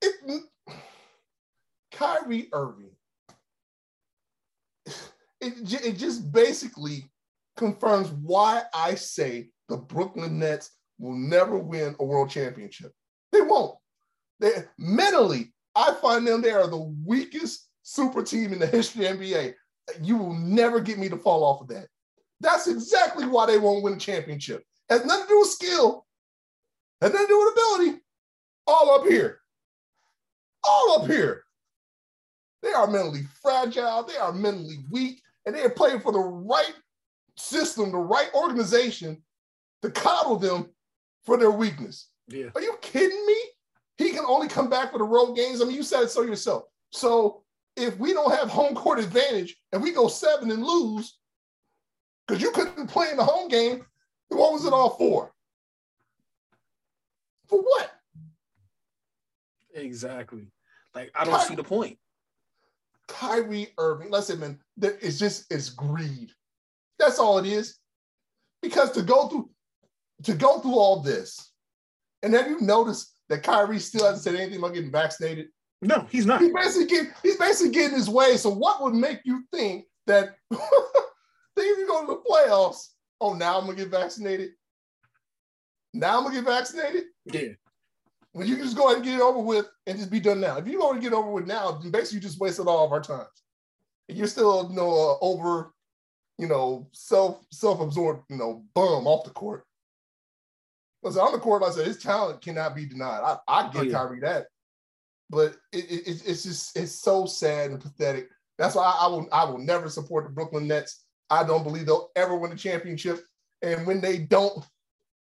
it, 0.00 0.42
Kyrie 1.92 2.48
Irving. 2.52 2.90
It, 5.40 5.84
it 5.84 5.98
just 5.98 6.32
basically 6.32 7.10
confirms 7.56 8.10
why 8.10 8.62
I 8.74 8.94
say 8.94 9.50
the 9.68 9.76
Brooklyn 9.76 10.38
Nets 10.38 10.70
will 10.98 11.16
never 11.16 11.58
win 11.58 11.96
a 11.98 12.04
world 12.04 12.30
championship. 12.30 12.92
They 13.32 13.40
won't. 13.40 13.76
They 14.40 14.52
mentally, 14.78 15.52
I 15.74 15.94
find 15.94 16.26
them 16.26 16.42
they 16.42 16.52
are 16.52 16.66
the 16.66 16.94
weakest 17.04 17.68
super 17.82 18.22
team 18.22 18.52
in 18.52 18.58
the 18.58 18.66
history 18.66 19.06
of 19.06 19.18
NBA. 19.18 19.54
You 20.00 20.16
will 20.16 20.34
never 20.34 20.80
get 20.80 20.98
me 20.98 21.08
to 21.08 21.16
fall 21.16 21.44
off 21.44 21.60
of 21.60 21.68
that. 21.68 21.88
That's 22.40 22.66
exactly 22.66 23.26
why 23.26 23.46
they 23.46 23.58
won't 23.58 23.82
win 23.82 23.94
a 23.94 23.98
championship. 23.98 24.62
Has 24.88 25.04
nothing 25.04 25.26
to 25.26 25.28
do 25.28 25.40
with 25.40 25.48
skill, 25.48 26.06
has 27.00 27.12
nothing 27.12 27.26
to 27.26 27.32
do 27.32 27.38
with 27.38 27.52
ability. 27.52 28.02
All 28.66 28.94
up 28.94 29.06
here. 29.06 29.40
All 30.64 31.00
up 31.00 31.10
here. 31.10 31.44
They 32.62 32.72
are 32.72 32.86
mentally 32.86 33.22
fragile, 33.42 34.04
they 34.04 34.16
are 34.16 34.32
mentally 34.32 34.78
weak, 34.90 35.20
and 35.46 35.54
they 35.54 35.62
are 35.62 35.70
playing 35.70 36.00
for 36.00 36.12
the 36.12 36.20
right 36.20 36.74
system, 37.36 37.90
the 37.90 37.98
right 37.98 38.28
organization 38.34 39.22
to 39.82 39.90
coddle 39.90 40.36
them 40.36 40.70
for 41.24 41.36
their 41.36 41.50
weakness. 41.50 42.08
Yeah. 42.28 42.50
Are 42.54 42.62
you 42.62 42.76
kidding 42.80 43.26
me? 43.26 43.36
He 43.98 44.10
can 44.10 44.24
only 44.26 44.48
come 44.48 44.70
back 44.70 44.92
for 44.92 44.98
the 44.98 45.04
road 45.04 45.34
games. 45.34 45.60
I 45.60 45.64
mean, 45.64 45.76
you 45.76 45.82
said 45.82 46.04
it 46.04 46.10
so 46.10 46.22
yourself. 46.22 46.64
So 46.90 47.42
if 47.76 47.98
we 47.98 48.12
don't 48.12 48.34
have 48.36 48.48
home 48.48 48.74
court 48.74 48.98
advantage 48.98 49.56
and 49.72 49.82
we 49.82 49.92
go 49.92 50.08
seven 50.08 50.50
and 50.50 50.64
lose, 50.64 51.18
because 52.26 52.40
you 52.40 52.52
couldn't 52.52 52.86
play 52.86 53.10
in 53.10 53.16
the 53.16 53.24
home 53.24 53.48
game, 53.48 53.84
what 54.28 54.52
was 54.52 54.64
it 54.64 54.72
all 54.72 54.90
for? 54.90 55.32
For 57.48 57.60
what? 57.60 57.90
Exactly. 59.74 60.46
Like 60.94 61.10
I 61.14 61.24
don't 61.24 61.38
Ky- 61.40 61.46
see 61.48 61.54
the 61.54 61.64
point. 61.64 61.98
Kyrie 63.22 63.68
Irving, 63.78 64.10
listen, 64.10 64.40
man, 64.40 64.58
that 64.78 64.98
it's 65.00 65.18
just 65.18 65.50
it's 65.52 65.70
greed. 65.70 66.32
That's 66.98 67.20
all 67.20 67.38
it 67.38 67.46
is. 67.46 67.78
Because 68.62 68.90
to 68.92 69.02
go 69.02 69.28
through 69.28 69.50
to 70.24 70.34
go 70.34 70.58
through 70.58 70.74
all 70.74 71.00
this, 71.00 71.52
and 72.22 72.34
have 72.34 72.48
you 72.48 72.60
noticed 72.60 73.14
that 73.28 73.44
Kyrie 73.44 73.78
still 73.78 74.04
hasn't 74.04 74.24
said 74.24 74.34
anything 74.34 74.58
about 74.58 74.74
getting 74.74 74.90
vaccinated? 74.90 75.46
No, 75.82 76.06
he's 76.10 76.26
not. 76.26 76.40
He's 76.40 76.52
basically 76.52 76.86
getting, 76.86 77.12
he's 77.22 77.36
basically 77.36 77.72
getting 77.72 77.96
his 77.96 78.08
way. 78.10 78.36
So 78.36 78.50
what 78.50 78.82
would 78.82 78.94
make 78.94 79.20
you 79.24 79.44
think 79.52 79.84
that 80.06 80.36
they 80.50 81.62
even 81.62 81.86
go 81.86 82.00
to 82.00 82.06
the 82.08 82.22
playoffs? 82.28 82.88
Oh, 83.20 83.34
now 83.34 83.58
I'm 83.58 83.66
gonna 83.66 83.76
get 83.76 83.88
vaccinated. 83.88 84.50
Now 85.94 86.18
I'm 86.18 86.24
gonna 86.24 86.36
get 86.36 86.44
vaccinated. 86.44 87.04
Yeah. 87.26 87.54
When 88.32 88.46
you 88.46 88.56
can 88.56 88.64
just 88.64 88.76
go 88.76 88.86
ahead 88.86 88.96
and 88.96 89.04
get 89.04 89.16
it 89.16 89.20
over 89.20 89.40
with 89.40 89.66
and 89.86 89.98
just 89.98 90.10
be 90.10 90.20
done 90.20 90.40
now. 90.40 90.56
If 90.56 90.66
you 90.66 90.80
want 90.80 90.96
to 90.96 91.02
get 91.02 91.12
over 91.12 91.30
with 91.30 91.46
now, 91.46 91.72
then 91.72 91.90
basically 91.90 92.16
you 92.16 92.22
just 92.22 92.40
wasted 92.40 92.66
all 92.66 92.84
of 92.86 92.92
our 92.92 93.02
time. 93.02 93.26
And 94.08 94.16
you're 94.16 94.26
still, 94.26 94.68
you 94.70 94.76
know, 94.76 94.90
uh, 94.90 95.24
over 95.24 95.72
you 96.38 96.48
know, 96.48 96.88
self 96.92 97.44
self-absorbed, 97.50 98.24
you 98.28 98.36
know, 98.36 98.64
bum 98.74 99.06
off 99.06 99.24
the 99.24 99.30
court. 99.30 99.64
Listen, 101.02 101.20
on 101.20 101.32
the 101.32 101.38
court, 101.38 101.62
like 101.62 101.72
I 101.72 101.74
said, 101.74 101.86
his 101.86 101.98
talent 101.98 102.42
cannot 102.42 102.74
be 102.74 102.86
denied. 102.86 103.20
I, 103.22 103.38
I 103.48 103.68
get 103.70 103.76
oh, 103.76 103.82
yeah. 103.82 103.92
Kyrie 103.92 104.20
that, 104.20 104.46
but 105.30 105.56
it, 105.72 105.84
it, 105.90 106.22
it's 106.26 106.42
just 106.42 106.76
it's 106.76 106.92
so 106.92 107.26
sad 107.26 107.70
and 107.70 107.80
pathetic. 107.80 108.28
That's 108.58 108.74
why 108.74 108.84
I, 108.84 109.04
I, 109.04 109.06
will 109.08 109.28
I 109.32 109.44
will 109.44 109.58
never 109.58 109.88
support 109.88 110.24
the 110.24 110.30
Brooklyn 110.30 110.66
Nets. 110.66 111.04
I 111.30 111.44
don't 111.44 111.64
believe 111.64 111.86
they'll 111.86 112.10
ever 112.16 112.36
win 112.36 112.52
a 112.52 112.56
championship. 112.56 113.20
And 113.62 113.86
when 113.86 114.00
they 114.00 114.18
don't, 114.18 114.64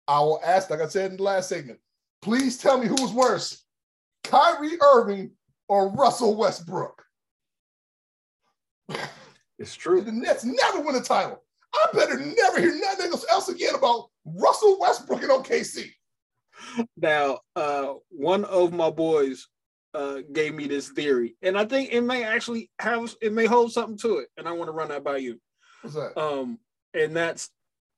I 0.07 0.19
will 0.19 0.39
ask, 0.45 0.69
like 0.69 0.81
I 0.81 0.87
said 0.87 1.11
in 1.11 1.17
the 1.17 1.23
last 1.23 1.49
segment, 1.49 1.79
please 2.21 2.57
tell 2.57 2.77
me 2.77 2.87
who's 2.87 3.11
worse, 3.11 3.63
Kyrie 4.23 4.77
Irving 4.81 5.31
or 5.67 5.89
Russell 5.89 6.35
Westbrook. 6.35 7.03
It's 9.59 9.75
true. 9.75 10.01
The 10.01 10.11
Nets 10.11 10.45
never 10.45 10.81
win 10.81 10.95
a 10.95 11.01
title. 11.01 11.43
I 11.73 11.85
better 11.93 12.17
never 12.17 12.59
hear 12.59 12.75
nothing 12.79 13.11
else 13.29 13.49
again 13.49 13.75
about 13.75 14.07
Russell 14.25 14.79
Westbrook 14.79 15.21
and 15.21 15.31
OKC. 15.31 15.91
Now, 16.97 17.39
uh, 17.55 17.93
one 18.09 18.45
of 18.45 18.73
my 18.73 18.89
boys 18.89 19.47
uh, 19.93 20.19
gave 20.31 20.55
me 20.55 20.67
this 20.67 20.89
theory, 20.89 21.35
and 21.41 21.57
I 21.57 21.65
think 21.65 21.91
it 21.91 22.01
may 22.01 22.23
actually 22.23 22.69
have 22.79 23.13
it 23.21 23.33
may 23.33 23.45
hold 23.45 23.71
something 23.71 23.97
to 23.99 24.19
it, 24.19 24.29
and 24.37 24.47
I 24.47 24.51
want 24.51 24.67
to 24.67 24.73
run 24.73 24.89
that 24.89 25.03
by 25.03 25.17
you. 25.17 25.39
What's 25.81 25.95
that? 25.95 26.17
Um, 26.19 26.59
and 26.93 27.15
that's 27.15 27.49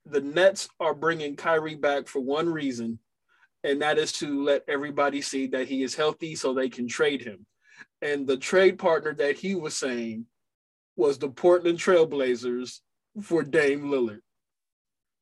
the 0.06 0.22
Nets 0.22 0.68
are 0.80 0.94
bringing 0.94 1.36
Kyrie 1.36 1.76
back 1.76 2.08
for 2.08 2.20
one 2.20 2.50
reason, 2.50 3.00
and 3.64 3.82
that 3.82 3.98
is 3.98 4.12
to 4.14 4.44
let 4.44 4.64
everybody 4.68 5.22
see 5.22 5.48
that 5.48 5.68
he 5.68 5.84
is 5.84 5.96
healthy 5.96 6.36
so 6.36 6.54
they 6.54 6.70
can 6.70 6.88
trade 6.88 7.22
him. 7.22 7.46
And 8.02 8.26
the 8.26 8.38
trade 8.38 8.80
partner 8.80 9.14
that 9.16 9.38
he 9.38 9.56
was 9.56 9.76
saying 9.76 10.26
was 10.96 11.18
the 11.18 11.30
Portland 11.30 11.78
Trailblazers 11.78 12.80
for 13.22 13.44
Dame 13.44 13.84
Lillard. 13.84 14.22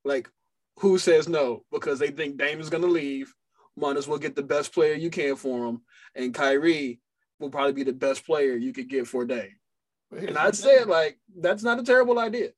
Like, 0.05 0.29
who 0.77 0.97
says 0.97 1.27
no? 1.27 1.63
Because 1.71 1.99
they 1.99 2.11
think 2.11 2.37
Dame 2.37 2.59
is 2.59 2.69
going 2.69 2.83
to 2.83 2.89
leave. 2.89 3.33
Might 3.75 3.97
as 3.97 4.07
well 4.07 4.17
get 4.17 4.35
the 4.35 4.43
best 4.43 4.73
player 4.73 4.93
you 4.93 5.09
can 5.09 5.35
for 5.35 5.67
him. 5.67 5.81
And 6.15 6.33
Kyrie 6.33 7.01
will 7.39 7.49
probably 7.49 7.73
be 7.73 7.83
the 7.83 7.93
best 7.93 8.25
player 8.25 8.55
you 8.55 8.71
could 8.73 8.89
get 8.89 9.07
for 9.07 9.25
Dame. 9.25 9.55
And 10.11 10.37
I'd 10.37 10.55
say, 10.55 10.83
like, 10.85 11.19
that's 11.37 11.63
not 11.63 11.79
a 11.79 11.83
terrible 11.83 12.19
idea. 12.19 12.49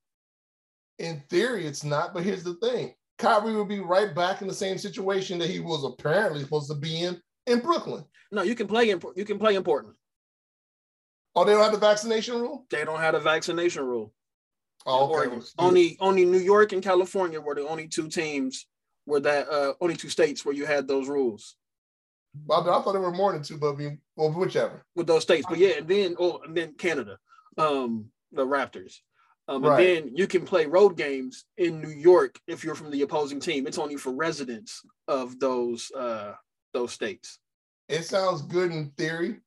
In 1.00 1.22
theory, 1.30 1.66
it's 1.66 1.84
not, 1.84 2.14
but 2.14 2.24
here's 2.24 2.44
the 2.44 2.56
thing 2.56 2.94
Kyrie 3.22 3.56
would 3.56 3.68
be 3.68 3.80
right 3.80 4.14
back 4.14 4.42
in 4.42 4.48
the 4.48 4.54
same 4.54 4.78
situation 4.78 5.38
that 5.40 5.50
he 5.50 5.60
was 5.60 5.84
apparently 5.84 6.42
supposed 6.42 6.70
to 6.70 6.76
be 6.76 7.04
in 7.04 7.22
in 7.46 7.60
Brooklyn. 7.60 8.04
No, 8.32 8.42
you 8.42 8.56
can 8.56 8.68
play 8.68 8.90
in 8.90 9.00
you 9.16 9.26
can 9.26 9.38
play 9.38 9.56
in 9.56 9.64
Portland. 9.64 9.96
Oh, 11.36 11.46
they 11.46 11.54
don't 11.54 11.64
have 11.64 11.72
the 11.72 11.78
vaccination 11.78 12.42
rule. 12.42 12.66
They 12.70 12.84
don't 12.84 13.00
have 13.00 13.14
the 13.14 13.20
vaccination 13.20 13.86
rule. 13.86 14.12
Oh, 14.86 15.16
okay. 15.16 15.40
Only 15.60 15.98
only 16.00 16.26
New 16.26 16.40
York 16.40 16.74
and 16.74 16.84
California 16.84 17.40
were 17.40 17.56
the 17.56 17.68
only 17.68 17.88
two 17.88 18.10
teams 18.10 18.66
where 19.06 19.20
that 19.22 19.48
uh 19.50 19.74
only 19.80 19.96
two 19.96 20.10
states 20.10 20.44
where 20.44 20.56
you 20.56 20.66
had 20.66 20.88
those 20.88 21.08
rules. 21.08 21.56
I, 22.50 22.60
I 22.60 22.64
thought 22.64 22.94
there 22.94 23.02
were 23.02 23.12
more 23.12 23.34
than 23.34 23.44
two, 23.44 23.58
but 23.58 23.78
mean, 23.78 24.00
well, 24.16 24.32
whichever. 24.32 24.84
With 24.96 25.06
those 25.06 25.22
states, 25.22 25.46
but 25.48 25.60
yeah, 25.60 25.78
and 25.78 25.88
then 25.88 26.16
oh, 26.18 26.42
and 26.44 26.58
then 26.58 26.74
Canada, 26.74 27.20
um, 27.58 28.06
the 28.32 28.46
Raptors. 28.46 28.96
Um, 29.52 29.64
right. 29.64 29.80
And 29.80 30.08
then 30.08 30.16
you 30.16 30.28
can 30.28 30.46
play 30.46 30.66
road 30.66 30.96
games 30.96 31.46
in 31.58 31.82
New 31.82 31.90
York 31.90 32.40
if 32.48 32.64
you're 32.64 32.76
from 32.76 32.90
the 32.90 33.02
opposing 33.02 33.40
team. 33.40 33.68
It's 33.68 33.78
only 33.78 33.98
for 33.98 34.14
residents 34.14 34.82
of 35.08 35.40
those 35.40 35.92
uh, 35.92 36.34
those 36.74 36.94
states. 36.94 37.40
It 37.90 38.04
sounds 38.04 38.42
good 38.44 38.72
in 38.72 38.92
theory, 38.98 39.42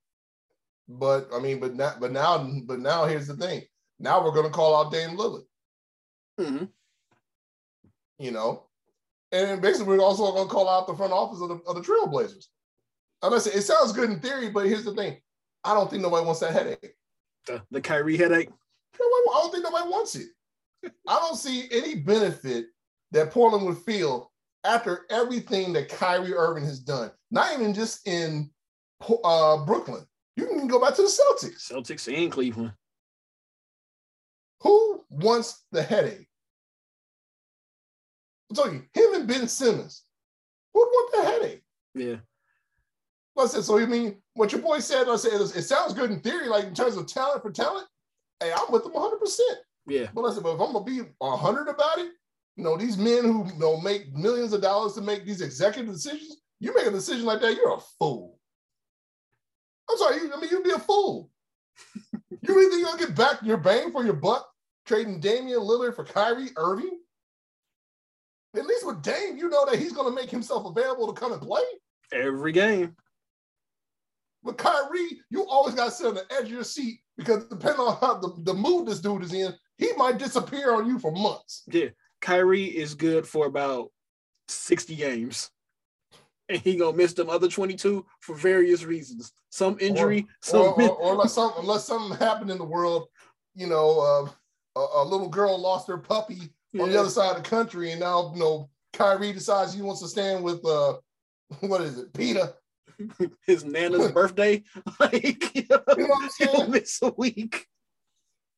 but 0.89 1.29
I 1.35 1.39
mean, 1.39 1.59
but 1.59 1.75
not, 1.75 2.01
but 2.01 2.13
now, 2.13 2.47
but 2.65 2.81
now 2.81 3.07
here's 3.07 3.27
the 3.27 3.37
thing. 3.37 3.63
Now 3.99 4.23
we're 4.23 4.35
going 4.35 4.47
to 4.47 4.53
call 4.53 4.77
out 4.77 4.93
Dame 4.93 5.17
Lillard. 5.17 5.47
Mm-hmm. 6.39 6.65
You 8.19 8.31
know, 8.31 8.65
and 9.33 9.63
basically 9.63 9.97
we're 9.97 10.05
also 10.05 10.33
going 10.33 10.49
to 10.49 10.53
call 10.53 10.69
out 10.69 10.87
the 10.87 10.95
front 10.95 11.13
office 11.13 11.41
of 11.41 11.49
the, 11.49 11.61
of 11.67 11.77
the 11.77 11.81
Trailblazers. 11.81 12.47
I'm 13.23 13.31
gonna 13.31 13.41
say 13.41 13.53
it 13.53 13.63
sounds 13.63 13.93
good 13.93 14.11
in 14.11 14.21
theory, 14.21 14.51
but 14.51 14.67
here's 14.67 14.85
the 14.85 14.95
thing: 14.95 15.17
I 15.65 15.73
don't 15.73 15.89
think 15.89 16.03
nobody 16.03 16.27
wants 16.27 16.41
that 16.41 16.53
headache. 16.53 16.95
The, 17.47 17.63
the 17.71 17.81
Kyrie 17.81 18.19
headache. 18.19 18.51
I 19.01 19.41
don't 19.41 19.53
think 19.53 19.65
nobody 19.65 19.89
wants 19.89 20.17
it. 20.17 20.29
I 21.09 21.19
don't 21.19 21.37
see 21.37 21.69
any 21.73 21.97
benefit 21.97 22.67
that 23.13 23.31
Portland 23.31 23.67
would 23.67 23.79
feel 23.79 24.31
after 24.65 25.07
everything 25.11 25.73
that 25.73 25.89
Kyrie 25.89 26.35
Irving 26.35 26.65
has 26.65 26.81
done. 26.81 27.11
Not 27.31 27.55
even 27.55 27.75
just 27.75 28.07
in 28.07 28.51
uh, 29.25 29.65
Brooklyn. 29.65 30.05
You 30.37 30.47
can 30.47 30.67
go 30.67 30.81
back 30.81 30.95
to 30.97 31.03
the 31.03 31.09
Celtics. 31.09 31.71
Celtics 31.71 32.13
and 32.15 32.31
Cleveland. 32.31 32.73
Who 34.63 35.05
wants 35.11 35.65
the 35.73 35.83
headache? 35.83 36.29
I'm 38.51 38.57
telling 38.57 38.75
you, 38.75 39.03
him 39.03 39.15
and 39.15 39.29
Ben 39.29 39.49
Simmons. 39.49 40.03
Who'd 40.73 40.87
want 40.87 41.13
the 41.13 41.31
headache? 41.31 41.63
Yeah. 41.95 42.17
I 43.37 43.47
said, 43.47 43.65
so 43.65 43.79
you 43.79 43.87
mean 43.87 44.17
what 44.35 44.53
your 44.53 44.61
boy 44.61 44.79
said? 44.79 45.09
I 45.09 45.17
said, 45.17 45.33
it 45.41 45.63
sounds 45.63 45.93
good 45.93 46.11
in 46.11 46.21
theory, 46.21 46.49
like 46.49 46.65
in 46.65 46.75
terms 46.75 46.97
of 46.97 47.07
talent 47.07 47.43
for 47.43 47.51
talent 47.51 47.87
hey, 48.41 48.53
I'm 48.53 48.73
with 48.73 48.85
them 48.85 48.93
100. 48.93 49.19
percent 49.19 49.59
Yeah. 49.87 50.09
But 50.15 50.23
I 50.23 50.35
said, 50.35 50.43
but 50.43 50.55
if 50.55 50.61
I'm 50.61 50.73
gonna 50.73 50.85
be 50.85 51.01
100 51.19 51.69
about 51.69 51.99
it, 51.99 52.13
you 52.57 52.65
know, 52.65 52.77
these 52.77 52.97
men 52.97 53.25
who 53.25 53.47
you 53.47 53.59
know 53.59 53.81
make 53.81 54.13
millions 54.15 54.53
of 54.53 54.63
dollars 54.63 54.95
to 54.95 55.01
make 55.01 55.25
these 55.25 55.41
executive 55.41 55.93
decisions, 55.93 56.37
you 56.61 56.75
make 56.75 56.87
a 56.87 56.91
decision 56.91 57.25
like 57.25 57.41
that, 57.41 57.55
you're 57.55 57.75
a 57.75 57.81
fool. 57.99 58.39
I'm 59.91 59.99
sorry, 59.99 60.17
you, 60.17 60.33
I 60.33 60.41
mean, 60.41 60.51
you'd 60.51 60.65
be 60.65 60.71
a 60.71 60.79
fool. 60.79 61.31
you 62.31 62.39
think 62.41 62.73
you're 62.73 62.85
gonna 62.85 62.99
get 62.99 63.17
back 63.17 63.43
your 63.43 63.57
bang 63.57 63.93
for 63.93 64.05
your 64.05 64.15
buck 64.15 64.49
trading 64.87 65.21
Damian 65.21 65.61
Lillard 65.61 65.97
for 65.97 66.05
Kyrie 66.05 66.51
Irving? 66.57 66.99
At 68.57 68.67
least 68.67 68.87
with 68.87 69.03
Dame, 69.03 69.37
you 69.37 69.49
know 69.49 69.69
that 69.69 69.81
he's 69.81 69.93
gonna 69.93 70.15
make 70.15 70.31
himself 70.31 70.65
available 70.65 71.13
to 71.13 71.21
come 71.21 71.33
and 71.33 71.43
play 71.43 71.63
every 72.13 72.53
game. 72.53 72.97
With 74.43 74.57
Kyrie, 74.59 75.21
you 75.31 75.47
always 75.47 75.75
got 75.75 75.87
to 75.87 75.91
sit 75.91 76.07
on 76.07 76.15
the 76.15 76.27
edge 76.31 76.45
of 76.45 76.51
your 76.51 76.65
seat 76.65 77.01
because 77.17 77.45
depending 77.47 77.81
on 77.81 77.97
how 78.01 78.19
the, 78.19 78.35
the 78.39 78.55
mood 78.55 78.87
this 78.87 79.01
dude 79.01 79.23
is 79.23 79.33
in, 79.33 79.55
he 79.79 79.91
might 79.97 80.19
disappear 80.19 80.75
on 80.75 80.87
you 80.87 80.99
for 80.99 81.13
months. 81.13 81.63
Yeah. 81.67 81.89
Kyrie 82.21 82.65
is 82.65 82.95
good 82.95 83.27
for 83.27 83.47
about 83.47 83.91
60 84.49 84.97
games. 84.97 85.51
And 86.49 86.61
he 86.61 86.77
gonna 86.77 86.97
miss 86.97 87.15
them 87.15 87.31
other 87.31 87.49
22 87.49 88.05
for 88.21 88.35
various 88.35 88.85
reasons. 88.85 89.33
Some 89.51 89.79
injury, 89.81 90.21
or, 90.21 90.27
some 90.41 90.61
or, 90.61 90.83
or, 90.83 90.91
or 90.99 91.13
unless, 91.13 91.35
some, 91.35 91.53
unless 91.59 91.87
something 91.87 92.19
happened 92.19 92.51
in 92.51 92.59
the 92.59 92.65
world, 92.65 93.09
you 93.55 93.67
know, 93.67 94.01
uh, 94.01 94.79
a, 94.79 95.03
a, 95.03 95.05
little 95.05 95.29
girl 95.29 95.59
lost 95.59 95.89
her 95.89 95.97
puppy 95.97 96.51
yeah. 96.73 96.83
on 96.83 96.91
the 96.91 96.99
other 96.99 97.09
side 97.09 97.37
of 97.37 97.43
the 97.43 97.49
country, 97.49 97.93
and 97.93 98.01
now 98.01 98.33
you 98.35 98.41
know 98.41 98.69
Kyrie 98.93 99.33
decides 99.33 99.73
he 99.73 99.83
wants 99.83 100.03
to 100.03 100.09
stand 100.09 100.43
with 100.43 100.65
uh, 100.67 100.95
what 101.61 101.81
is 101.81 101.99
it, 101.99 102.13
Peter, 102.13 102.53
his 103.47 103.65
nana's 103.65 104.13
birthday. 104.13 104.63
like, 105.01 105.55
you 105.55 105.65
know, 105.71 105.83
you 105.97 106.03
know 106.03 106.09
what 106.09 106.25
I'm 106.25 106.31
saying? 106.31 106.71
miss 106.71 107.01
a 107.03 107.11
week. 107.17 107.67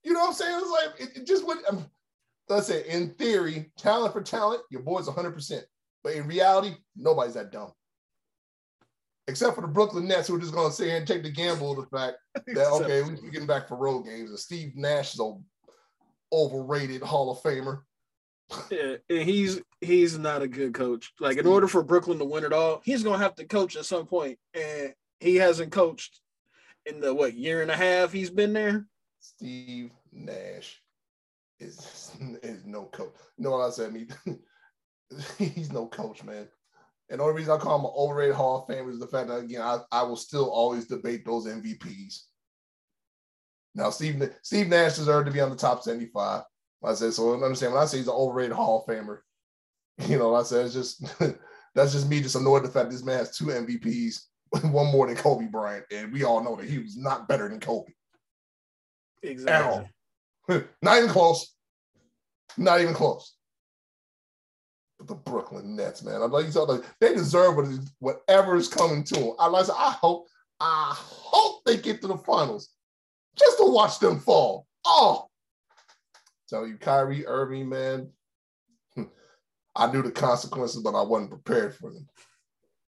You 0.05 0.13
know 0.13 0.21
what 0.21 0.29
I'm 0.29 0.35
saying? 0.35 0.61
It's 0.61 0.71
like 0.71 1.09
it, 1.09 1.17
it 1.19 1.27
just 1.27 1.47
would. 1.47 1.59
Um, 1.69 1.87
let's 2.49 2.69
say 2.69 2.89
in 2.89 3.11
theory, 3.15 3.71
talent 3.77 4.13
for 4.13 4.23
talent, 4.23 4.63
your 4.71 4.83
boy's 4.83 5.07
100. 5.07 5.33
percent 5.33 5.65
But 6.05 6.15
in 6.15 6.27
reality, 6.27 6.77
nobody's 6.97 7.35
that 7.35 7.53
dumb. 7.53 7.73
Except 9.29 9.57
for 9.57 9.63
the 9.63 9.67
Brooklyn 9.67 10.07
Nets, 10.07 10.29
who 10.29 10.37
are 10.37 10.41
just 10.41 10.55
going 10.55 10.71
to 10.71 10.75
sit 10.75 10.87
here 10.87 10.97
and 10.97 11.07
take 11.07 11.25
the 11.25 11.33
gamble 11.33 11.73
of 11.73 11.79
the 11.79 11.97
fact 11.97 12.19
that 12.35 12.73
okay, 12.75 13.03
we're 13.03 13.31
getting 13.31 13.47
back 13.47 13.67
for 13.67 13.77
road 13.77 14.05
games. 14.05 14.31
And 14.31 14.39
Steve 14.39 14.77
Nash 14.77 15.15
is 15.15 15.21
a 15.21 15.33
overrated 16.33 17.03
Hall 17.03 17.33
of 17.33 17.41
Famer. 17.43 17.81
Yeah, 18.71 18.97
and 19.11 19.23
he's 19.23 19.61
he's 19.81 20.19
not 20.19 20.43
a 20.43 20.49
good 20.49 20.75
coach. 20.75 21.13
Like 21.19 21.37
in 21.37 21.45
hmm. 21.45 21.51
order 21.51 21.69
for 21.69 21.83
Brooklyn 21.83 22.19
to 22.19 22.25
win 22.25 22.45
it 22.45 22.53
all, 22.53 22.81
he's 22.85 23.03
gonna 23.03 23.19
have 23.19 23.35
to 23.37 23.45
coach 23.45 23.77
at 23.77 23.87
some 23.87 24.07
point, 24.07 24.39
and 24.55 24.95
he 25.21 25.37
hasn't 25.37 25.73
coached 25.73 26.21
in 26.85 27.01
the 27.01 27.13
what 27.13 27.35
year 27.35 27.63
and 27.63 27.71
a 27.71 27.77
half 27.77 28.13
he's 28.13 28.31
been 28.31 28.53
there. 28.53 28.87
Steve 29.19 29.91
Nash 30.13 30.81
is 31.59 32.13
is 32.43 32.65
no 32.65 32.85
coach. 32.85 33.15
You 33.37 33.45
know 33.45 33.51
what 33.53 33.67
I 33.67 33.71
said? 33.71 33.93
Mean, 33.93 34.09
he's 35.39 35.73
no 35.73 35.87
coach, 35.87 36.23
man. 36.23 36.49
And 37.09 37.21
the 37.21 37.25
only 37.25 37.37
reason 37.37 37.53
I 37.53 37.59
call 37.59 37.79
him 37.79 37.85
an 37.85 37.93
overrated 37.97 38.35
Hall 38.35 38.67
of 38.69 38.75
Famer 38.75 38.91
is 38.91 38.99
the 38.99 39.07
fact 39.07 39.29
that 39.29 39.39
again, 39.39 39.63
I, 39.63 39.79
I 39.93 40.03
will 40.03 40.17
still 40.17 40.51
always 40.51 40.87
debate 40.87 41.25
those 41.25 41.47
MVPs. 41.47 42.23
Now, 43.75 43.91
Steve 43.91 44.31
Steve 44.43 44.69
Nash 44.69 44.97
deserved 44.97 45.27
to 45.27 45.33
be 45.33 45.41
on 45.41 45.51
the 45.51 45.57
top 45.57 45.83
75. 45.83 46.43
I 46.85 46.95
said, 46.95 47.13
so 47.13 47.33
understand 47.43 47.73
when 47.73 47.83
I 47.83 47.87
say 47.87 47.99
he's 47.99 48.09
an 48.09 48.15
overrated 48.15 48.53
Hall 48.53 48.85
of 48.87 48.95
Famer, 48.95 49.19
you 50.09 50.19
know, 50.19 50.35
I 50.35 50.43
said 50.43 50.67
it's 50.67 50.75
just 50.75 51.03
that's 51.75 51.93
just 51.93 52.09
me 52.09 52.21
just 52.21 52.37
annoyed 52.37 52.65
the 52.65 52.69
fact 52.69 52.91
this 52.91 53.05
man 53.05 53.19
has 53.19 53.37
two 53.37 53.47
MVPs, 53.47 54.21
one 54.71 54.93
more 54.93 55.07
than 55.07 55.17
Kobe 55.17 55.47
Bryant, 55.47 55.85
and 55.91 56.13
we 56.13 56.25
all 56.25 56.43
know 56.43 56.57
that 56.57 56.69
he 56.69 56.79
was 56.79 56.97
not 56.97 57.29
better 57.29 57.49
than 57.49 57.61
Kobe. 57.61 57.93
Exactly. 59.23 59.89
not 60.83 60.99
even 60.99 61.11
close. 61.11 61.55
Not 62.57 62.81
even 62.81 62.95
close. 62.95 63.35
But 64.99 65.09
the 65.09 65.15
Brooklyn 65.15 65.77
Nets, 65.77 66.03
man, 66.03 66.23
I'm 66.23 66.31
like 66.31 66.47
you 66.47 66.53
said, 66.53 66.63
like 66.63 66.85
they 67.01 67.13
deserve 67.13 67.57
whatever 67.99 68.57
is 68.57 68.69
coming 68.69 69.05
to 69.05 69.15
them. 69.15 69.33
I 69.39 69.49
like, 69.49 69.69
I 69.69 69.91
hope, 70.01 70.27
I 70.61 70.95
hope 70.97 71.65
they 71.65 71.77
get 71.77 72.01
to 72.01 72.09
the 72.09 72.17
finals 72.17 72.71
just 73.37 73.59
to 73.59 73.65
watch 73.67 73.99
them 73.99 74.19
fall. 74.21 74.67
Oh, 74.87 75.27
Tell 76.49 76.67
you, 76.67 76.77
Kyrie 76.77 77.27
Irving, 77.27 77.69
man, 77.69 78.11
I 79.77 79.91
knew 79.91 80.03
the 80.03 80.13
consequences, 80.13 80.83
but 80.83 80.95
I 80.95 81.03
wasn't 81.03 81.31
prepared 81.31 81.75
for 81.75 81.93
them. 81.93 82.09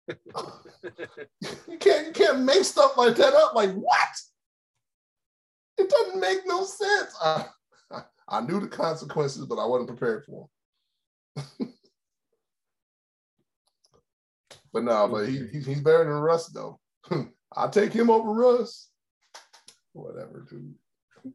you 1.68 1.78
can't 1.78 2.08
you 2.08 2.14
can't 2.14 2.42
make 2.42 2.64
stuff 2.64 2.98
like 2.98 3.16
that 3.16 3.34
up. 3.34 3.54
Like 3.54 3.72
what? 3.72 4.10
It 5.78 5.90
doesn't 5.90 6.20
make 6.20 6.40
no 6.46 6.64
sense. 6.64 7.16
I, 7.22 7.46
I, 7.92 8.02
I 8.28 8.42
knew 8.42 8.60
the 8.60 8.68
consequences, 8.68 9.46
but 9.46 9.60
I 9.60 9.66
wasn't 9.66 9.90
prepared 9.90 10.26
for 10.26 10.50
them. 11.36 11.74
but 14.74 14.84
no, 14.84 15.08
but 15.08 15.28
he, 15.28 15.48
he's 15.48 15.82
better 15.82 16.04
than 16.04 16.14
Russ 16.14 16.48
though. 16.48 16.80
I'll 17.56 17.70
take 17.70 17.94
him 17.94 18.10
over 18.10 18.32
Russ. 18.32 18.90
Whatever, 19.94 20.46
dude. 20.50 20.76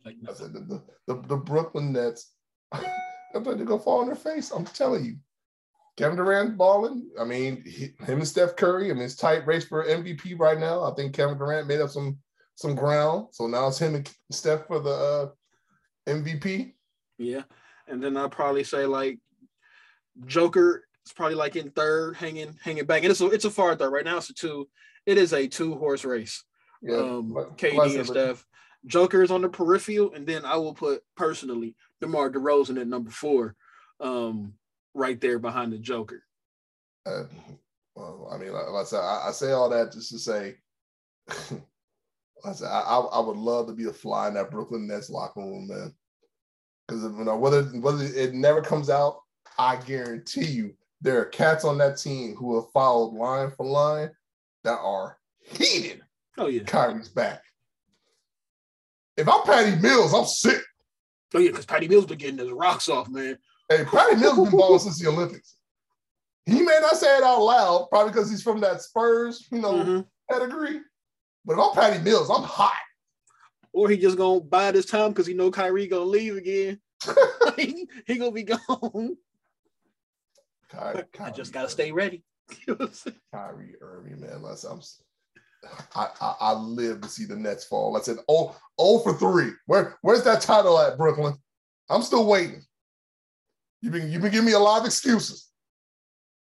Like 0.04 0.16
I 0.28 0.32
said, 0.32 0.52
the, 0.52 0.82
the, 1.06 1.22
the, 1.26 1.36
Brooklyn 1.36 1.92
Nets, 1.92 2.32
I'm 2.72 2.84
about 3.34 3.58
to 3.58 3.64
go 3.64 3.78
fall 3.78 4.00
on 4.00 4.06
their 4.06 4.16
face. 4.16 4.50
I'm 4.50 4.64
telling 4.64 5.04
you. 5.04 5.16
Kevin 5.96 6.16
Durant 6.16 6.56
balling. 6.56 7.08
I 7.20 7.24
mean, 7.24 7.62
he, 7.64 7.92
him 8.04 8.18
and 8.18 8.26
Steph 8.26 8.56
Curry. 8.56 8.90
I 8.90 8.94
mean, 8.94 9.04
it's 9.04 9.14
tight 9.14 9.46
race 9.46 9.64
for 9.64 9.84
MVP 9.84 10.38
right 10.38 10.58
now. 10.58 10.82
I 10.82 10.94
think 10.94 11.14
Kevin 11.14 11.38
Durant 11.38 11.68
made 11.68 11.80
up 11.80 11.90
some 11.90 12.18
some 12.56 12.74
ground. 12.74 13.28
So 13.32 13.46
now 13.46 13.68
it's 13.68 13.78
him 13.78 13.94
and 13.94 14.10
Steph 14.30 14.66
for 14.66 14.80
the 14.80 14.90
uh, 14.90 15.28
MVP. 16.08 16.72
Yeah, 17.18 17.42
and 17.86 18.02
then 18.02 18.16
I'll 18.16 18.28
probably 18.28 18.64
say 18.64 18.86
like 18.86 19.20
Joker 20.26 20.84
is 21.06 21.12
probably 21.12 21.36
like 21.36 21.56
in 21.56 21.70
third, 21.70 22.16
hanging 22.16 22.58
hanging 22.62 22.86
back, 22.86 23.02
and 23.02 23.10
it's 23.10 23.20
a 23.20 23.26
it's 23.26 23.44
a 23.44 23.50
far 23.50 23.76
third. 23.76 23.90
Right 23.90 24.04
now, 24.04 24.16
it's 24.16 24.30
a 24.30 24.34
two. 24.34 24.68
It 25.06 25.18
is 25.18 25.32
a 25.32 25.46
two 25.46 25.76
horse 25.76 26.04
race. 26.04 26.42
Yeah, 26.82 26.96
um, 26.96 27.32
KD 27.56 27.96
and 27.96 28.06
Steph. 28.06 28.44
Joker 28.86 29.22
is 29.22 29.30
on 29.30 29.42
the 29.42 29.48
peripheral, 29.48 30.12
and 30.14 30.26
then 30.26 30.44
I 30.44 30.56
will 30.56 30.74
put 30.74 31.02
personally 31.16 31.74
DeMar 32.00 32.30
DeRozan 32.30 32.80
at 32.80 32.86
number 32.86 33.10
four, 33.10 33.56
um, 34.00 34.54
right 34.94 35.20
there 35.20 35.38
behind 35.38 35.72
the 35.72 35.78
Joker. 35.78 36.22
Uh, 37.06 37.24
well, 37.94 38.28
I 38.32 38.38
mean, 38.38 38.52
like, 38.52 38.66
I, 38.66 38.84
say, 38.84 38.96
I, 38.96 39.28
I, 39.28 39.32
say 39.32 39.52
all 39.52 39.68
that 39.70 39.92
just 39.92 40.10
to 40.10 40.18
say, 40.18 40.56
I, 41.28 42.52
say, 42.52 42.66
I, 42.66 42.98
I 42.98 43.20
would 43.20 43.36
love 43.36 43.66
to 43.68 43.72
be 43.72 43.84
a 43.84 43.92
fly 43.92 44.28
in 44.28 44.34
that 44.34 44.50
Brooklyn 44.50 44.86
Nets 44.86 45.10
locker 45.10 45.40
room, 45.40 45.68
man. 45.68 45.94
Because 46.86 47.02
you 47.02 47.24
know 47.24 47.38
whether 47.38 47.62
whether 47.62 48.04
it 48.04 48.34
never 48.34 48.60
comes 48.60 48.90
out, 48.90 49.20
I 49.58 49.76
guarantee 49.76 50.44
you 50.44 50.74
there 51.00 51.18
are 51.18 51.26
cats 51.26 51.64
on 51.64 51.78
that 51.78 51.96
team 51.96 52.34
who 52.34 52.56
have 52.56 52.70
followed 52.72 53.14
line 53.14 53.50
for 53.50 53.64
line 53.64 54.10
that 54.64 54.78
are 54.78 55.16
heated. 55.40 56.02
Oh 56.36 56.48
yeah, 56.48 56.62
Kyrie's 56.64 57.08
back. 57.08 57.42
If 59.16 59.28
I'm 59.28 59.42
Patty 59.42 59.76
Mills, 59.80 60.12
I'm 60.12 60.26
sick. 60.26 60.60
Oh 61.34 61.38
yeah, 61.38 61.50
because 61.50 61.66
Patty 61.66 61.88
Mills 61.88 62.06
been 62.06 62.18
getting 62.18 62.38
his 62.38 62.50
rocks 62.50 62.88
off, 62.88 63.08
man. 63.08 63.38
Hey, 63.68 63.84
Patty 63.84 64.16
Mills 64.16 64.38
been 64.38 64.58
balling 64.58 64.80
since 64.80 65.00
the 65.00 65.08
Olympics. 65.08 65.56
He 66.46 66.60
may 66.60 66.78
not 66.80 66.96
say 66.96 67.16
it 67.16 67.22
out 67.22 67.40
loud, 67.40 67.86
probably 67.90 68.12
because 68.12 68.30
he's 68.30 68.42
from 68.42 68.60
that 68.60 68.82
Spurs, 68.82 69.46
you 69.50 69.60
know, 69.60 69.74
mm-hmm. 69.74 70.00
pedigree. 70.30 70.80
But 71.44 71.54
if 71.54 71.58
I'm 71.58 71.72
Patty 71.72 72.02
Mills, 72.02 72.30
I'm 72.30 72.42
hot. 72.42 72.72
Or 73.72 73.88
he 73.88 73.96
just 73.96 74.18
gonna 74.18 74.40
buy 74.40 74.70
this 74.70 74.86
time 74.86 75.10
because 75.10 75.26
he 75.26 75.34
know 75.34 75.50
Kyrie 75.50 75.86
gonna 75.86 76.04
leave 76.04 76.36
again. 76.36 76.80
he, 77.56 77.88
he, 78.06 78.18
gonna 78.18 78.30
be 78.30 78.44
gone. 78.44 79.16
Kyrie, 80.70 81.04
I 81.20 81.30
just 81.30 81.52
gotta 81.52 81.68
stay 81.68 81.92
ready. 81.92 82.22
Kyrie 83.32 83.74
Irving, 83.80 84.20
man. 84.20 84.44
I'm, 84.44 84.80
I, 85.94 86.08
I, 86.20 86.34
I 86.40 86.52
live 86.52 87.00
to 87.00 87.08
see 87.08 87.24
the 87.24 87.36
Nets 87.36 87.64
fall. 87.64 87.96
I 87.96 88.00
said, 88.00 88.18
oh, 88.28 88.56
oh 88.78 88.98
for 89.00 89.14
three. 89.14 89.52
Where 89.66 89.96
where's 90.02 90.24
that 90.24 90.40
title 90.40 90.78
at, 90.80 90.96
Brooklyn? 90.96 91.34
I'm 91.88 92.02
still 92.02 92.26
waiting. 92.26 92.62
You've 93.80 93.92
been 93.92 94.10
you've 94.10 94.22
been 94.22 94.32
giving 94.32 94.46
me 94.46 94.52
a 94.52 94.58
lot 94.58 94.80
of 94.80 94.86
excuses. 94.86 95.50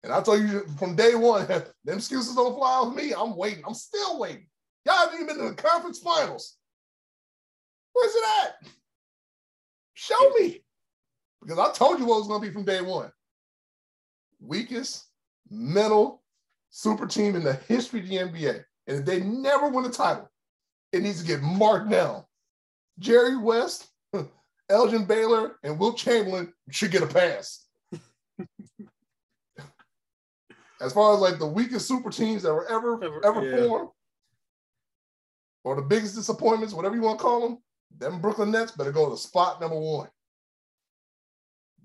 And 0.04 0.12
I 0.12 0.20
told 0.20 0.40
you 0.40 0.66
from 0.78 0.96
day 0.96 1.14
one, 1.14 1.46
them 1.84 1.98
excuses 1.98 2.34
don't 2.34 2.56
fly 2.56 2.82
with 2.84 2.94
me. 2.94 3.12
I'm 3.12 3.36
waiting. 3.36 3.64
I'm 3.66 3.74
still 3.74 4.18
waiting. 4.18 4.46
Y'all 4.84 4.96
haven't 4.96 5.14
even 5.14 5.26
been 5.26 5.38
to 5.38 5.50
the 5.50 5.62
conference 5.62 6.00
finals. 6.00 6.56
Where's 7.92 8.14
it 8.14 8.24
at? 8.44 8.68
Show 9.94 10.30
me. 10.38 10.64
Because 11.40 11.58
I 11.58 11.72
told 11.72 11.98
you 11.98 12.06
what 12.06 12.16
it 12.16 12.20
was 12.20 12.28
going 12.28 12.40
to 12.40 12.46
be 12.48 12.52
from 12.52 12.64
day 12.64 12.80
one. 12.80 13.10
Weakest 14.40 15.04
mental 15.50 16.22
super 16.70 17.06
team 17.06 17.36
in 17.36 17.44
the 17.44 17.54
history 17.68 18.00
of 18.00 18.08
the 18.08 18.16
NBA. 18.16 18.64
And 18.86 18.98
if 18.98 19.04
they 19.04 19.20
never 19.20 19.68
win 19.68 19.84
a 19.84 19.90
title, 19.90 20.28
it 20.92 21.02
needs 21.02 21.20
to 21.20 21.26
get 21.26 21.40
marked 21.42 21.90
down. 21.90 22.24
Jerry 22.98 23.36
West, 23.36 23.88
Elgin 24.68 25.04
Baylor, 25.04 25.56
and 25.62 25.78
Wilt 25.78 25.96
Chamberlain 25.96 26.52
should 26.70 26.90
get 26.90 27.02
a 27.02 27.06
pass. 27.06 27.66
as 30.80 30.92
far 30.92 31.14
as 31.14 31.20
like 31.20 31.38
the 31.38 31.46
weakest 31.46 31.86
super 31.86 32.10
teams 32.10 32.42
that 32.42 32.52
were 32.52 32.68
ever 32.68 33.02
ever, 33.02 33.24
ever 33.24 33.48
yeah. 33.48 33.66
formed, 33.66 33.90
or 35.64 35.76
the 35.76 35.82
biggest 35.82 36.14
disappointments, 36.14 36.74
whatever 36.74 36.96
you 36.96 37.02
want 37.02 37.18
to 37.18 37.22
call 37.22 37.40
them, 37.40 37.58
them 37.98 38.20
Brooklyn 38.20 38.50
Nets 38.50 38.72
better 38.72 38.92
go 38.92 39.08
to 39.08 39.16
spot 39.16 39.60
number 39.60 39.78
one. 39.78 40.08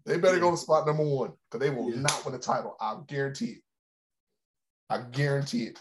They 0.05 0.17
better 0.17 0.39
go 0.39 0.51
to 0.51 0.57
spot 0.57 0.87
number 0.87 1.03
one 1.03 1.33
because 1.51 1.59
they 1.65 1.73
will 1.73 1.91
yeah. 1.91 1.99
not 2.01 2.25
win 2.25 2.33
a 2.33 2.39
title. 2.39 2.75
I 2.79 2.97
guarantee 3.07 3.45
it. 3.45 3.61
I 4.89 4.99
guarantee 5.11 5.63
it. 5.63 5.79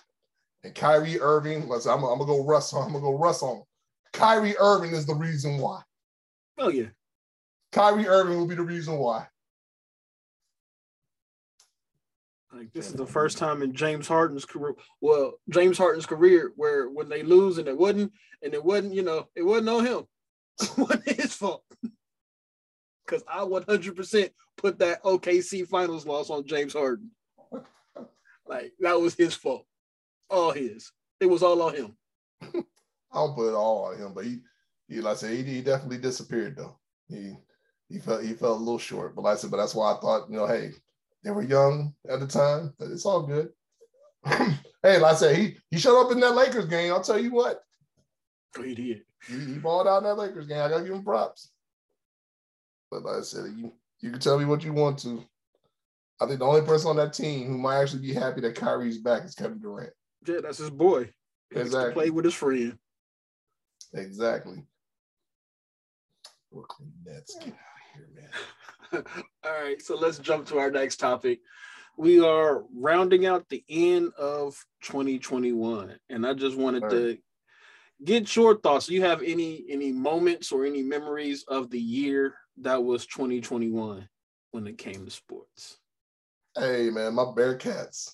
And 0.66 0.74
Kyrie 0.74 1.20
Irving, 1.20 1.68
let's 1.68 1.86
I'm, 1.86 2.02
I'm 2.02 2.18
gonna 2.18 2.26
go 2.26 2.44
Russ 2.44 2.74
on. 2.74 2.86
I'm 2.86 2.92
gonna 2.92 3.04
go 3.04 3.16
Russ 3.16 3.40
on. 3.40 3.62
Kyrie 4.12 4.56
Irving 4.58 4.94
is 4.94 5.06
the 5.06 5.14
reason 5.14 5.58
why. 5.58 5.80
Oh 6.58 6.70
yeah. 6.70 6.88
Kyrie 7.70 8.08
Irving 8.08 8.36
will 8.36 8.48
be 8.48 8.56
the 8.56 8.62
reason 8.62 8.98
why. 8.98 9.28
Like 12.52 12.72
this 12.72 12.88
is 12.88 12.94
the 12.94 13.06
first 13.06 13.38
time 13.38 13.62
in 13.62 13.74
James 13.74 14.08
Harden's 14.08 14.44
career. 14.44 14.74
Well, 15.00 15.34
James 15.50 15.78
Harden's 15.78 16.04
career 16.04 16.52
where 16.56 16.90
when 16.90 17.08
they 17.08 17.22
lose 17.22 17.58
and 17.58 17.68
it 17.68 17.78
wasn't, 17.78 18.12
and 18.42 18.52
it 18.52 18.64
wasn't, 18.64 18.92
you 18.92 19.02
know, 19.02 19.28
it 19.36 19.44
wasn't 19.44 19.68
on 19.68 19.86
him. 19.86 20.02
it 20.60 20.78
wasn't 20.78 21.08
his 21.08 21.32
fault. 21.32 21.62
Because 23.06 23.22
I 23.32 23.38
100% 23.38 24.30
put 24.56 24.80
that 24.80 25.00
OKC 25.04 25.64
finals 25.68 26.04
loss 26.04 26.28
on 26.28 26.44
James 26.44 26.72
Harden. 26.72 27.12
Like 28.48 28.72
that 28.80 29.00
was 29.00 29.14
his 29.14 29.32
fault. 29.32 29.64
All 30.30 30.52
his. 30.52 30.90
It 31.20 31.26
was 31.26 31.42
all 31.42 31.62
on 31.62 31.74
him. 31.74 31.96
I 32.42 32.62
don't 33.14 33.34
put 33.34 33.48
it 33.48 33.54
all 33.54 33.86
on 33.86 33.98
him, 33.98 34.12
but 34.14 34.24
he, 34.24 34.40
he 34.88 35.00
like 35.00 35.14
I 35.14 35.16
said, 35.16 35.30
he, 35.34 35.42
he 35.42 35.62
definitely 35.62 35.98
disappeared 35.98 36.56
though. 36.56 36.78
He 37.08 37.34
he 37.88 37.98
felt 37.98 38.22
he 38.22 38.34
felt 38.34 38.60
a 38.60 38.62
little 38.62 38.78
short. 38.78 39.14
But 39.14 39.22
like 39.22 39.34
I 39.34 39.36
said, 39.36 39.50
but 39.50 39.58
that's 39.58 39.74
why 39.74 39.92
I 39.92 40.00
thought, 40.00 40.28
you 40.28 40.36
know, 40.36 40.46
hey, 40.46 40.72
they 41.24 41.30
were 41.30 41.42
young 41.42 41.94
at 42.08 42.20
the 42.20 42.26
time. 42.26 42.74
It's 42.80 43.06
all 43.06 43.22
good. 43.22 43.50
hey, 44.26 44.98
like 44.98 45.02
I 45.02 45.14
said, 45.14 45.36
he 45.36 45.56
he 45.70 45.78
showed 45.78 46.00
up 46.04 46.12
in 46.12 46.20
that 46.20 46.34
Lakers 46.34 46.66
game. 46.66 46.92
I'll 46.92 47.02
tell 47.02 47.18
you 47.18 47.32
what. 47.32 47.60
Oh, 48.58 48.62
he 48.62 48.74
did. 48.74 49.02
He, 49.28 49.38
he 49.38 49.58
balled 49.58 49.86
out 49.86 49.98
in 49.98 50.04
that 50.04 50.16
Lakers 50.16 50.46
game. 50.46 50.60
I 50.60 50.68
gotta 50.68 50.84
give 50.84 50.94
him 50.94 51.04
props. 51.04 51.50
But 52.90 53.04
like 53.04 53.16
I 53.16 53.22
said, 53.22 53.46
you 53.56 53.72
you 54.00 54.10
can 54.10 54.20
tell 54.20 54.38
me 54.38 54.44
what 54.44 54.64
you 54.64 54.72
want 54.72 54.98
to. 55.00 55.22
I 56.20 56.26
think 56.26 56.38
the 56.38 56.46
only 56.46 56.62
person 56.62 56.90
on 56.90 56.96
that 56.96 57.12
team 57.12 57.46
who 57.46 57.58
might 57.58 57.80
actually 57.80 58.02
be 58.02 58.14
happy 58.14 58.40
that 58.40 58.54
Kyrie's 58.54 58.98
back 58.98 59.24
is 59.24 59.34
Kevin 59.34 59.60
Durant. 59.60 59.92
Yeah, 60.26 60.40
that's 60.42 60.58
his 60.58 60.70
boy. 60.70 61.10
He 61.52 61.60
exactly. 61.60 61.92
play 61.92 62.10
with 62.10 62.24
his 62.24 62.34
friend. 62.34 62.78
Exactly. 63.94 64.62
Brooklyn 66.52 66.92
Nets, 67.04 67.36
get 67.38 67.48
out 67.48 67.54
of 67.54 67.94
here, 67.94 68.08
man. 68.14 69.04
All 69.44 69.62
right, 69.62 69.80
so 69.80 69.96
let's 69.96 70.18
jump 70.18 70.46
to 70.48 70.58
our 70.58 70.70
next 70.70 70.96
topic. 70.96 71.40
We 71.98 72.20
are 72.20 72.64
rounding 72.74 73.26
out 73.26 73.48
the 73.48 73.64
end 73.68 74.12
of 74.18 74.62
2021, 74.82 75.98
and 76.10 76.26
I 76.26 76.34
just 76.34 76.56
wanted 76.56 76.82
right. 76.82 76.90
to 76.90 77.18
get 78.04 78.34
your 78.36 78.58
thoughts. 78.58 78.86
Do 78.86 78.94
you 78.94 79.02
have 79.02 79.22
any 79.22 79.64
any 79.68 79.92
moments 79.92 80.52
or 80.52 80.64
any 80.64 80.82
memories 80.82 81.44
of 81.48 81.70
the 81.70 81.80
year 81.80 82.34
that 82.58 82.82
was 82.82 83.06
2021 83.06 84.08
when 84.50 84.66
it 84.66 84.78
came 84.78 85.04
to 85.04 85.10
sports? 85.10 85.78
Hey 86.56 86.90
man, 86.90 87.14
my 87.14 87.24
Bearcats 87.24 88.12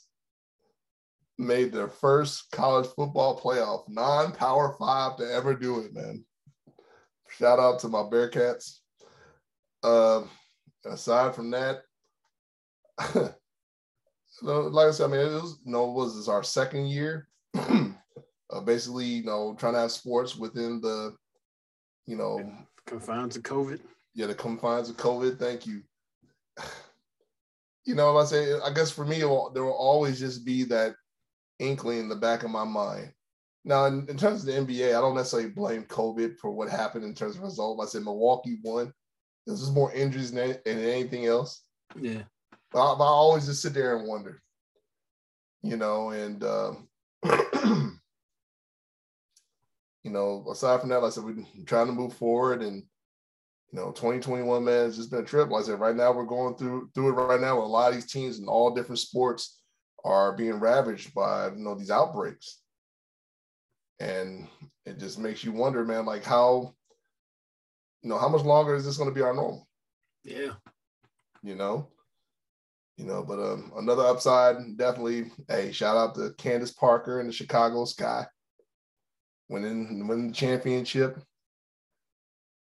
made 1.39 1.72
their 1.72 1.89
first 1.89 2.51
college 2.53 2.87
football 2.87 3.41
playoff, 3.41 3.89
non-power 3.89 4.76
five 4.78 5.16
to 5.16 5.33
ever 5.33 5.55
do 5.55 5.80
it, 5.80 5.95
man. 5.95 6.24
Shout 7.28 7.59
out 7.59 7.78
to 7.80 7.89
my 7.89 8.03
Bearcats. 8.03 8.78
Uh, 9.83 10.22
aside 10.85 11.35
from 11.35 11.51
that, 11.51 11.83
like 14.43 14.89
I 14.89 14.91
said, 14.91 15.05
I 15.05 15.09
mean, 15.09 15.20
it 15.20 15.43
was 15.43 15.59
you 15.64 15.72
know, 15.72 15.87
was 15.87 16.16
this 16.16 16.28
our 16.28 16.43
second 16.43 16.87
year? 16.87 17.28
uh, 17.55 18.61
basically, 18.64 19.07
you 19.07 19.24
know, 19.24 19.57
trying 19.59 19.74
to 19.74 19.80
have 19.80 19.93
sports 19.93 20.37
within 20.37 20.80
the, 20.80 21.16
you 22.07 22.16
know, 22.16 22.41
confines 22.87 23.37
of 23.37 23.43
COVID. 23.43 23.80
Yeah, 24.14 24.26
the 24.26 24.35
confines 24.35 24.91
of 24.91 24.97
COVID. 24.97 25.39
Thank 25.39 25.66
you. 25.66 25.83
You 27.85 27.97
know, 27.97 28.16
I 28.16 28.24
say, 28.26 28.53
I 28.64 28.72
guess 28.72 28.93
for 28.93 29.05
me, 29.05 29.18
there 29.18 29.28
will 29.64 29.76
always 29.76 30.20
just 30.20 30.45
be 30.45 30.62
that 30.66 30.95
inkling 31.59 32.01
in 32.01 32.09
the 32.09 32.17
back 32.17 32.43
of 32.43 32.51
my 32.51 32.65
mind. 32.65 33.13
Now, 33.65 33.87
in, 33.87 34.07
in, 34.09 34.17
terms 34.17 34.41
of 34.41 34.47
the 34.47 34.61
NBA, 34.61 34.89
I 34.89 35.01
don't 35.01 35.15
necessarily 35.15 35.51
blame 35.51 35.85
COVID 35.85 36.37
for 36.39 36.51
what 36.51 36.69
happened 36.69 37.05
in 37.05 37.15
terms 37.15 37.37
of 37.37 37.43
result. 37.43 37.81
I 37.81 37.87
said 37.87 38.03
Milwaukee 38.03 38.59
won. 38.63 38.93
This 39.47 39.61
is 39.61 39.71
more 39.71 39.93
injuries 39.93 40.33
than, 40.33 40.57
than 40.65 40.81
anything 40.81 41.27
else. 41.27 41.63
Yeah. 42.01 42.23
But 42.73 42.81
I, 42.81 42.99
but 42.99 43.05
I, 43.05 43.09
always 43.09 43.47
just 43.47 43.63
sit 43.63 43.75
there 43.75 43.97
and 43.97 44.09
wonder, 44.09 44.43
you 45.63 45.77
know, 45.77 46.11
and, 46.11 46.43
um, 46.43 46.89
you 50.03 50.11
know, 50.11 50.45
aside 50.51 50.81
from 50.81 50.89
that, 50.89 51.03
like 51.03 51.13
I 51.13 51.15
said, 51.15 51.25
we're 51.25 51.45
trying 51.67 51.87
to 51.87 51.93
move 51.93 52.15
forward 52.15 52.63
and, 52.63 52.83
you 53.71 53.79
know, 53.79 53.93
2021, 53.93 54.65
man, 54.65 54.87
it's 54.87 54.97
just 54.97 55.11
been 55.11 55.21
a 55.21 55.25
trip. 55.25 55.51
Like 55.51 55.63
I 55.65 55.67
said, 55.67 55.81
right 55.81 55.97
now 55.97 56.13
we're 56.13 56.25
going 56.25 56.57
through 56.57 56.91
through 56.95 57.09
it 57.11 57.13
right 57.13 57.41
now. 57.41 57.57
With 57.57 57.65
a 57.65 57.69
lot 57.69 57.89
of 57.89 57.95
these 57.95 58.11
teams 58.11 58.39
in 58.39 58.47
all 58.47 58.75
different 58.75 58.99
sports 58.99 59.62
are 60.05 60.37
being 60.37 60.61
ravaged 60.61 61.15
by, 61.15 61.49
you 61.49 61.59
know, 61.63 61.75
these 61.75 61.91
outbreaks. 61.91 62.61
And 64.01 64.49
it 64.85 64.99
just 64.99 65.19
makes 65.19 65.45
you 65.45 65.53
wonder, 65.53 65.85
man, 65.85 66.07
like 66.07 66.25
how 66.25 66.75
you 68.03 68.09
know, 68.09 68.19
how 68.19 68.29
much 68.29 68.43
longer 68.43 68.75
is 68.75 68.85
this 68.85 68.97
going 68.97 69.09
to 69.09 69.15
be 69.15 69.23
our 69.23 69.35
normal? 69.35 69.69
Yeah. 70.25 70.53
You 71.43 71.55
know, 71.55 71.89
you 72.97 73.05
know, 73.05 73.23
but 73.23 73.39
um, 73.39 73.73
another 73.77 74.05
upside, 74.05 74.77
definitely. 74.77 75.31
Hey, 75.49 75.73
shout 75.73 75.97
out 75.97 76.15
to 76.17 76.35
Candace 76.37 76.73
Parker 76.73 77.21
and 77.21 77.29
the 77.29 77.33
Chicago 77.33 77.85
Sky, 77.85 78.27
winning 79.49 80.07
winning 80.07 80.29
the 80.29 80.35
championship, 80.35 81.19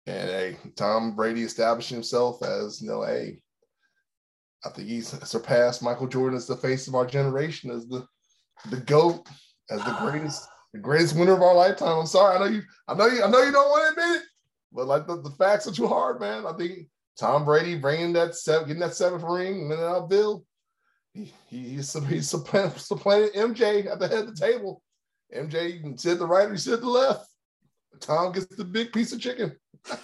and 0.08 0.30
hey, 0.30 0.58
Tom 0.76 1.16
Brady 1.16 1.44
established 1.44 1.90
himself 1.90 2.42
as 2.44 2.82
you 2.82 2.88
know, 2.88 3.04
hey, 3.04 3.40
I 4.66 4.70
think 4.70 4.88
he's 4.88 5.08
surpassed 5.28 5.82
Michael 5.82 6.08
Jordan 6.08 6.38
as 6.38 6.48
the 6.48 6.56
face 6.56 6.88
of 6.88 6.96
our 6.96 7.06
generation, 7.06 7.72
as 7.72 7.88
the 7.88 8.06
the 8.70 8.78
goat, 8.78 9.28
as 9.70 9.84
the 9.84 9.98
greatest, 10.00 10.48
the 10.74 10.80
greatest 10.80 11.16
winner 11.16 11.34
of 11.34 11.42
our 11.42 11.56
lifetime. 11.56 12.00
I'm 12.00 12.06
sorry, 12.06 12.36
I 12.36 12.40
know 12.40 12.46
you, 12.46 12.62
I 12.88 12.94
know 12.94 13.08
you, 13.08 13.24
I 13.24 13.30
know 13.30 13.42
you 13.42 13.52
don't 13.52 13.70
want 13.70 13.96
to 13.96 14.02
admit 14.02 14.22
it, 14.22 14.28
but 14.72 14.88
like 14.88 15.08
the, 15.08 15.22
the 15.22 15.32
facts 15.32 15.68
are 15.68 15.72
too 15.72 15.88
hard, 15.88 16.20
man. 16.20 16.46
I 16.46 16.54
think 16.54 16.88
Tom 17.18 17.44
Brady 17.46 17.76
bringing 17.76 18.14
that 18.14 18.36
seven, 18.36 18.68
getting 18.68 18.82
that 18.82 18.94
seventh 18.94 19.24
ring, 19.24 19.70
then 19.70 19.80
out 19.80 20.10
Bill, 20.10 20.46
he, 21.14 21.34
he 21.48 21.58
he's 21.70 21.94
he's 22.06 22.30
supplanted 22.30 23.34
MJ 23.34 23.92
at 23.92 24.00
the 24.00 24.08
head 24.08 24.28
of 24.28 24.36
the 24.36 24.40
table. 24.40 24.82
MJ 25.36 25.84
you 25.84 25.98
sit 25.98 26.20
the 26.20 26.28
right, 26.28 26.50
he 26.52 26.58
sit 26.58 26.82
the 26.82 26.88
left. 26.88 27.28
Tom 28.00 28.32
gets 28.32 28.48
the 28.48 28.64
big 28.64 28.92
piece 28.92 29.12
of 29.12 29.20
chicken. 29.20 29.56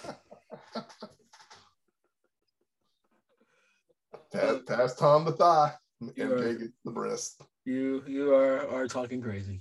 pass, 4.32 4.56
pass 4.66 4.94
Tom 4.94 5.24
the 5.24 5.32
thigh. 5.32 5.72
MJ 6.02 6.58
gets 6.58 6.78
the 6.84 6.90
breast. 6.90 7.42
You 7.64 8.02
you 8.06 8.32
are 8.34 8.68
are 8.68 8.86
talking 8.86 9.20
crazy. 9.20 9.60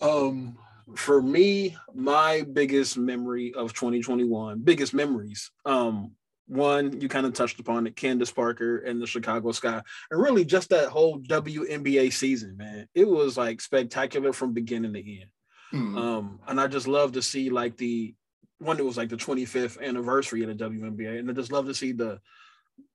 Um, 0.00 0.58
for 0.96 1.22
me, 1.22 1.76
my 1.94 2.44
biggest 2.52 2.98
memory 2.98 3.54
of 3.54 3.72
2021, 3.72 4.60
biggest 4.60 4.92
memories. 4.92 5.50
Um, 5.64 6.12
one, 6.46 7.00
you 7.00 7.08
kind 7.08 7.26
of 7.26 7.32
touched 7.32 7.60
upon 7.60 7.86
it, 7.86 7.94
Candace 7.94 8.32
Parker 8.32 8.78
and 8.78 9.00
the 9.00 9.06
Chicago 9.06 9.52
Sky, 9.52 9.80
and 10.10 10.20
really 10.20 10.44
just 10.44 10.70
that 10.70 10.88
whole 10.88 11.20
WNBA 11.20 12.12
season, 12.12 12.56
man. 12.56 12.88
It 12.94 13.08
was 13.08 13.36
like 13.36 13.60
spectacular 13.60 14.32
from 14.32 14.52
beginning 14.52 14.92
to 14.94 14.98
end. 14.98 15.30
Mm. 15.72 15.96
Um, 15.96 16.40
and 16.48 16.60
I 16.60 16.66
just 16.66 16.88
love 16.88 17.12
to 17.12 17.22
see 17.22 17.50
like 17.50 17.76
the 17.76 18.14
one 18.58 18.76
that 18.76 18.84
was 18.84 18.96
like 18.96 19.08
the 19.08 19.16
25th 19.16 19.80
anniversary 19.80 20.42
of 20.42 20.48
the 20.48 20.64
WNBA, 20.64 21.20
and 21.20 21.30
I 21.30 21.34
just 21.34 21.52
love 21.52 21.66
to 21.66 21.74
see 21.74 21.92
the 21.92 22.20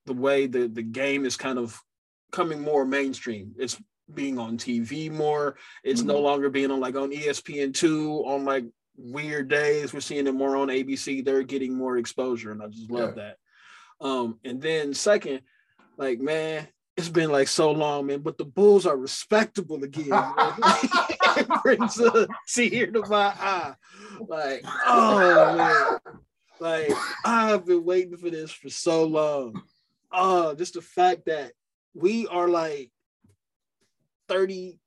the 0.06 0.14
way 0.14 0.48
the 0.48 0.68
the 0.68 0.84
game 0.84 1.26
is 1.26 1.38
kind 1.38 1.60
of 1.60 1.80
coming 2.32 2.62
more 2.62 2.86
mainstream. 2.86 3.54
It's 3.58 3.82
being 4.14 4.38
on 4.38 4.58
TV 4.58 5.12
more. 5.12 5.58
It's 5.84 6.02
mm-hmm. 6.02 6.10
no 6.10 6.20
longer 6.20 6.50
being 6.50 6.72
on 6.72 6.80
like 6.80 6.96
on 6.96 7.12
ESPN 7.12 7.74
two 7.74 8.24
on 8.26 8.46
like 8.46 8.66
weird 8.98 9.50
days. 9.50 9.94
We're 9.94 10.02
seeing 10.02 10.28
it 10.28 10.34
more 10.34 10.56
on 10.56 10.68
ABC. 10.68 11.24
They're 11.24 11.44
getting 11.44 11.74
more 11.74 11.98
exposure, 11.98 12.52
and 12.52 12.62
I 12.62 12.68
just 12.68 12.92
love 12.92 13.16
yeah. 13.18 13.24
that. 14.02 14.06
Um, 14.06 14.40
and 14.44 14.62
then 14.62 14.94
second, 14.94 15.42
like 15.98 16.20
man, 16.20 16.68
it's 16.98 17.10
been 17.10 17.32
like 17.32 17.48
so 17.48 17.72
long, 17.72 18.08
man. 18.08 18.20
But 18.20 18.38
the 18.38 18.46
Bulls 18.46 18.86
are 18.86 18.98
respectable 18.98 19.84
again. 19.84 20.10
it 21.38 21.64
brings 21.64 22.00
a 22.00 22.28
tear 22.48 22.92
to 22.92 23.02
my 23.08 23.34
eye. 23.40 23.74
Like, 24.28 24.64
oh 24.86 25.56
man. 25.58 26.16
Like 26.60 26.92
I've 27.26 27.66
been 27.66 27.84
waiting 27.84 28.18
for 28.18 28.30
this 28.30 28.52
for 28.52 28.70
so 28.70 29.04
long. 29.04 29.62
Oh, 30.18 30.56
just 30.56 30.76
the 30.76 30.82
fact 30.82 31.26
that 31.26 31.52
we 31.94 32.26
are 32.28 32.48
like 32.48 32.90
30 34.30 34.80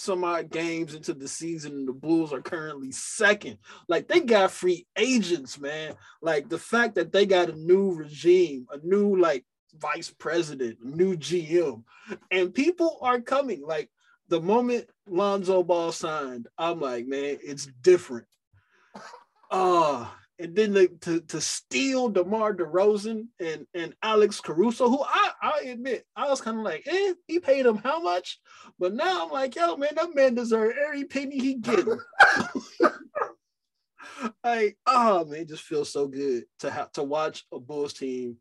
some 0.00 0.24
odd 0.24 0.50
games 0.50 0.94
into 0.94 1.12
the 1.12 1.28
season 1.28 1.72
and 1.72 1.88
the 1.88 1.92
Bulls 1.92 2.32
are 2.32 2.40
currently 2.40 2.92
second. 2.92 3.58
Like 3.88 4.08
they 4.08 4.20
got 4.20 4.50
free 4.50 4.86
agents, 4.96 5.58
man. 5.58 5.94
Like 6.22 6.48
the 6.48 6.58
fact 6.58 6.94
that 6.96 7.12
they 7.12 7.26
got 7.26 7.50
a 7.50 7.56
new 7.56 7.92
regime, 7.92 8.66
a 8.72 8.78
new 8.84 9.16
like 9.16 9.44
vice 9.76 10.10
president, 10.10 10.78
new 10.82 11.16
GM, 11.16 11.82
and 12.30 12.54
people 12.54 12.98
are 13.02 13.20
coming. 13.20 13.62
Like 13.66 13.90
the 14.28 14.40
moment 14.40 14.88
Lonzo 15.06 15.62
Ball 15.62 15.92
signed, 15.92 16.48
I'm 16.56 16.80
like, 16.80 17.06
man, 17.06 17.38
it's 17.42 17.66
different. 17.82 18.26
Uh, 19.50 20.06
and 20.38 20.54
then 20.54 20.72
the, 20.72 20.88
to 21.02 21.20
to 21.20 21.40
steal 21.40 22.08
DeMar 22.08 22.54
DeRozan 22.54 23.26
and 23.40 23.66
and 23.74 23.94
Alex 24.02 24.40
Caruso, 24.40 24.88
who 24.88 25.02
I 25.02 25.30
I 25.42 25.60
admit 25.66 26.04
I 26.14 26.28
was 26.28 26.40
kind 26.40 26.58
of 26.58 26.64
like, 26.64 26.86
eh, 26.86 27.14
he 27.26 27.40
paid 27.40 27.66
him 27.66 27.78
how 27.78 28.00
much? 28.00 28.38
But 28.78 28.94
now 28.94 29.24
I'm 29.24 29.32
like, 29.32 29.56
yo, 29.56 29.76
man, 29.76 29.90
that 29.96 30.14
man 30.14 30.34
deserves 30.34 30.76
every 30.86 31.04
penny 31.04 31.38
he 31.38 31.54
getting. 31.54 31.98
like, 34.44 34.78
oh 34.86 35.24
man, 35.24 35.40
it 35.40 35.48
just 35.48 35.64
feels 35.64 35.92
so 35.92 36.06
good 36.06 36.44
to 36.60 36.70
have 36.70 36.92
to 36.92 37.02
watch 37.02 37.44
a 37.52 37.58
Bulls 37.58 37.94
team 37.94 38.36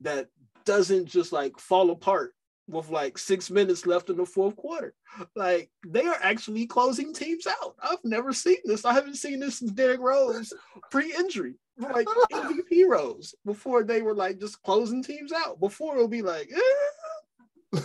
that 0.00 0.28
doesn't 0.64 1.06
just 1.06 1.32
like 1.32 1.58
fall 1.58 1.90
apart 1.90 2.32
with 2.68 2.90
like 2.90 3.18
six 3.18 3.50
minutes 3.50 3.86
left 3.86 4.10
in 4.10 4.16
the 4.16 4.26
fourth 4.26 4.56
quarter. 4.56 4.94
Like 5.34 5.70
they 5.86 6.06
are 6.06 6.18
actually 6.22 6.66
closing 6.66 7.12
teams 7.12 7.46
out. 7.46 7.74
I've 7.82 8.04
never 8.04 8.32
seen 8.32 8.58
this. 8.64 8.84
I 8.84 8.92
haven't 8.92 9.16
seen 9.16 9.40
this 9.40 9.58
since 9.58 9.72
Derrick 9.72 10.00
Rose 10.00 10.52
pre-injury, 10.90 11.54
like 11.78 12.06
MVP 12.32 12.86
Rose, 12.88 13.34
before 13.44 13.84
they 13.84 14.02
were 14.02 14.14
like 14.14 14.38
just 14.38 14.62
closing 14.62 15.02
teams 15.02 15.32
out. 15.32 15.60
Before 15.60 15.94
it'll 15.94 16.08
be 16.08 16.22
like, 16.22 16.50
eh. 17.74 17.80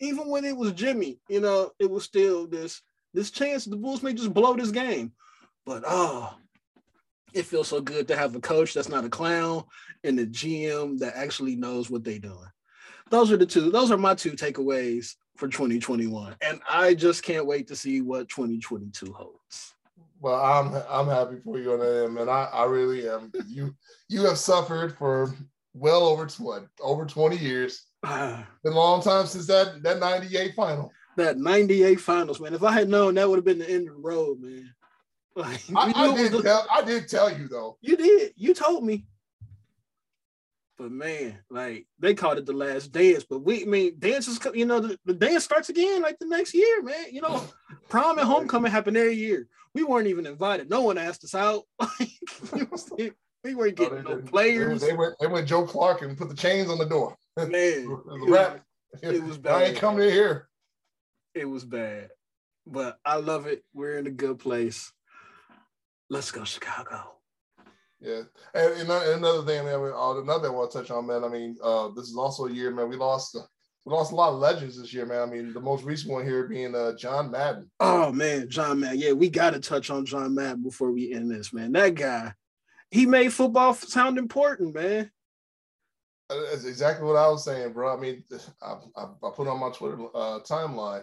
even 0.00 0.28
when 0.28 0.44
it 0.44 0.56
was 0.56 0.72
Jimmy, 0.72 1.18
you 1.28 1.40
know, 1.40 1.72
it 1.78 1.90
was 1.90 2.04
still 2.04 2.46
this 2.46 2.82
this 3.12 3.30
chance 3.30 3.64
the 3.64 3.76
Bulls 3.76 4.02
may 4.02 4.14
just 4.14 4.34
blow 4.34 4.54
this 4.54 4.70
game. 4.70 5.12
But 5.64 5.82
oh, 5.86 6.32
it 7.34 7.44
feels 7.44 7.68
so 7.68 7.80
good 7.80 8.08
to 8.08 8.16
have 8.16 8.36
a 8.36 8.40
coach 8.40 8.72
that's 8.72 8.88
not 8.88 9.04
a 9.04 9.08
clown 9.08 9.64
and 10.04 10.18
a 10.20 10.26
GM 10.26 11.00
that 11.00 11.16
actually 11.16 11.56
knows 11.56 11.90
what 11.90 12.04
they're 12.04 12.18
doing 12.20 12.46
those 13.10 13.30
are 13.30 13.36
the 13.36 13.46
two. 13.46 13.70
Those 13.70 13.90
are 13.90 13.96
my 13.96 14.14
two 14.14 14.32
takeaways 14.32 15.14
for 15.36 15.48
2021, 15.48 16.36
and 16.42 16.60
I 16.68 16.94
just 16.94 17.22
can't 17.22 17.46
wait 17.46 17.68
to 17.68 17.76
see 17.76 18.00
what 18.00 18.28
2022 18.28 19.12
holds. 19.12 19.74
Well, 20.20 20.42
I'm 20.42 20.74
I'm 20.88 21.08
happy 21.08 21.36
for 21.44 21.58
you 21.58 21.72
on 21.72 21.80
that, 21.80 22.10
man. 22.10 22.28
I, 22.28 22.44
I 22.52 22.64
really 22.64 23.08
am. 23.08 23.32
You 23.46 23.74
you 24.08 24.24
have 24.26 24.38
suffered 24.38 24.96
for 24.96 25.34
well 25.74 26.04
over 26.04 26.26
what 26.38 26.66
over 26.80 27.04
20 27.04 27.36
years. 27.36 27.84
Been 28.02 28.44
a 28.64 28.70
long 28.70 29.02
time 29.02 29.26
since 29.26 29.46
that 29.46 29.82
that 29.82 30.00
98 30.00 30.54
final. 30.54 30.92
That 31.16 31.38
98 31.38 32.00
finals, 32.00 32.40
man. 32.40 32.54
If 32.54 32.62
I 32.62 32.72
had 32.72 32.88
known 32.88 33.14
that 33.14 33.28
would 33.28 33.36
have 33.36 33.44
been 33.44 33.58
the 33.58 33.70
end 33.70 33.88
of 33.88 33.94
the 33.94 34.00
road, 34.00 34.40
man. 34.40 34.72
Like, 35.36 35.60
I, 35.76 35.92
I 35.94 36.16
did 36.16 36.42
tell 36.42 36.66
I 36.72 36.80
did 36.80 37.08
tell 37.08 37.30
you 37.30 37.46
though. 37.46 37.76
You 37.82 37.98
did. 37.98 38.32
You 38.36 38.54
told 38.54 38.84
me. 38.84 39.04
But 40.78 40.92
man, 40.92 41.38
like 41.50 41.86
they 41.98 42.14
called 42.14 42.38
it 42.38 42.46
the 42.46 42.52
last 42.52 42.92
dance. 42.92 43.24
But 43.28 43.40
we, 43.40 43.62
I 43.62 43.64
mean, 43.64 43.94
dances, 43.98 44.38
you 44.54 44.66
know, 44.66 44.80
the, 44.80 44.98
the 45.06 45.14
dance 45.14 45.44
starts 45.44 45.70
again 45.70 46.02
like 46.02 46.18
the 46.18 46.26
next 46.26 46.54
year, 46.54 46.82
man. 46.82 47.06
You 47.10 47.22
know, 47.22 47.42
prom 47.88 48.18
and 48.18 48.26
homecoming 48.26 48.72
happen 48.72 48.96
every 48.96 49.14
year. 49.14 49.48
We 49.74 49.84
weren't 49.84 50.08
even 50.08 50.26
invited. 50.26 50.68
No 50.70 50.82
one 50.82 50.98
asked 50.98 51.24
us 51.24 51.34
out. 51.34 51.64
We 53.46 53.54
weren't 53.54 53.76
getting 53.76 54.02
no, 54.02 54.16
they, 54.16 54.22
no 54.22 54.22
players. 54.22 54.80
They, 54.80 54.92
went, 54.92 55.14
they 55.20 55.28
went 55.28 55.46
Joe 55.46 55.64
Clark 55.64 56.02
and 56.02 56.18
put 56.18 56.28
the 56.28 56.34
chains 56.34 56.68
on 56.68 56.78
the 56.78 56.84
door. 56.84 57.16
Man, 57.36 57.48
it, 57.52 57.88
was, 57.88 58.60
it 59.02 59.22
was 59.22 59.38
bad. 59.38 59.54
I 59.54 59.62
ain't 59.66 59.76
coming 59.76 60.02
in 60.02 60.12
here. 60.12 60.48
It 61.32 61.44
was 61.44 61.64
bad, 61.64 62.08
but 62.66 62.98
I 63.04 63.16
love 63.16 63.46
it. 63.46 63.62
We're 63.72 63.98
in 63.98 64.08
a 64.08 64.10
good 64.10 64.40
place. 64.40 64.92
Let's 66.10 66.32
go, 66.32 66.42
Chicago. 66.42 67.15
Yeah, 68.06 68.22
and, 68.54 68.72
and 68.74 68.90
another 68.90 69.42
thing, 69.42 69.64
man, 69.64 69.74
uh, 69.74 70.20
another 70.20 70.42
thing 70.42 70.52
I 70.52 70.54
want 70.54 70.70
to 70.70 70.78
touch 70.78 70.92
on, 70.92 71.08
man. 71.08 71.24
I 71.24 71.28
mean, 71.28 71.56
uh, 71.60 71.88
this 71.88 72.04
is 72.04 72.16
also 72.16 72.46
a 72.46 72.52
year, 72.52 72.70
man. 72.70 72.88
We 72.88 72.94
lost, 72.94 73.34
uh, 73.34 73.40
we 73.84 73.92
lost 73.92 74.12
a 74.12 74.14
lot 74.14 74.32
of 74.32 74.38
legends 74.38 74.80
this 74.80 74.94
year, 74.94 75.06
man. 75.06 75.22
I 75.22 75.26
mean, 75.26 75.52
the 75.52 75.58
most 75.58 75.82
recent 75.82 76.12
one 76.12 76.24
here 76.24 76.46
being 76.46 76.76
uh, 76.76 76.94
John 76.96 77.32
Madden. 77.32 77.68
Oh 77.80 78.12
man, 78.12 78.48
John 78.48 78.78
Madden. 78.78 79.00
Yeah, 79.00 79.10
we 79.10 79.28
got 79.28 79.54
to 79.54 79.60
touch 79.60 79.90
on 79.90 80.06
John 80.06 80.36
Madden 80.36 80.62
before 80.62 80.92
we 80.92 81.12
end 81.12 81.32
this, 81.32 81.52
man. 81.52 81.72
That 81.72 81.96
guy, 81.96 82.32
he 82.92 83.06
made 83.06 83.32
football 83.32 83.74
sound 83.74 84.18
important, 84.18 84.76
man. 84.76 85.10
Uh, 86.30 86.36
that's 86.48 86.64
exactly 86.64 87.04
what 87.04 87.16
I 87.16 87.28
was 87.28 87.44
saying, 87.44 87.72
bro. 87.72 87.92
I 87.92 88.00
mean, 88.00 88.22
I, 88.62 88.76
I, 88.96 89.02
I 89.02 89.30
put 89.34 89.48
on 89.48 89.58
my 89.58 89.70
Twitter 89.70 89.98
uh, 90.14 90.38
timeline. 90.48 91.02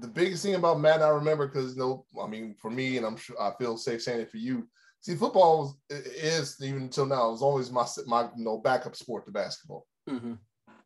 The 0.00 0.08
biggest 0.08 0.42
thing 0.42 0.54
about 0.54 0.80
Madden, 0.80 1.02
I 1.02 1.10
remember 1.10 1.46
because 1.46 1.74
you 1.74 1.80
know, 1.80 2.06
I 2.18 2.26
mean, 2.26 2.54
for 2.58 2.70
me, 2.70 2.96
and 2.96 3.04
I'm 3.04 3.18
sure 3.18 3.38
I 3.38 3.52
feel 3.58 3.76
safe 3.76 4.02
saying 4.02 4.22
it 4.22 4.30
for 4.30 4.38
you 4.38 4.66
see, 5.02 5.14
football 5.14 5.76
is 5.90 6.56
even 6.62 6.82
until 6.82 7.06
now 7.06 7.30
was 7.30 7.42
always 7.42 7.70
my 7.70 7.86
my 8.06 8.22
you 8.36 8.44
know 8.44 8.58
backup 8.58 8.96
sport 8.96 9.26
to 9.26 9.32
basketball. 9.32 9.86
Mm-hmm. 10.08 10.34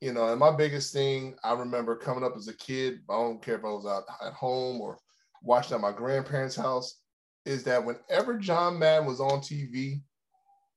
You 0.00 0.12
know, 0.12 0.28
and 0.28 0.40
my 0.40 0.54
biggest 0.54 0.92
thing 0.92 1.36
I 1.44 1.52
remember 1.52 1.96
coming 1.96 2.24
up 2.24 2.36
as 2.36 2.48
a 2.48 2.56
kid. 2.56 3.00
I 3.08 3.14
don't 3.14 3.42
care 3.42 3.56
if 3.56 3.64
I 3.64 3.68
was 3.68 3.86
out 3.86 4.04
at 4.26 4.32
home 4.32 4.80
or 4.80 4.98
watching 5.42 5.74
at 5.74 5.80
my 5.80 5.92
grandparents' 5.92 6.56
house. 6.56 7.00
Is 7.44 7.62
that 7.64 7.84
whenever 7.84 8.38
John 8.38 8.78
Madden 8.78 9.06
was 9.06 9.20
on 9.20 9.40
TV, 9.40 10.02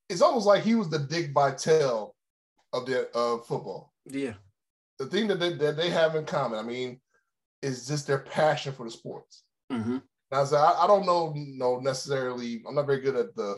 it's 0.07 0.21
almost 0.21 0.45
like 0.45 0.63
he 0.63 0.75
was 0.75 0.89
the 0.89 0.99
Dick 0.99 1.31
Vitale 1.33 2.15
of 2.73 2.85
the 2.85 3.09
of 3.17 3.47
football. 3.47 3.93
Yeah. 4.05 4.33
The 4.99 5.07
thing 5.07 5.27
that 5.27 5.39
they, 5.39 5.53
that 5.53 5.77
they 5.77 5.89
have 5.89 6.15
in 6.15 6.25
common, 6.25 6.59
I 6.59 6.61
mean, 6.61 6.99
is 7.61 7.87
just 7.87 8.05
their 8.05 8.19
passion 8.19 8.73
for 8.73 8.83
the 8.83 8.91
sports. 8.91 9.43
Mm-hmm. 9.71 9.97
Now, 10.31 10.45
so 10.45 10.57
I, 10.57 10.83
I 10.83 10.87
don't 10.87 11.05
know, 11.05 11.33
you 11.35 11.57
know, 11.57 11.79
necessarily. 11.79 12.61
I'm 12.67 12.75
not 12.75 12.85
very 12.85 13.01
good 13.01 13.15
at 13.15 13.35
the, 13.35 13.57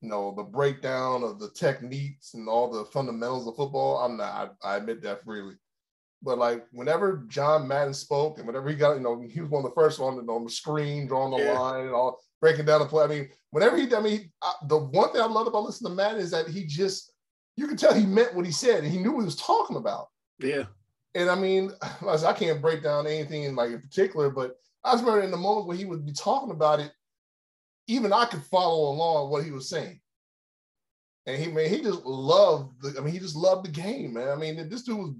you 0.00 0.08
know, 0.08 0.34
the 0.36 0.42
breakdown 0.42 1.22
of 1.22 1.38
the 1.38 1.50
techniques 1.50 2.34
and 2.34 2.48
all 2.48 2.70
the 2.70 2.84
fundamentals 2.86 3.46
of 3.46 3.56
football. 3.56 3.98
I'm 3.98 4.16
not. 4.16 4.56
I, 4.62 4.72
I 4.72 4.76
admit 4.76 5.02
that 5.02 5.22
freely. 5.24 5.54
But 6.22 6.38
like 6.38 6.66
whenever 6.72 7.24
John 7.28 7.68
Madden 7.68 7.94
spoke 7.94 8.38
and 8.38 8.46
whenever 8.46 8.68
he 8.68 8.74
got, 8.74 8.94
you 8.94 9.00
know, 9.00 9.24
he 9.28 9.40
was 9.40 9.50
one 9.50 9.64
of 9.64 9.70
the 9.70 9.74
first 9.74 10.00
on 10.00 10.16
the, 10.16 10.32
on 10.32 10.44
the 10.44 10.50
screen, 10.50 11.06
drawing 11.06 11.30
the 11.30 11.44
yeah. 11.44 11.58
line 11.58 11.84
and 11.86 11.94
all, 11.94 12.18
breaking 12.40 12.64
down 12.64 12.80
the 12.80 12.86
play. 12.86 13.04
I 13.04 13.06
mean, 13.06 13.28
whenever 13.50 13.76
he, 13.76 13.94
I 13.94 14.00
mean, 14.00 14.32
I, 14.42 14.54
the 14.66 14.78
one 14.78 15.12
thing 15.12 15.20
I 15.20 15.26
love 15.26 15.46
about 15.46 15.64
listening 15.64 15.92
to 15.92 15.96
Madden 15.96 16.20
is 16.20 16.32
that 16.32 16.48
he 16.48 16.64
just, 16.64 17.12
you 17.56 17.68
can 17.68 17.76
tell 17.76 17.94
he 17.94 18.06
meant 18.06 18.34
what 18.34 18.44
he 18.44 18.52
said 18.52 18.82
and 18.82 18.92
he 18.92 18.98
knew 18.98 19.12
what 19.12 19.20
he 19.20 19.26
was 19.26 19.36
talking 19.36 19.76
about. 19.76 20.08
Yeah. 20.40 20.64
And 21.14 21.30
I 21.30 21.36
mean, 21.36 21.70
I 22.06 22.32
can't 22.32 22.62
break 22.62 22.82
down 22.82 23.06
anything 23.06 23.44
in 23.44 23.54
like 23.54 23.70
in 23.70 23.80
particular, 23.80 24.30
but 24.30 24.56
I 24.86 24.92
just 24.92 25.04
remember 25.04 25.24
in 25.24 25.30
the 25.30 25.36
moment 25.36 25.66
when 25.66 25.76
he 25.76 25.84
would 25.84 26.06
be 26.06 26.12
talking 26.12 26.52
about 26.52 26.80
it, 26.80 26.92
even 27.88 28.12
I 28.12 28.26
could 28.26 28.42
follow 28.44 28.90
along 28.90 29.30
what 29.30 29.44
he 29.44 29.50
was 29.50 29.68
saying. 29.68 30.00
And 31.26 31.42
he 31.42 31.50
man, 31.50 31.68
he 31.68 31.82
just 31.82 32.04
loved 32.04 32.80
the, 32.80 32.98
I 32.98 33.02
mean, 33.02 33.12
he 33.12 33.18
just 33.18 33.36
loved 33.36 33.66
the 33.66 33.70
game, 33.70 34.14
man. 34.14 34.28
I 34.28 34.36
mean, 34.36 34.68
this 34.68 34.82
dude 34.82 34.98
was, 34.98 35.14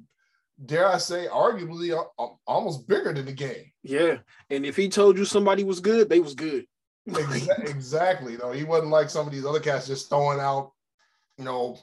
dare 0.64 0.86
I 0.86 0.98
say, 0.98 1.26
arguably 1.26 1.96
uh, 1.96 2.04
uh, 2.22 2.28
almost 2.46 2.86
bigger 2.86 3.12
than 3.12 3.26
the 3.26 3.32
game. 3.32 3.72
Yeah. 3.82 4.18
And 4.48 4.64
if 4.64 4.76
he 4.76 4.88
told 4.88 5.18
you 5.18 5.24
somebody 5.24 5.64
was 5.64 5.80
good, 5.80 6.08
they 6.08 6.20
was 6.20 6.34
good. 6.34 6.64
exactly. 7.06 8.32
You 8.32 8.38
know, 8.38 8.52
he 8.52 8.64
wasn't 8.64 8.90
like 8.90 9.10
some 9.10 9.26
of 9.26 9.32
these 9.32 9.44
other 9.44 9.60
cats 9.60 9.88
just 9.88 10.08
throwing 10.08 10.40
out, 10.40 10.72
you 11.38 11.44
know, 11.44 11.76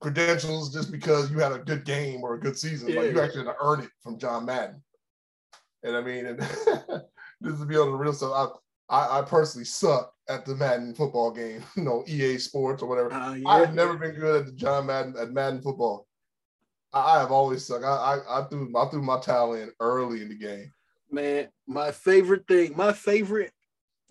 credentials 0.00 0.72
just 0.72 0.92
because 0.92 1.30
you 1.30 1.38
had 1.38 1.52
a 1.52 1.58
good 1.58 1.84
game 1.84 2.22
or 2.22 2.34
a 2.34 2.40
good 2.40 2.56
season. 2.56 2.88
Yeah. 2.88 3.00
Like 3.00 3.12
you 3.12 3.20
actually 3.20 3.46
had 3.46 3.52
to 3.52 3.56
earn 3.62 3.80
it 3.80 3.90
from 4.02 4.18
John 4.18 4.44
Madden. 4.44 4.82
And 5.82 5.96
I 5.96 6.00
mean, 6.00 6.26
and 6.26 6.38
this 6.38 7.54
is 7.54 7.64
beyond 7.64 7.92
the 7.92 7.96
real 7.96 8.12
stuff. 8.12 8.58
I, 8.90 8.96
I, 8.96 9.18
I, 9.18 9.22
personally 9.22 9.64
suck 9.64 10.12
at 10.28 10.44
the 10.44 10.56
Madden 10.56 10.94
football 10.94 11.30
game, 11.30 11.62
you 11.76 11.84
know, 11.84 12.04
EA 12.06 12.38
Sports 12.38 12.82
or 12.82 12.88
whatever. 12.88 13.12
Uh, 13.12 13.34
yeah. 13.34 13.48
I 13.48 13.60
have 13.60 13.74
never 13.74 13.96
been 13.96 14.14
good 14.14 14.40
at 14.40 14.46
the 14.46 14.52
John 14.52 14.86
Madden 14.86 15.14
at 15.20 15.32
Madden 15.32 15.62
football. 15.62 16.06
I, 16.92 17.16
I 17.16 17.20
have 17.20 17.30
always 17.32 17.66
sucked. 17.66 17.84
I, 17.84 17.88
I, 17.88 18.40
I 18.40 18.44
threw 18.44 18.72
I 18.76 18.88
threw 18.88 19.02
my 19.02 19.20
towel 19.20 19.54
in 19.54 19.70
early 19.80 20.22
in 20.22 20.28
the 20.28 20.36
game. 20.36 20.72
Man, 21.10 21.48
my 21.66 21.90
favorite 21.90 22.46
thing, 22.46 22.76
my 22.76 22.92
favorite 22.92 23.52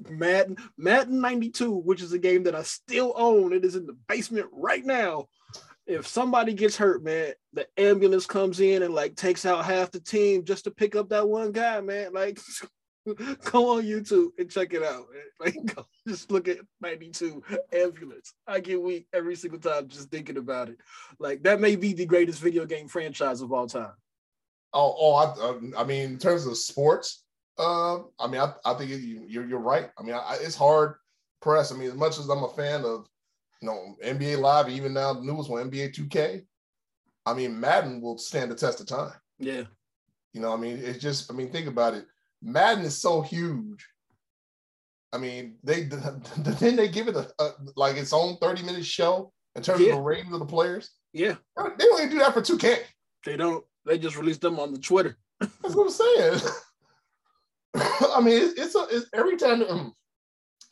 Madden, 0.10 0.58
Madden 0.78 1.22
92, 1.22 1.72
which 1.72 2.02
is 2.02 2.14
a 2.14 2.20
game 2.20 2.44
that 2.44 2.56
I 2.56 2.64
still 2.64 3.14
own. 3.16 3.54
It 3.54 3.66
is 3.66 3.76
in 3.76 3.86
the 3.86 3.98
basement 4.08 4.48
right 4.52 4.86
now 4.86 5.28
if 5.88 6.06
somebody 6.06 6.54
gets 6.54 6.76
hurt, 6.76 7.04
man, 7.04 7.34
the 7.54 7.68
ambulance 7.78 8.26
comes 8.26 8.60
in 8.60 8.84
and 8.84 8.94
like 8.94 9.16
takes 9.16 9.46
out 9.46 9.66
half 9.66 9.92
the 9.92 10.00
team 10.00 10.44
just 10.44 10.66
to 10.66 10.72
pick 10.72 10.96
up 10.96 11.10
that 11.10 11.28
one 11.28 11.52
guy, 11.52 11.80
man. 11.80 12.14
Like, 12.14 12.40
go 13.06 13.78
on 13.78 13.84
YouTube 13.84 14.30
and 14.38 14.52
check 14.52 14.74
it 14.74 14.84
out. 14.84 15.06
Man. 15.12 15.22
Like, 15.40 15.76
go, 15.76 15.86
just 16.08 16.32
look 16.32 16.48
at 16.48 16.58
92 16.82 17.44
ambulance. 17.72 18.34
I 18.48 18.60
get 18.60 18.82
weak 18.82 19.06
every 19.14 19.36
single 19.36 19.60
time 19.60 19.88
just 19.88 20.10
thinking 20.10 20.38
about 20.38 20.70
it. 20.70 20.78
Like, 21.20 21.44
that 21.44 21.62
may 21.62 21.76
be 21.76 21.94
the 21.94 22.08
greatest 22.08 22.42
video 22.42 22.66
game 22.66 22.88
franchise 22.88 23.42
of 23.42 23.54
all 23.54 23.68
time. 23.68 23.94
Oh, 24.74 24.96
oh, 25.00 25.16
I, 25.16 25.82
I 25.82 25.84
mean, 25.84 26.04
in 26.06 26.18
terms 26.18 26.48
of 26.48 26.58
sports, 26.58 27.24
uh, 27.60 27.98
I 28.20 28.28
mean, 28.28 28.42
I, 28.42 28.52
I 28.66 28.74
think 28.74 28.90
you, 28.90 29.26
you're, 29.28 29.48
you're 29.48 29.60
right. 29.60 29.92
I 29.98 30.02
mean, 30.02 30.16
I, 30.16 30.40
it's 30.42 30.56
hard 30.56 30.96
press. 31.40 31.72
I 31.72 31.76
mean, 31.76 31.90
as 31.90 31.96
much 31.96 32.18
as 32.18 32.30
I'm 32.30 32.44
a 32.44 32.50
fan 32.50 32.84
of 32.84 33.08
you 33.62 33.68
know, 33.68 33.96
NBA 34.04 34.40
Live, 34.40 34.70
even 34.70 34.94
now 34.94 35.14
the 35.14 35.22
newest 35.22 35.50
one, 35.50 35.70
NBA 35.70 35.96
2K. 35.96 36.44
I 37.26 37.34
mean, 37.34 37.60
Madden 37.60 38.02
will 38.02 38.18
stand 38.18 38.52
the 38.52 38.56
test 38.56 38.80
of 38.80 38.88
time. 38.88 39.14
Yeah. 39.40 39.64
You 40.34 40.42
know, 40.42 40.54
I 40.54 40.58
mean, 40.58 40.78
it's 40.78 41.00
just, 41.00 41.32
I 41.32 41.36
mean, 41.36 41.52
think 41.52 41.68
about 41.68 41.94
it. 41.94 42.06
Madden 42.42 42.86
is 42.86 43.02
so 43.02 43.22
huge. 43.22 43.86
I 45.14 45.18
mean, 45.18 45.56
they 45.64 45.84
then 46.38 46.76
they 46.76 46.88
give 46.88 47.08
it 47.08 47.16
a, 47.16 47.28
a, 47.40 47.52
like 47.76 47.96
its 47.98 48.14
own 48.14 48.38
30 48.38 48.64
minute 48.64 48.86
show 48.86 49.32
in 49.56 49.64
terms 49.64 49.82
yeah. 49.82 49.90
of 49.90 49.96
the 49.96 50.02
ratings 50.02 50.34
of 50.34 50.40
the 50.40 50.46
players. 50.46 50.92
Yeah. 51.14 51.36
They 51.56 51.86
don't 51.86 52.00
even 52.02 52.12
do 52.12 52.20
that 52.20 52.34
for 52.34 52.42
2K. 52.42 52.80
They 53.26 53.38
don't. 53.38 53.64
They 53.86 53.98
just 53.98 54.18
released 54.18 54.42
them 54.42 54.60
on 54.60 54.74
the 54.74 54.80
Twitter. 54.80 55.18
That's 55.40 55.76
what 55.76 55.86
I'm 55.86 55.90
saying. 55.90 56.40
I 57.76 58.22
mean, 58.22 58.42
it's, 58.42 58.60
it's, 58.60 58.76
a, 58.76 58.88
it's 58.92 59.08
every 59.14 59.38
time 59.38 59.64
um, 59.64 59.94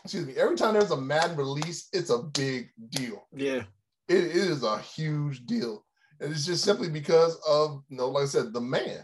excuse 0.06 0.28
me, 0.28 0.36
every 0.38 0.56
time 0.56 0.76
there's 0.76 0.92
a 0.92 1.02
Madden 1.02 1.36
release, 1.36 1.90
it's 1.92 2.12
a 2.12 2.20
big 2.20 2.70
deal. 2.90 3.28
Yeah. 3.36 3.64
It, 4.08 4.24
is 4.24 4.64
a 4.64 4.78
huge 4.78 5.48
deal. 5.48 5.84
And 6.20 6.32
it's 6.32 6.46
just 6.46 6.64
simply 6.64 6.90
because 6.90 7.36
of, 7.48 7.84
you 7.90 7.98
know, 7.98 8.10
like 8.10 8.24
I 8.24 8.28
said, 8.28 8.54
the 8.54 8.62
man. 8.62 9.04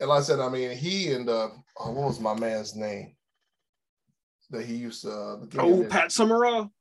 And 0.00 0.08
like 0.08 0.20
I 0.20 0.22
said, 0.22 0.40
I 0.40 0.48
mean, 0.48 0.74
he 0.74 1.12
and 1.12 1.28
uh, 1.28 1.50
oh, 1.78 1.90
what 1.90 2.08
was 2.08 2.18
my 2.18 2.34
man's 2.34 2.74
name 2.74 3.14
that 4.50 4.64
he 4.64 4.74
used 4.74 5.02
to? 5.02 5.10
Uh, 5.10 5.36
oh, 5.58 5.86
Pat 5.88 6.10
Summerall. 6.10 6.72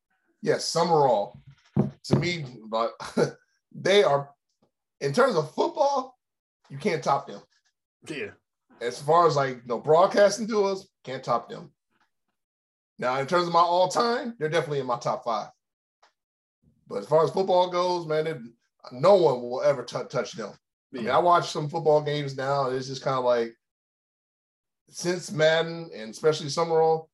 Yes, 0.42 0.64
Summerall. 0.64 1.38
To 2.06 2.16
me, 2.16 2.46
but 2.70 2.94
they 3.76 4.02
are 4.02 4.30
in 5.02 5.14
terms 5.14 5.36
of 5.36 5.54
football, 5.54 6.18
you 6.70 6.78
can't 6.78 7.04
top 7.04 7.28
them. 7.28 7.42
Yeah. 8.08 8.32
As 8.80 9.00
far 9.02 9.28
as 9.28 9.36
like 9.36 9.58
you 9.58 9.62
know, 9.68 9.80
broadcasting 9.80 10.50
us, 10.52 10.88
can't 11.04 11.24
top 11.24 11.50
them. 11.50 11.72
Now, 13.02 13.20
in 13.20 13.26
terms 13.26 13.48
of 13.48 13.54
my 13.54 13.60
all 13.60 13.88
time, 13.88 14.36
they're 14.38 14.48
definitely 14.48 14.80
in 14.80 14.86
my 14.86 15.00
top 15.00 15.26
five. 15.26 15.50
But 16.88 17.00
as 17.00 17.08
far 17.08 17.24
as 17.24 17.32
football 17.32 17.72
goes, 17.72 18.06
man, 18.06 18.28
it, 18.28 18.38
no 18.92 19.16
one 19.16 19.42
will 19.42 19.64
ever 19.64 19.84
t- 19.84 19.98
touch 20.08 20.34
them. 20.34 20.54
Yeah. 20.92 21.00
I 21.00 21.04
mean, 21.04 21.12
I 21.12 21.18
watch 21.18 21.50
some 21.50 21.68
football 21.68 22.02
games 22.04 22.38
now, 22.38 22.68
and 22.68 22.76
it's 22.76 22.88
just 22.88 23.02
kind 23.02 23.18
of 23.18 23.26
like 23.26 23.56
since 24.88 25.32
Madden 25.32 25.90
and 25.96 26.12
especially 26.12 26.50
Summerall, 26.50 27.10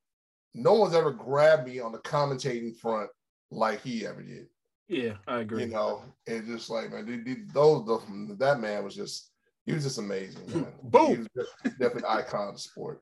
no 0.54 0.74
one's 0.74 0.94
ever 0.94 1.12
grabbed 1.12 1.66
me 1.66 1.80
on 1.80 1.94
the 1.94 2.00
commentating 2.00 2.76
front 2.76 3.10
like 3.50 3.82
he 3.82 4.06
ever 4.06 4.22
did. 4.22 4.48
Yeah, 4.90 5.14
I 5.26 5.40
agree. 5.40 5.64
You 5.64 5.70
know, 5.70 6.04
and 6.28 6.46
just 6.48 6.70
like 6.70 6.92
man, 6.92 7.48
those 7.54 7.86
the, 7.86 8.36
that 8.40 8.60
man 8.60 8.84
was 8.84 8.96
just 8.96 9.32
he 9.66 9.72
was 9.72 9.84
just 9.84 10.00
amazing. 10.00 10.42
Man. 10.54 10.68
Boom, 10.84 11.12
he 11.12 11.18
was 11.40 11.48
definitely 11.80 12.04
an 12.10 12.18
icon 12.18 12.50
of 12.50 12.60
sport. 12.60 13.02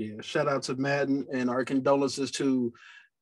Yeah, 0.00 0.22
shout 0.22 0.48
out 0.48 0.62
to 0.62 0.76
Madden 0.76 1.26
and 1.30 1.50
our 1.50 1.62
condolences 1.62 2.30
to 2.32 2.72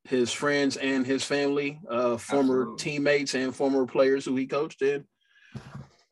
his 0.05 0.31
friends 0.33 0.77
and 0.77 1.05
his 1.05 1.25
family, 1.25 1.81
uh, 1.91 2.17
former 2.17 2.61
Absolutely. 2.61 2.85
teammates 2.85 3.35
and 3.35 3.53
former 3.53 3.85
players 3.85 4.25
who 4.25 4.37
he 4.37 4.47
coached 4.47 4.83
in. 4.83 5.05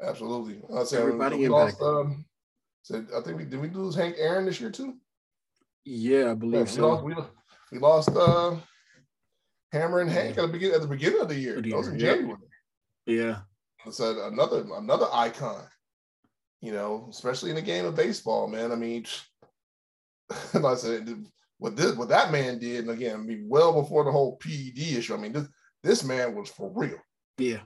Absolutely. 0.02 0.60
I 0.76 0.82
say 0.82 0.98
everybody 0.98 1.36
we 1.36 1.46
lost, 1.46 1.80
um, 1.80 2.24
said, 2.82 3.06
I 3.16 3.20
think 3.20 3.38
we 3.38 3.44
did 3.44 3.60
we 3.60 3.70
lose 3.70 3.94
Hank 3.94 4.16
Aaron 4.18 4.44
this 4.44 4.60
year 4.60 4.72
too? 4.72 4.96
Yeah, 5.84 6.32
I 6.32 6.34
believe 6.34 6.58
yeah, 6.58 6.64
so. 6.64 7.00
We 7.04 7.14
lost, 7.14 7.30
we, 7.70 7.76
we 7.76 7.78
lost 7.78 8.08
uh, 8.16 8.56
Hammerin' 9.72 10.08
Hank 10.08 10.36
at 10.36 10.42
the 10.42 10.48
beginning 10.48 10.74
at 10.74 10.80
the 10.80 10.88
beginning 10.88 11.20
of 11.20 11.28
the 11.28 11.38
year. 11.38 11.62
That 11.62 11.76
was 11.76 11.86
in 11.86 11.98
January. 12.00 12.40
Yeah. 13.06 13.38
So 13.88 14.26
another 14.26 14.66
another 14.74 15.06
icon, 15.12 15.62
you 16.60 16.72
know, 16.72 17.06
especially 17.08 17.50
in 17.50 17.56
the 17.56 17.62
game 17.62 17.84
of 17.84 17.94
baseball, 17.94 18.48
man. 18.48 18.72
I 18.72 18.74
mean, 18.74 19.06
like 20.54 20.64
I 20.64 20.74
said, 20.74 21.24
what 21.58 21.76
this 21.76 21.94
what 21.94 22.08
that 22.08 22.32
man 22.32 22.58
did, 22.58 22.80
and 22.80 22.90
again, 22.90 23.14
I 23.14 23.18
mean, 23.18 23.46
well 23.48 23.80
before 23.80 24.04
the 24.04 24.12
whole 24.12 24.36
PED 24.36 24.78
issue. 24.78 25.14
I 25.14 25.18
mean, 25.18 25.32
this 25.32 25.48
this 25.82 26.04
man 26.04 26.34
was 26.34 26.50
for 26.50 26.70
real. 26.74 26.98
Yeah. 27.38 27.60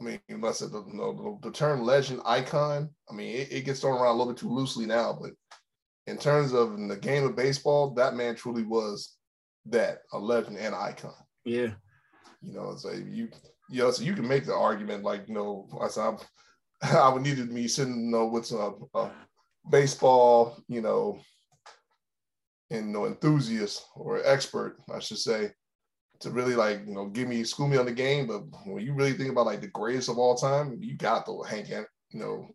I 0.00 0.04
mean, 0.04 0.20
unless 0.28 0.58
the, 0.58 0.66
the, 0.66 1.38
the 1.40 1.52
term 1.52 1.82
legend 1.82 2.20
icon, 2.24 2.90
I 3.08 3.14
mean, 3.14 3.36
it, 3.36 3.52
it, 3.52 3.64
gets 3.64 3.80
thrown 3.80 4.00
around 4.00 4.16
a 4.16 4.18
little 4.18 4.32
bit 4.32 4.40
too 4.40 4.50
loosely 4.50 4.86
now, 4.86 5.16
but 5.18 5.30
in 6.08 6.18
terms 6.18 6.52
of 6.52 6.74
in 6.74 6.88
the 6.88 6.96
game 6.96 7.24
of 7.24 7.36
baseball, 7.36 7.94
that 7.94 8.16
man 8.16 8.34
truly 8.34 8.64
was 8.64 9.14
that 9.66 9.98
a 10.12 10.18
legend 10.18 10.58
and 10.58 10.74
icon. 10.74 11.14
Yeah. 11.44 11.70
You 12.42 12.54
know, 12.54 12.74
so 12.76 12.90
you 12.90 13.28
you 13.70 13.82
know, 13.82 13.90
so 13.90 14.02
you 14.02 14.14
can 14.14 14.28
make 14.28 14.44
the 14.44 14.54
argument 14.54 15.04
like, 15.04 15.26
you 15.28 15.34
know, 15.34 15.68
I 15.80 15.88
said 15.88 16.16
I 16.82 17.08
would 17.08 17.22
needed 17.22 17.50
me 17.50 17.68
sitting, 17.68 18.06
you 18.06 18.10
know, 18.10 18.26
with 18.26 18.46
some 18.46 18.86
uh, 18.94 19.10
baseball, 19.70 20.56
you 20.68 20.80
know, 20.80 21.20
and 22.70 22.86
you 22.86 22.92
know, 22.92 23.06
enthusiast 23.06 23.86
or 23.94 24.24
expert, 24.24 24.78
I 24.92 24.98
should 24.98 25.18
say, 25.18 25.52
to 26.20 26.30
really 26.30 26.54
like, 26.54 26.82
you 26.86 26.94
know, 26.94 27.06
give 27.06 27.28
me 27.28 27.44
school 27.44 27.68
me 27.68 27.76
on 27.76 27.86
the 27.86 27.92
game. 27.92 28.26
But 28.26 28.42
when 28.66 28.84
you 28.84 28.94
really 28.94 29.12
think 29.12 29.30
about 29.30 29.46
like 29.46 29.60
the 29.60 29.68
greatest 29.68 30.08
of 30.08 30.18
all 30.18 30.34
time, 30.34 30.78
you 30.80 30.96
got 30.96 31.26
the 31.26 31.36
Hank, 31.48 31.68
you 31.68 32.20
know. 32.20 32.48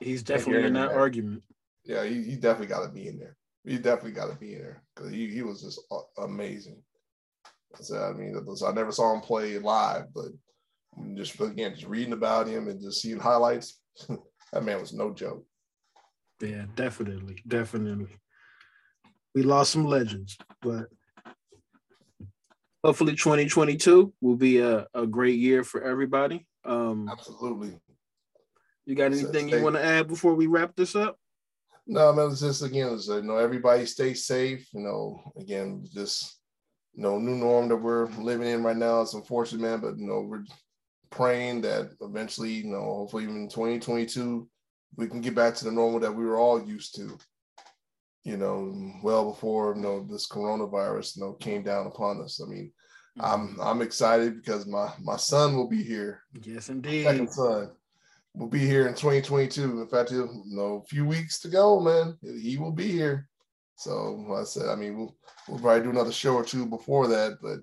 He's 0.00 0.22
definitely 0.22 0.66
in 0.66 0.74
that 0.74 0.92
argument. 0.92 1.42
Yeah, 1.84 2.04
he, 2.04 2.22
he 2.22 2.36
definitely 2.36 2.68
got 2.68 2.84
to 2.84 2.92
be 2.92 3.08
in 3.08 3.18
there. 3.18 3.36
He 3.64 3.76
definitely 3.76 4.12
got 4.12 4.30
to 4.30 4.36
be 4.36 4.54
in 4.54 4.60
there 4.60 4.82
because 4.94 5.12
he, 5.12 5.28
he 5.28 5.42
was 5.42 5.62
just 5.62 5.80
uh, 5.90 6.22
amazing. 6.22 6.82
So, 7.80 8.02
I 8.02 8.12
mean, 8.12 8.36
I 8.36 8.72
never 8.72 8.92
saw 8.92 9.14
him 9.14 9.20
play 9.20 9.58
live, 9.58 10.04
but 10.14 10.26
just 11.14 11.40
again, 11.40 11.74
just 11.74 11.86
reading 11.86 12.12
about 12.12 12.46
him 12.46 12.68
and 12.68 12.80
just 12.80 13.00
seeing 13.00 13.18
highlights, 13.18 13.80
that 14.52 14.64
man 14.64 14.80
was 14.80 14.92
no 14.92 15.12
joke. 15.12 15.44
Yeah, 16.42 16.64
definitely, 16.74 17.40
definitely. 17.46 18.08
We 19.34 19.42
lost 19.42 19.72
some 19.72 19.86
legends, 19.86 20.36
but 20.60 20.88
hopefully 22.84 23.12
2022 23.12 24.12
will 24.20 24.36
be 24.36 24.58
a, 24.58 24.86
a 24.92 25.06
great 25.06 25.38
year 25.38 25.62
for 25.62 25.82
everybody. 25.82 26.46
Um, 26.64 27.08
Absolutely. 27.10 27.78
You 28.86 28.96
got 28.96 29.12
anything 29.12 29.48
you 29.48 29.62
want 29.62 29.76
to 29.76 29.84
add 29.84 30.08
before 30.08 30.34
we 30.34 30.48
wrap 30.48 30.74
this 30.74 30.96
up? 30.96 31.16
No, 31.86 32.12
man, 32.12 32.32
it's 32.32 32.40
just 32.40 32.62
again, 32.62 32.92
it's, 32.94 33.06
you 33.06 33.22
know, 33.22 33.36
everybody 33.36 33.86
stay 33.86 34.14
safe. 34.14 34.68
You 34.72 34.80
know, 34.80 35.32
again, 35.36 35.84
just 35.92 36.40
you 36.94 37.02
know, 37.02 37.18
new 37.18 37.36
norm 37.36 37.68
that 37.68 37.76
we're 37.76 38.06
living 38.18 38.48
in 38.48 38.62
right 38.64 38.76
now. 38.76 39.02
It's 39.02 39.14
unfortunate, 39.14 39.62
man, 39.62 39.80
but 39.80 39.98
you 39.98 40.06
know, 40.06 40.20
we're 40.20 40.44
praying 41.10 41.60
that 41.62 41.90
eventually, 42.00 42.50
you 42.50 42.72
know, 42.72 42.82
hopefully 42.82 43.24
even 43.24 43.48
2022, 43.48 44.48
we 44.96 45.06
can 45.06 45.20
get 45.20 45.34
back 45.34 45.54
to 45.54 45.64
the 45.64 45.72
normal 45.72 46.00
that 46.00 46.14
we 46.14 46.24
were 46.24 46.38
all 46.38 46.62
used 46.62 46.94
to. 46.96 47.18
You 48.24 48.36
know, 48.36 48.92
well 49.02 49.30
before 49.30 49.74
you 49.74 49.82
know 49.82 50.04
this 50.04 50.28
coronavirus, 50.28 51.16
you 51.16 51.22
know, 51.22 51.32
came 51.32 51.62
down 51.62 51.86
upon 51.86 52.20
us. 52.20 52.40
I 52.40 52.48
mean, 52.48 52.72
mm-hmm. 53.18 53.24
I'm 53.24 53.60
I'm 53.60 53.82
excited 53.82 54.36
because 54.36 54.66
my 54.66 54.92
my 55.02 55.16
son 55.16 55.56
will 55.56 55.68
be 55.68 55.82
here. 55.82 56.22
Yes, 56.42 56.68
indeed. 56.68 57.04
Second 57.04 57.32
son 57.32 57.70
will 58.34 58.48
be 58.48 58.60
here 58.60 58.86
in 58.86 58.94
2022. 58.94 59.80
In 59.80 59.88
fact, 59.88 60.12
you 60.12 60.44
know, 60.46 60.82
a 60.84 60.88
few 60.88 61.04
weeks 61.04 61.40
to 61.40 61.48
go, 61.48 61.80
man. 61.80 62.16
He 62.22 62.58
will 62.58 62.72
be 62.72 62.92
here. 62.92 63.28
So 63.74 64.24
like 64.28 64.42
I 64.42 64.44
said, 64.44 64.68
I 64.68 64.76
mean, 64.76 64.96
we'll 64.96 65.16
we'll 65.48 65.58
probably 65.58 65.82
do 65.82 65.90
another 65.90 66.12
show 66.12 66.34
or 66.34 66.44
two 66.44 66.64
before 66.64 67.08
that, 67.08 67.38
but 67.42 67.58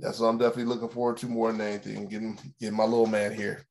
that's 0.00 0.18
what 0.18 0.26
I'm 0.26 0.38
definitely 0.38 0.64
looking 0.64 0.88
forward 0.88 1.18
to 1.18 1.26
more 1.26 1.52
than 1.52 1.60
anything. 1.60 2.08
Getting 2.08 2.36
getting 2.58 2.76
my 2.76 2.84
little 2.84 3.06
man 3.06 3.32
here 3.32 3.64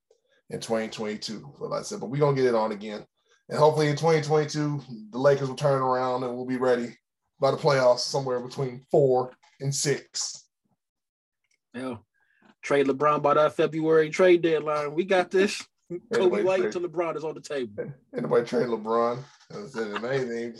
in 0.49 0.59
2022. 0.59 1.53
But 1.59 1.69
like 1.69 1.79
I 1.81 1.83
said, 1.83 1.99
but 1.99 2.09
we're 2.09 2.19
gonna 2.19 2.35
get 2.35 2.45
it 2.45 2.55
on 2.55 2.71
again. 2.71 3.05
And 3.49 3.57
hopefully 3.57 3.89
in 3.89 3.95
2022, 3.95 4.81
the 5.11 5.17
Lakers 5.17 5.49
will 5.49 5.55
turn 5.55 5.81
around 5.81 6.23
and 6.23 6.35
we'll 6.35 6.45
be 6.45 6.57
ready 6.57 6.95
by 7.39 7.51
the 7.51 7.57
playoffs 7.57 7.99
somewhere 7.99 8.39
between 8.39 8.85
four 8.91 9.31
and 9.59 9.73
six. 9.73 10.45
Yeah. 11.73 11.97
Trade 12.61 12.87
LeBron 12.87 13.21
by 13.21 13.35
that 13.35 13.55
February 13.55 14.09
trade 14.09 14.41
deadline. 14.41 14.93
We 14.93 15.05
got 15.05 15.31
this. 15.31 15.63
Coby 16.13 16.43
White 16.43 16.65
until 16.65 16.81
LeBron 16.81 17.17
is 17.17 17.23
on 17.23 17.33
the 17.33 17.41
table. 17.41 17.91
Anybody 18.15 18.45
trade 18.45 18.67
LeBron? 18.67 19.23
Anything. 19.51 20.55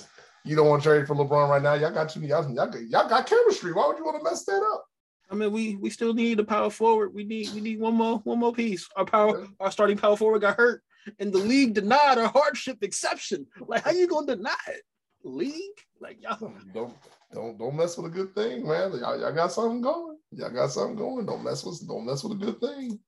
You 0.46 0.56
don't 0.56 0.68
want 0.68 0.82
to 0.82 0.90
trade 0.90 1.06
for 1.06 1.16
LeBron 1.16 1.50
right 1.50 1.62
now. 1.62 1.76
Y'all 1.76 1.92
got 1.92 2.10
two. 2.10 2.22
Y'all, 2.22 2.52
y'all, 2.52 2.76
y'all 2.76 3.10
got 3.10 3.28
chemistry. 3.28 3.74
Why 3.74 3.88
would 3.88 3.98
you 3.98 4.06
want 4.06 4.18
to 4.18 4.24
mess 4.24 4.46
that 4.46 4.64
up? 4.74 4.86
I 5.30 5.36
mean, 5.36 5.52
we 5.52 5.76
we 5.76 5.90
still 5.90 6.14
need 6.14 6.40
a 6.40 6.44
power 6.44 6.70
forward. 6.70 7.14
We 7.14 7.24
need 7.24 7.50
we 7.54 7.62
need 7.62 7.80
one 7.80 7.96
more 7.96 8.20
one 8.20 8.40
more 8.40 8.54
piece. 8.54 8.88
Our 8.96 9.06
power 9.06 9.48
our 9.60 9.72
starting 9.72 9.98
power 9.98 10.18
forward 10.18 10.42
got 10.42 10.58
hurt, 10.58 10.82
and 11.20 11.32
the 11.32 11.38
league 11.38 11.76
denied 11.76 12.18
our 12.18 12.30
hardship 12.30 12.80
exception. 12.82 13.46
Like, 13.60 13.84
how 13.84 13.92
you 13.92 14.08
gonna 14.08 14.36
deny 14.36 14.56
it? 14.68 14.82
League? 15.24 15.54
Like 16.00 16.22
y'all 16.22 16.38
don't 16.74 16.94
don't 17.32 17.58
don't 17.60 17.76
mess 17.76 17.98
with 17.98 18.08
a 18.08 18.16
good 18.16 18.34
thing, 18.34 18.68
man. 18.68 18.92
Y'all, 18.94 19.20
y'all 19.20 19.34
got 19.34 19.52
something 19.52 19.82
going. 19.82 20.18
Y'all 20.32 20.50
got 20.50 20.72
something 20.72 20.96
going. 20.96 21.26
Don't 21.26 21.44
mess 21.44 21.64
with 21.64 21.88
don't 21.88 22.06
mess 22.06 22.24
with 22.24 22.42
a 22.42 22.46
good 22.46 22.60
thing. 22.60 23.00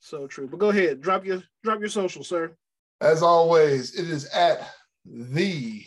So 0.00 0.26
true. 0.26 0.48
But 0.48 0.58
go 0.58 0.70
ahead, 0.70 1.00
drop 1.00 1.24
your 1.24 1.42
drop 1.62 1.80
your 1.80 1.88
social, 1.88 2.24
sir. 2.24 2.52
As 3.00 3.22
always, 3.22 3.94
it 3.94 4.08
is 4.08 4.26
at 4.26 4.68
the 5.04 5.84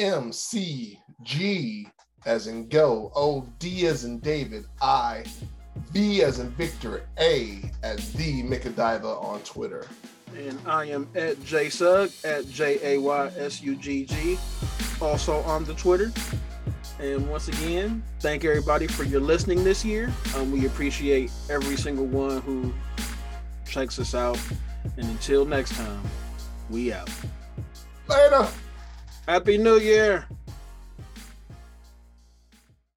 MCG 0.00 1.90
as 2.26 2.46
in 2.46 2.68
go, 2.68 3.10
O 3.14 3.46
D 3.58 3.86
as 3.86 4.04
in 4.04 4.18
David, 4.20 4.64
I, 4.80 5.24
V 5.92 6.22
as 6.22 6.38
in 6.38 6.50
Victor, 6.50 7.06
A 7.18 7.62
as 7.82 8.12
the 8.12 8.42
Mikadiva 8.42 9.22
on 9.22 9.40
Twitter. 9.40 9.86
And 10.36 10.58
I 10.66 10.84
am 10.86 11.08
at 11.14 11.36
JSUG 11.38 12.24
at 12.24 12.48
J 12.48 12.94
A 12.94 13.00
Y 13.00 13.30
S 13.36 13.62
U 13.62 13.74
G 13.76 14.04
G, 14.04 14.38
also 15.00 15.40
on 15.40 15.64
the 15.64 15.74
Twitter. 15.74 16.12
And 17.00 17.28
once 17.30 17.48
again, 17.48 18.02
thank 18.20 18.44
everybody 18.44 18.86
for 18.86 19.04
your 19.04 19.22
listening 19.22 19.64
this 19.64 19.84
year. 19.84 20.12
Um, 20.36 20.52
we 20.52 20.66
appreciate 20.66 21.30
every 21.48 21.76
single 21.76 22.04
one 22.04 22.42
who 22.42 22.72
checks 23.66 23.98
us 23.98 24.14
out. 24.14 24.38
And 24.96 25.06
until 25.06 25.44
next 25.44 25.72
time, 25.74 26.02
we 26.68 26.92
out. 26.92 27.10
Later. 28.06 28.46
Happy 29.26 29.56
New 29.56 29.78
Year. 29.78 30.26